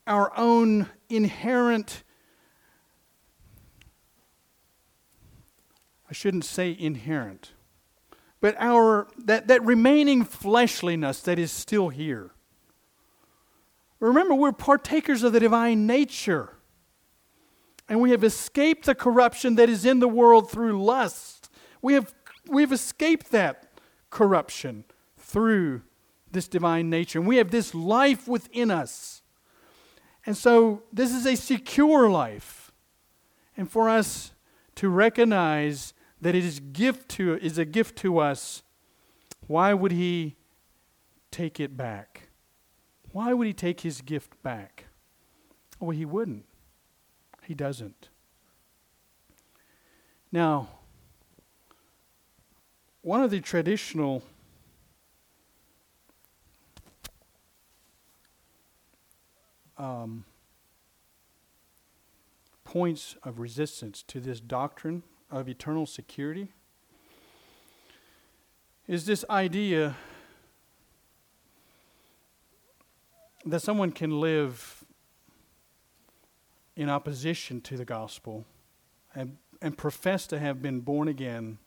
our 0.08 0.36
own 0.36 0.90
inherent 1.10 2.02
I 6.10 6.14
shouldn't 6.14 6.46
say 6.46 6.76
inherent 6.78 7.52
but 8.42 8.56
our 8.60 9.08
that, 9.18 9.48
that 9.48 9.64
remaining 9.64 10.24
fleshliness 10.24 11.22
that 11.22 11.40
is 11.40 11.52
still 11.52 11.90
here 11.90 12.32
remember 14.00 14.36
we're 14.36 14.52
partakers 14.52 15.24
of 15.24 15.34
the 15.34 15.40
divine 15.40 15.88
nature 15.88 16.54
and 17.90 18.02
we 18.02 18.12
have 18.12 18.24
escaped 18.24 18.86
the 18.86 18.96
corruption 18.96 19.56
that 19.56 19.70
is 19.70 19.86
in 19.86 20.00
the 20.00 20.08
world 20.08 20.52
through 20.52 20.84
lust 20.84 21.50
we 21.82 21.94
have 21.94 22.14
we've 22.50 22.72
escaped 22.72 23.32
that 23.32 23.68
corruption 24.10 24.84
through 25.18 25.82
this 26.32 26.48
divine 26.48 26.90
nature. 26.90 27.20
And 27.20 27.28
we 27.28 27.38
have 27.38 27.52
this 27.52 27.74
life 27.74 28.28
within 28.28 28.72
us. 28.72 29.22
And 30.26 30.36
so 30.36 30.84
this 30.92 31.14
is 31.14 31.26
a 31.26 31.36
secure 31.36 32.10
life. 32.10 32.72
And 33.56 33.70
for 33.70 33.90
us 33.90 34.34
to 34.76 34.90
recognize 34.90 35.94
that 36.22 36.36
it 36.36 36.44
is 36.44 36.60
gift 36.60 37.10
to 37.10 37.36
is 37.38 37.58
a 37.58 37.66
gift 37.66 37.98
to 38.00 38.20
us, 38.20 38.64
why 39.46 39.74
would 39.74 39.92
he 39.92 40.36
take 41.32 41.60
it 41.60 41.78
back? 41.78 42.30
Why 43.12 43.34
would 43.34 43.48
he 43.48 43.54
take 43.54 43.82
his 43.82 44.02
gift 44.02 44.42
back? 44.44 44.86
Well, 45.80 45.92
he 45.92 46.06
wouldn't. 46.06 46.46
He 47.44 47.54
doesn't. 47.54 48.10
Now, 50.32 50.70
one 53.02 53.22
of 53.22 53.32
the 53.32 53.40
traditional 53.40 54.24
um, 59.78 60.26
points 62.66 63.16
of 63.24 63.40
resistance 63.40 64.04
to 64.04 64.20
this 64.20 64.40
doctrine 64.42 65.04
of 65.30 65.50
eternal 65.50 65.86
security 65.86 66.50
is 68.88 69.06
this 69.06 69.26
idea 69.30 69.96
that 73.46 73.62
someone 73.62 73.92
can 73.92 74.20
live 74.20 74.84
in 76.76 76.90
opposition 76.90 77.60
to 77.62 77.76
the 77.76 77.86
gospel 77.86 78.46
and, 79.16 79.38
and 79.62 79.78
profess 79.78 80.28
to 80.28 80.40
have 80.40 80.62
been 80.62 80.80
born 80.80 81.08
again 81.08 81.58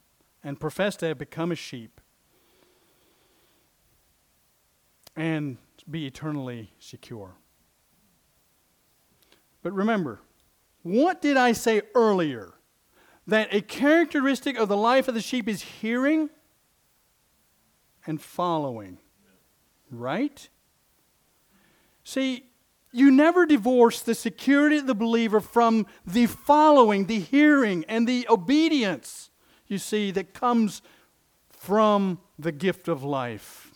and 0.43 0.59
profess 0.59 0.97
to 0.97 1.07
have 1.07 1.19
become 1.19 1.53
a 1.53 1.55
sheep 1.55 2.01
and 5.17 5.59
be 5.91 6.07
eternally 6.07 6.73
secure. 6.79 7.35
But 9.63 9.73
remember, 9.73 10.21
what 10.83 11.21
did 11.21 11.37
I 11.37 11.53
say 11.53 11.83
earlier? 11.95 12.55
That 13.31 13.55
a 13.55 13.61
characteristic 13.61 14.59
of 14.59 14.69
the 14.69 14.77
life 14.77 15.07
of 15.07 15.15
the 15.15 15.21
sheep 15.21 15.49
is 15.49 15.63
hearing 15.63 16.31
and 18.05 18.21
following. 18.21 18.99
Right? 19.89 20.49
See, 22.03 22.51
you 22.91 23.13
never 23.13 23.47
divorce 23.47 24.03
the 24.03 24.17
security 24.17 24.79
of 24.79 24.89
the 24.89 24.97
believer 24.97 25.39
from 25.39 25.87
the 26.05 26.27
following, 26.27 27.07
the 27.07 27.21
hearing, 27.21 27.85
and 27.87 28.09
the 28.09 28.27
obedience, 28.29 29.31
you 29.69 29.79
see, 29.79 30.11
that 30.11 30.35
comes 30.35 30.83
from 31.51 32.19
the 32.37 32.51
gift 32.51 32.89
of 32.89 33.05
life. 33.05 33.71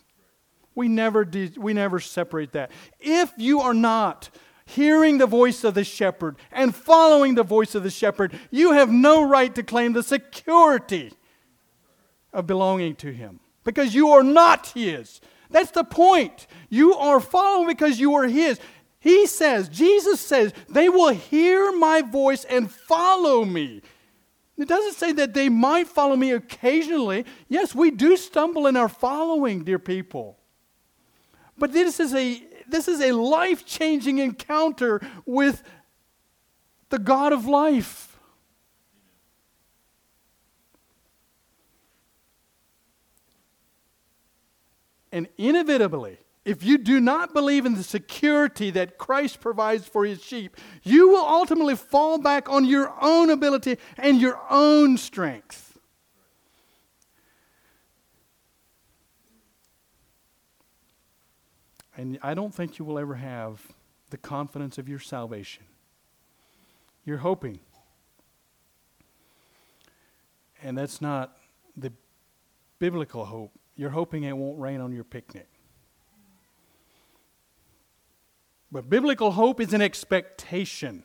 We 0.75 0.89
never, 0.89 1.23
de- 1.23 1.53
we 1.57 1.71
never 1.71 2.01
separate 2.01 2.51
that. 2.51 2.71
If 2.99 3.31
you 3.37 3.61
are 3.61 3.73
not 3.73 4.29
hearing 4.65 5.17
the 5.17 5.27
voice 5.27 5.63
of 5.63 5.73
the 5.73 5.83
shepherd 5.83 6.37
and 6.51 6.75
following 6.75 7.35
the 7.35 7.43
voice 7.43 7.75
of 7.75 7.83
the 7.83 7.89
shepherd, 7.89 8.37
you 8.51 8.71
have 8.71 8.89
no 8.91 9.23
right 9.23 9.53
to 9.55 9.63
claim 9.63 9.93
the 9.93 10.03
security 10.03 11.13
of 12.33 12.47
belonging 12.47 12.95
to 12.95 13.11
him 13.11 13.39
because 13.63 13.93
you 13.93 14.09
are 14.09 14.23
not 14.23 14.67
his. 14.67 15.21
That's 15.49 15.71
the 15.71 15.83
point. 15.83 16.47
You 16.69 16.95
are 16.95 17.19
following 17.19 17.67
because 17.67 17.99
you 17.99 18.15
are 18.15 18.27
his. 18.27 18.59
He 18.99 19.27
says, 19.27 19.69
Jesus 19.69 20.19
says, 20.19 20.51
they 20.67 20.89
will 20.89 21.13
hear 21.13 21.71
my 21.71 22.01
voice 22.01 22.43
and 22.45 22.71
follow 22.71 23.45
me. 23.45 23.81
It 24.57 24.67
doesn't 24.67 24.95
say 24.95 25.11
that 25.11 25.33
they 25.33 25.49
might 25.49 25.87
follow 25.87 26.15
me 26.15 26.31
occasionally. 26.31 27.25
Yes, 27.47 27.75
we 27.75 27.91
do 27.91 28.17
stumble 28.17 28.67
in 28.67 28.75
our 28.75 28.89
following, 28.89 29.63
dear 29.63 29.79
people. 29.79 30.39
But 31.57 31.71
this 31.71 31.99
is 31.99 32.15
a 32.15 32.41
this 32.67 32.87
is 32.87 33.01
a 33.01 33.11
life-changing 33.11 34.19
encounter 34.19 35.01
with 35.25 35.63
the 36.89 36.99
God 36.99 37.33
of 37.33 37.45
life. 37.45 38.17
And 45.11 45.27
inevitably, 45.37 46.17
if 46.43 46.61
you 46.61 46.77
do 46.77 46.99
not 46.99 47.33
believe 47.33 47.65
in 47.65 47.75
the 47.75 47.83
security 47.83 48.69
that 48.71 48.97
Christ 48.97 49.39
provides 49.39 49.87
for 49.87 50.05
his 50.05 50.21
sheep, 50.21 50.57
you 50.83 51.09
will 51.09 51.25
ultimately 51.25 51.75
fall 51.75 52.17
back 52.19 52.49
on 52.49 52.65
your 52.65 52.93
own 53.01 53.29
ability 53.29 53.77
and 53.97 54.19
your 54.19 54.39
own 54.49 54.97
strength. 54.97 55.74
And 61.97 62.19
I 62.21 62.33
don't 62.33 62.53
think 62.53 62.77
you 62.77 62.85
will 62.85 62.99
ever 62.99 63.15
have 63.15 63.61
the 64.09 64.17
confidence 64.17 64.77
of 64.77 64.89
your 64.89 64.99
salvation. 64.99 65.63
You're 67.05 67.17
hoping. 67.17 67.59
And 70.61 70.77
that's 70.77 71.01
not 71.01 71.37
the 71.77 71.91
biblical 72.79 73.25
hope. 73.25 73.51
You're 73.75 73.89
hoping 73.89 74.23
it 74.23 74.35
won't 74.35 74.59
rain 74.59 74.81
on 74.81 74.91
your 74.91 75.03
picnic. 75.03 75.47
But 78.71 78.89
biblical 78.89 79.31
hope 79.31 79.61
is 79.61 79.73
an 79.73 79.81
expectation 79.81 81.03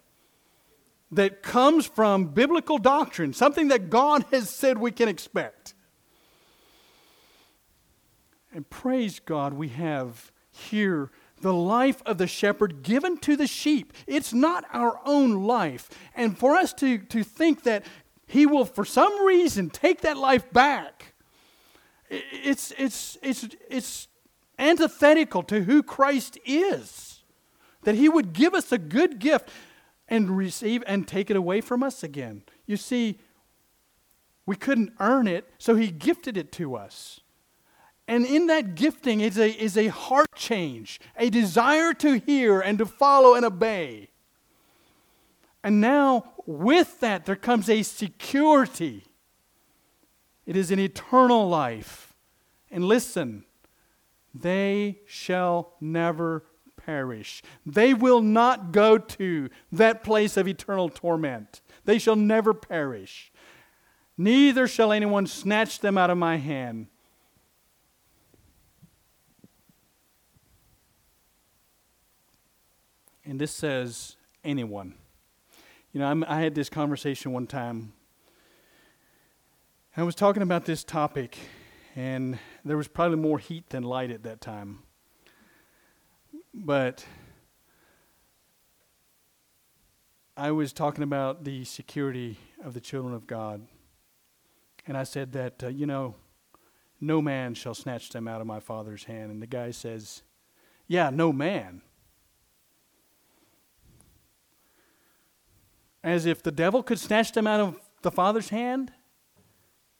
that 1.13 1.43
comes 1.43 1.87
from 1.87 2.27
biblical 2.27 2.79
doctrine, 2.79 3.33
something 3.33 3.69
that 3.69 3.91
God 3.91 4.25
has 4.31 4.49
said 4.49 4.79
we 4.79 4.91
can 4.91 5.09
expect. 5.09 5.75
And 8.53 8.69
praise 8.69 9.21
God, 9.21 9.53
we 9.53 9.69
have 9.69 10.33
here 10.61 11.11
the 11.41 11.55
life 11.55 12.03
of 12.05 12.19
the 12.19 12.27
shepherd 12.27 12.83
given 12.83 13.17
to 13.17 13.35
the 13.35 13.47
sheep. 13.47 13.95
It's 14.07 14.35
not 14.35 14.65
our 14.73 15.01
own 15.07 15.45
life. 15.45 15.89
And 16.15 16.37
for 16.37 16.55
us 16.55 16.75
to, 16.75 16.99
to 16.99 17.25
think 17.25 17.63
that 17.63 17.87
he 18.27 18.45
will, 18.45 18.67
for 18.67 18.85
some 18.85 19.25
reason, 19.25 19.71
take 19.71 20.03
that 20.03 20.19
life 20.19 20.53
back, 20.53 21.15
it's, 22.11 22.73
it's, 22.77 23.17
it's, 23.23 23.49
it's 23.71 24.09
antithetical 24.59 25.43
to 25.45 25.63
who 25.63 25.83
Christ 25.83 26.39
is 26.45 27.11
that 27.83 27.95
He 27.95 28.09
would 28.09 28.33
give 28.33 28.55
us 28.55 28.73
a 28.73 28.79
good 28.79 29.19
gift 29.19 29.49
and 30.09 30.37
receive 30.37 30.83
and 30.87 31.07
take 31.07 31.31
it 31.31 31.37
away 31.37 31.61
from 31.61 31.83
us 31.83 32.03
again. 32.03 32.43
You 32.67 32.77
see, 32.77 33.19
we 34.47 34.57
couldn't 34.57 34.93
earn 35.01 35.27
it, 35.27 35.49
so 35.59 35.77
He 35.77 35.89
gifted 35.91 36.37
it 36.37 36.53
to 36.53 36.77
us. 36.77 37.21
And 38.11 38.27
in 38.27 38.49
that 38.49 38.75
gifting 38.75 39.21
is 39.21 39.39
a, 39.39 39.51
is 39.51 39.77
a 39.77 39.87
heart 39.87 40.35
change, 40.35 40.99
a 41.17 41.31
desire 41.31 41.95
to 41.95 42.19
hear 42.19 42.61
and 42.61 42.77
to 42.79 42.85
follow 42.85 43.37
and 43.37 43.45
obey. 43.45 44.11
And 45.63 45.81
now, 45.81 46.33
with 46.45 46.99
that, 46.99 47.25
there 47.25 47.37
comes 47.37 47.71
a 47.71 47.85
security. 47.85 49.05
It 50.45 50.57
is 50.57 50.73
an 50.73 50.81
eternal 50.81 51.49
life. 51.49 52.13
And 52.69 52.85
listen, 52.85 53.45
they 54.35 54.99
shall 55.07 55.75
never 55.81 56.43
perish. 56.85 57.45
They 57.65 57.95
will 57.95 58.23
not 58.23 58.73
go 58.73 58.99
to 58.99 59.49
that 59.71 60.03
place 60.03 60.37
of 60.37 60.49
eternal 60.49 60.89
torment. 60.89 61.61
They 61.85 62.01
shall 62.01 62.17
never 62.17 62.55
perish. 62.55 63.31
Neither 64.19 64.67
shall 64.67 64.91
anyone 64.91 65.29
snatch 65.29 65.79
them 65.79 65.97
out 65.97 66.11
of 66.11 66.19
my 66.19 66.39
hand. 66.39 66.89
And 73.31 73.41
this 73.41 73.53
says 73.53 74.17
anyone. 74.43 74.97
You 75.93 76.01
know, 76.01 76.07
I'm, 76.09 76.25
i 76.25 76.41
had 76.41 76.57
this 76.57 76.69
conversation 76.69 77.31
one 77.33 77.47
time. 77.47 77.93
I 79.97 80.03
was 80.03 80.17
talking 80.17 80.43
about 80.43 80.65
this 80.65 80.83
topic, 80.83 81.39
and 81.95 82.41
there 82.65 82.77
was 82.77 82.89
probably 82.89 83.19
more 83.19 83.39
heat 83.39 83.71
than 83.71 83.85
light 83.85 84.11
at 84.11 84.25
that 84.25 84.41
time. 84.41 84.81
But 86.53 87.07
I 90.37 90.51
was 90.51 90.73
talking 90.73 91.05
about 91.05 91.45
the 91.45 91.63
security 91.63 92.37
of 92.65 92.75
the 92.75 92.81
children 92.81 93.15
of 93.15 93.29
God. 93.29 93.65
And 94.89 94.97
I 94.97 95.05
said 95.05 95.31
that, 95.35 95.63
uh, 95.63 95.69
you 95.69 95.87
know, 95.87 96.17
no 97.01 97.23
man 97.23 97.55
shall 97.55 97.75
snatch 97.75 98.09
them 98.11 98.27
out 98.27 98.41
of 98.41 98.49
my 98.49 98.59
Father's 98.59 99.05
hand. 99.05 99.31
And 99.31 99.41
the 99.41 99.47
guy 99.47 99.71
says, 99.71 100.23
Yeah, 100.89 101.11
no 101.11 101.33
man. 101.33 101.83
As 106.03 106.27
if 106.27 106.43
the 106.43 106.53
devil 106.53 106.83
could 106.83 106.99
snatch 106.99 107.33
them 107.33 107.47
out 107.47 107.61
of 107.61 107.81
the 108.03 108.11
Father's 108.11 108.49
hand? 108.49 108.93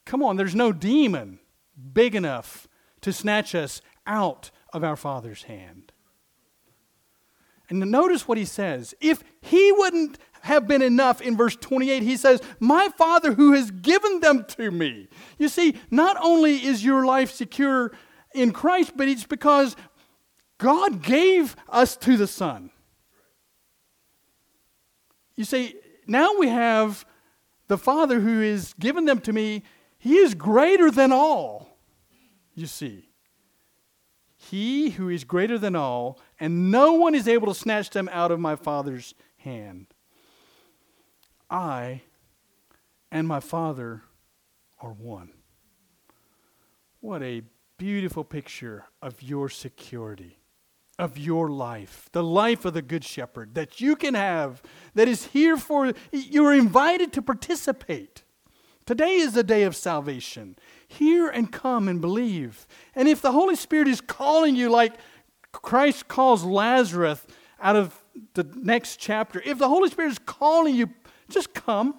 Come 0.05 0.23
on, 0.23 0.37
there's 0.37 0.55
no 0.55 0.73
demon 0.73 1.39
big 1.93 2.15
enough 2.15 2.67
to 3.03 3.13
snatch 3.13 3.55
us 3.55 3.81
out 4.07 4.51
of 4.73 4.85
our 4.85 4.97
Father's 4.97 5.45
hand. 5.45 5.93
And 7.69 7.79
notice 7.91 8.27
what 8.27 8.39
he 8.39 8.45
says. 8.45 8.95
If 9.01 9.23
he 9.41 9.71
wouldn't 9.73 10.19
have 10.43 10.67
been 10.67 10.83
enough 10.83 11.21
in 11.21 11.37
verse 11.37 11.55
28, 11.57 12.03
he 12.03 12.17
says, 12.17 12.43
My 12.59 12.89
Father 12.97 13.35
who 13.35 13.53
has 13.53 13.71
given 13.71 14.21
them 14.21 14.45
to 14.49 14.71
me. 14.71 15.09
You 15.39 15.49
see, 15.49 15.77
not 15.91 16.17
only 16.21 16.57
is 16.57 16.85
your 16.85 17.07
life 17.07 17.31
secure 17.31 17.93
in 18.35 18.53
Christ, 18.53 18.93
but 18.97 19.09
it's 19.09 19.25
because 19.25 19.77
God 20.59 21.03
gave 21.03 21.57
us 21.69 21.97
to 21.99 22.17
the 22.17 22.27
Son. 22.27 22.71
You 25.37 25.45
see, 25.45 25.75
now 26.11 26.37
we 26.37 26.49
have 26.49 27.07
the 27.69 27.79
Father 27.79 28.19
who 28.19 28.41
has 28.41 28.75
given 28.75 29.05
them 29.05 29.21
to 29.21 29.33
me. 29.33 29.63
He 29.97 30.17
is 30.17 30.35
greater 30.35 30.91
than 30.91 31.13
all, 31.13 31.79
you 32.55 32.67
see. 32.67 33.11
He 34.37 34.91
who 34.91 35.09
is 35.09 35.23
greater 35.23 35.57
than 35.57 35.77
all, 35.77 36.19
and 36.41 36.73
no 36.73 36.95
one 36.95 37.15
is 37.15 37.29
able 37.29 37.47
to 37.47 37.55
snatch 37.55 37.91
them 37.91 38.09
out 38.11 38.33
of 38.33 38.41
my 38.41 38.57
Father's 38.57 39.15
hand. 39.37 39.87
I 41.49 42.03
and 43.13 43.29
my 43.29 43.39
Father 43.39 44.03
are 44.81 44.93
one. 44.93 45.31
What 46.99 47.23
a 47.23 47.43
beautiful 47.79 48.25
picture 48.25 48.87
of 49.01 49.23
your 49.23 49.49
security, 49.49 50.40
of 51.01 51.17
your 51.17 51.49
life, 51.49 52.11
the 52.13 52.23
life 52.23 52.65
of 52.65 52.75
the 52.75 52.83
Good 52.83 53.05
Shepherd 53.05 53.55
that 53.55 53.81
you 53.81 53.97
can 53.97 54.15
have, 54.15 54.63
that 54.95 55.09
is 55.09 55.29
here 55.29 55.57
for, 55.57 55.93
you're 56.13 56.53
invited 56.53 57.13
to 57.15 57.23
participate. 57.23 58.23
Today 58.85 59.15
is 59.15 59.33
the 59.33 59.43
day 59.43 59.63
of 59.63 59.75
salvation. 59.75 60.57
Hear 60.87 61.29
and 61.29 61.51
come 61.51 61.89
and 61.89 62.01
believe. 62.01 62.67
And 62.95 63.09
if 63.09 63.23
the 63.23 63.33
Holy 63.33 63.57
Spirit 63.57 63.89
is 63.89 64.01
calling 64.01 64.55
you 64.55 64.69
like 64.69 64.95
Christ 65.53 66.07
calls 66.07 66.45
Lazarus 66.45 67.27
out 67.61 67.77
of 67.77 67.99
the 68.35 68.45
next 68.57 68.97
chapter, 68.97 69.41
if 69.45 69.59
the 69.59 69.69
Holy 69.69 69.89
Spirit 69.89 70.11
is 70.11 70.19
calling 70.19 70.75
you, 70.75 70.91
just 71.31 71.55
come. 71.55 71.95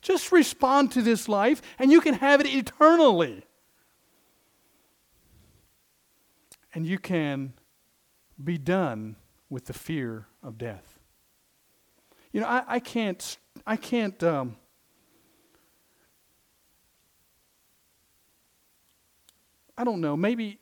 Just 0.00 0.30
respond 0.30 0.92
to 0.92 1.02
this 1.02 1.28
life, 1.28 1.60
and 1.78 1.90
you 1.90 2.00
can 2.00 2.14
have 2.14 2.40
it 2.40 2.46
eternally. 2.46 3.42
And 6.74 6.86
you 6.86 6.98
can 6.98 7.54
be 8.42 8.58
done 8.58 9.16
with 9.50 9.66
the 9.66 9.72
fear 9.72 10.26
of 10.42 10.58
death. 10.58 10.98
You 12.32 12.40
know, 12.40 12.46
I, 12.46 12.62
I 12.66 12.78
can't, 12.78 13.38
I 13.66 13.76
can't, 13.76 14.22
um, 14.22 14.56
I 19.76 19.84
don't 19.84 20.00
know, 20.00 20.16
maybe, 20.16 20.58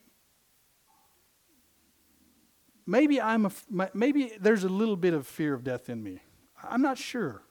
maybe 2.86 3.20
I'm 3.20 3.46
a, 3.46 3.90
maybe 3.94 4.32
there's 4.40 4.64
a 4.64 4.68
little 4.68 4.96
bit 4.96 5.12
of 5.12 5.26
fear 5.26 5.54
of 5.54 5.64
death 5.64 5.88
in 5.88 6.02
me. 6.02 6.20
I'm 6.62 6.82
not 6.82 6.98
sure. 6.98 7.42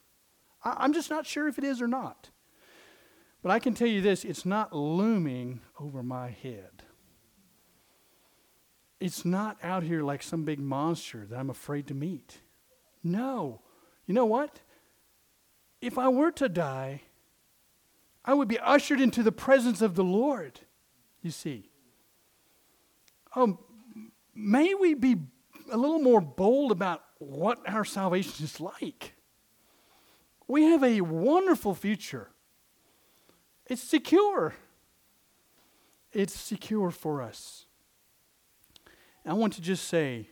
I, 0.63 0.75
I'm 0.77 0.93
just 0.93 1.09
not 1.09 1.25
sure 1.25 1.47
if 1.47 1.57
it 1.57 1.63
is 1.63 1.81
or 1.81 1.87
not. 1.87 2.29
But 3.43 3.51
I 3.51 3.59
can 3.59 3.73
tell 3.73 3.87
you 3.87 4.01
this 4.01 4.23
it's 4.23 4.45
not 4.45 4.73
looming 4.73 5.59
over 5.79 6.01
my 6.01 6.29
head. 6.29 6.84
It's 8.99 9.25
not 9.25 9.57
out 9.61 9.83
here 9.83 10.01
like 10.01 10.23
some 10.23 10.43
big 10.43 10.59
monster 10.59 11.25
that 11.29 11.37
I'm 11.37 11.49
afraid 11.49 11.87
to 11.87 11.93
meet. 11.93 12.39
No. 13.03 13.61
You 14.05 14.13
know 14.13 14.25
what? 14.25 14.61
If 15.81 15.97
I 15.97 16.07
were 16.07 16.31
to 16.31 16.49
die, 16.49 17.01
I 18.23 18.33
would 18.33 18.47
be 18.47 18.59
ushered 18.59 18.99
into 18.99 19.21
the 19.21 19.31
presence 19.31 19.81
of 19.81 19.95
the 19.95 20.03
Lord, 20.03 20.61
you 21.21 21.31
see. 21.31 21.69
Um, 23.35 23.59
may 24.33 24.73
we 24.73 24.93
be 24.93 25.17
a 25.71 25.77
little 25.77 25.99
more 25.99 26.21
bold 26.21 26.71
about 26.71 27.03
what 27.19 27.59
our 27.67 27.85
salvation 27.85 28.43
is 28.43 28.59
like. 28.59 29.15
We 30.47 30.63
have 30.65 30.83
a 30.83 31.01
wonderful 31.01 31.75
future. 31.75 32.29
It's 33.67 33.81
secure. 33.81 34.55
It's 36.11 36.33
secure 36.33 36.91
for 36.91 37.21
us. 37.21 37.64
I 39.25 39.33
want 39.33 39.53
to 39.53 39.61
just 39.61 39.87
say 39.87 40.29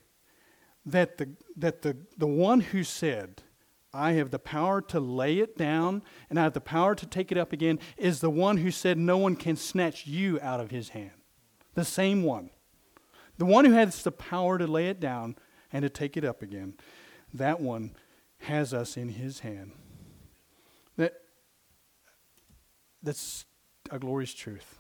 that 0.86 1.18
the, 1.18 1.30
that 1.58 1.82
the, 1.82 1.98
the 2.18 2.28
one 2.28 2.60
who 2.60 2.84
said, 2.84 3.42
I 3.94 4.14
have 4.14 4.32
the 4.32 4.40
power 4.40 4.82
to 4.82 5.00
lay 5.00 5.40
it 5.40 5.58
down 5.58 6.04
and 6.30 6.40
I 6.40 6.44
have 6.44 6.54
the 6.54 6.62
power 6.62 6.96
to 6.96 7.06
take 7.06 7.32
it 7.32 7.38
up 7.38 7.54
again, 7.54 7.80
is 7.98 8.20
the 8.20 8.30
one 8.30 8.58
who 8.58 8.72
said, 8.72 8.98
No 8.98 9.18
one 9.18 9.36
can 9.36 9.56
snatch 9.56 10.08
you 10.08 10.40
out 10.42 10.60
of 10.60 10.72
his 10.72 10.90
hand. 10.90 11.12
The 11.76 11.86
same 11.86 12.24
one. 12.24 12.50
The 13.38 13.46
one 13.46 13.66
who 13.66 13.72
has 13.72 14.04
the 14.04 14.12
power 14.12 14.58
to 14.58 14.68
lay 14.68 14.88
it 14.88 15.00
down 15.00 15.36
and 15.72 15.84
to 15.84 15.90
take 15.90 16.18
it 16.18 16.24
up 16.24 16.42
again. 16.42 16.76
That 17.34 17.60
one 17.60 17.96
has 18.40 18.74
us 18.74 18.98
in 18.98 19.10
his 19.10 19.40
hand. 19.40 19.72
That, 20.98 21.14
that's 23.02 23.46
a 23.90 23.98
glorious 23.98 24.34
truth. 24.34 24.80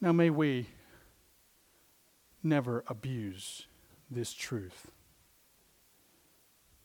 Now, 0.00 0.12
may 0.12 0.30
we 0.30 0.68
never 2.42 2.84
abuse 2.86 3.66
this 4.10 4.32
truth. 4.32 4.90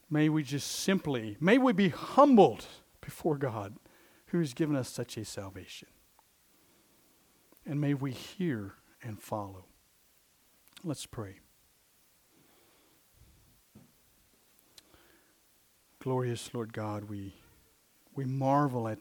May 0.10 0.28
we 0.30 0.44
just 0.44 0.70
simply, 0.70 1.38
may 1.40 1.58
we 1.58 1.72
be 1.72 1.90
humbled 1.90 2.66
before 3.00 3.38
God 3.38 3.78
who 4.28 4.40
has 4.40 4.54
given 4.54 4.76
us 4.76 4.90
such 4.90 5.18
a 5.18 5.26
salvation. 5.26 5.88
And 7.66 7.80
may 7.80 7.94
we 7.94 8.12
hear 8.12 8.74
and 9.04 9.22
follow. 9.22 9.66
Let's 10.84 11.06
pray. 11.06 11.40
Glorious 16.00 16.54
Lord 16.54 16.74
God, 16.74 17.04
we, 17.04 17.36
we 18.16 18.26
marvel 18.26 18.88
at 18.88 18.98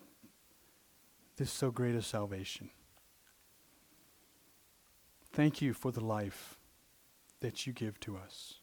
this 1.37 1.51
so 1.51 1.71
great 1.71 1.95
a 1.95 2.03
salvation. 2.03 2.71
Thank 5.33 5.63
you 5.63 5.73
for 5.73 5.93
the 5.93 6.05
life 6.05 6.59
that 7.41 7.67
you 7.67 7.73
give 7.73 8.01
to 8.01 8.17
us. 8.17 8.55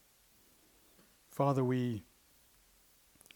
Father, 1.30 1.64
we, 1.64 2.04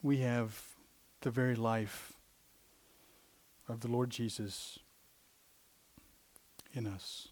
we 0.02 0.18
have 0.18 0.76
the 1.22 1.32
very 1.32 1.56
life 1.56 2.14
of 3.70 3.80
the 3.82 3.88
Lord 3.88 4.10
Jesus 4.10 4.80
in 6.74 6.88
us 6.88 7.30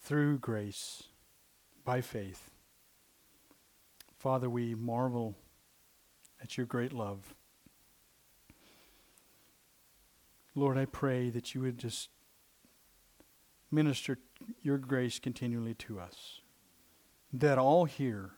through 0.00 0.38
grace, 0.38 1.04
by 1.84 2.00
faith. 2.00 2.50
Father, 4.16 4.48
we 4.48 4.74
marvel 4.74 5.34
at 6.40 6.56
your 6.56 6.66
great 6.66 6.92
love. 6.92 7.34
Lord, 10.54 10.76
I 10.76 10.84
pray 10.84 11.30
that 11.30 11.54
you 11.54 11.62
would 11.62 11.78
just 11.78 12.08
minister 13.72 14.18
your 14.62 14.78
grace 14.78 15.18
continually 15.18 15.74
to 15.74 15.98
us. 15.98 16.40
That 17.32 17.58
all 17.58 17.86
here, 17.86 18.32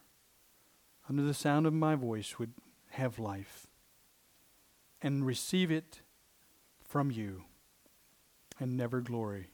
under 1.08 1.22
the 1.22 1.34
sound 1.34 1.66
of 1.66 1.72
my 1.72 1.94
voice, 1.94 2.38
would 2.38 2.52
have 2.90 3.18
life 3.18 3.66
and 5.02 5.26
receive 5.26 5.70
it 5.70 6.00
from 6.82 7.10
you 7.10 7.44
and 8.58 8.76
never 8.76 9.00
glory 9.00 9.48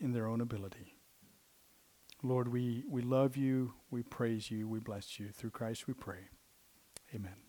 in 0.00 0.12
their 0.12 0.26
own 0.26 0.40
ability. 0.40 0.96
Lord, 2.22 2.48
we, 2.52 2.84
we 2.88 3.02
love 3.02 3.36
you, 3.36 3.74
we 3.90 4.02
praise 4.04 4.50
you, 4.50 4.68
we 4.68 4.78
bless 4.78 5.18
you. 5.18 5.30
Through 5.30 5.50
Christ 5.50 5.88
we 5.88 5.94
pray. 5.94 6.28
Amen. 7.14 7.41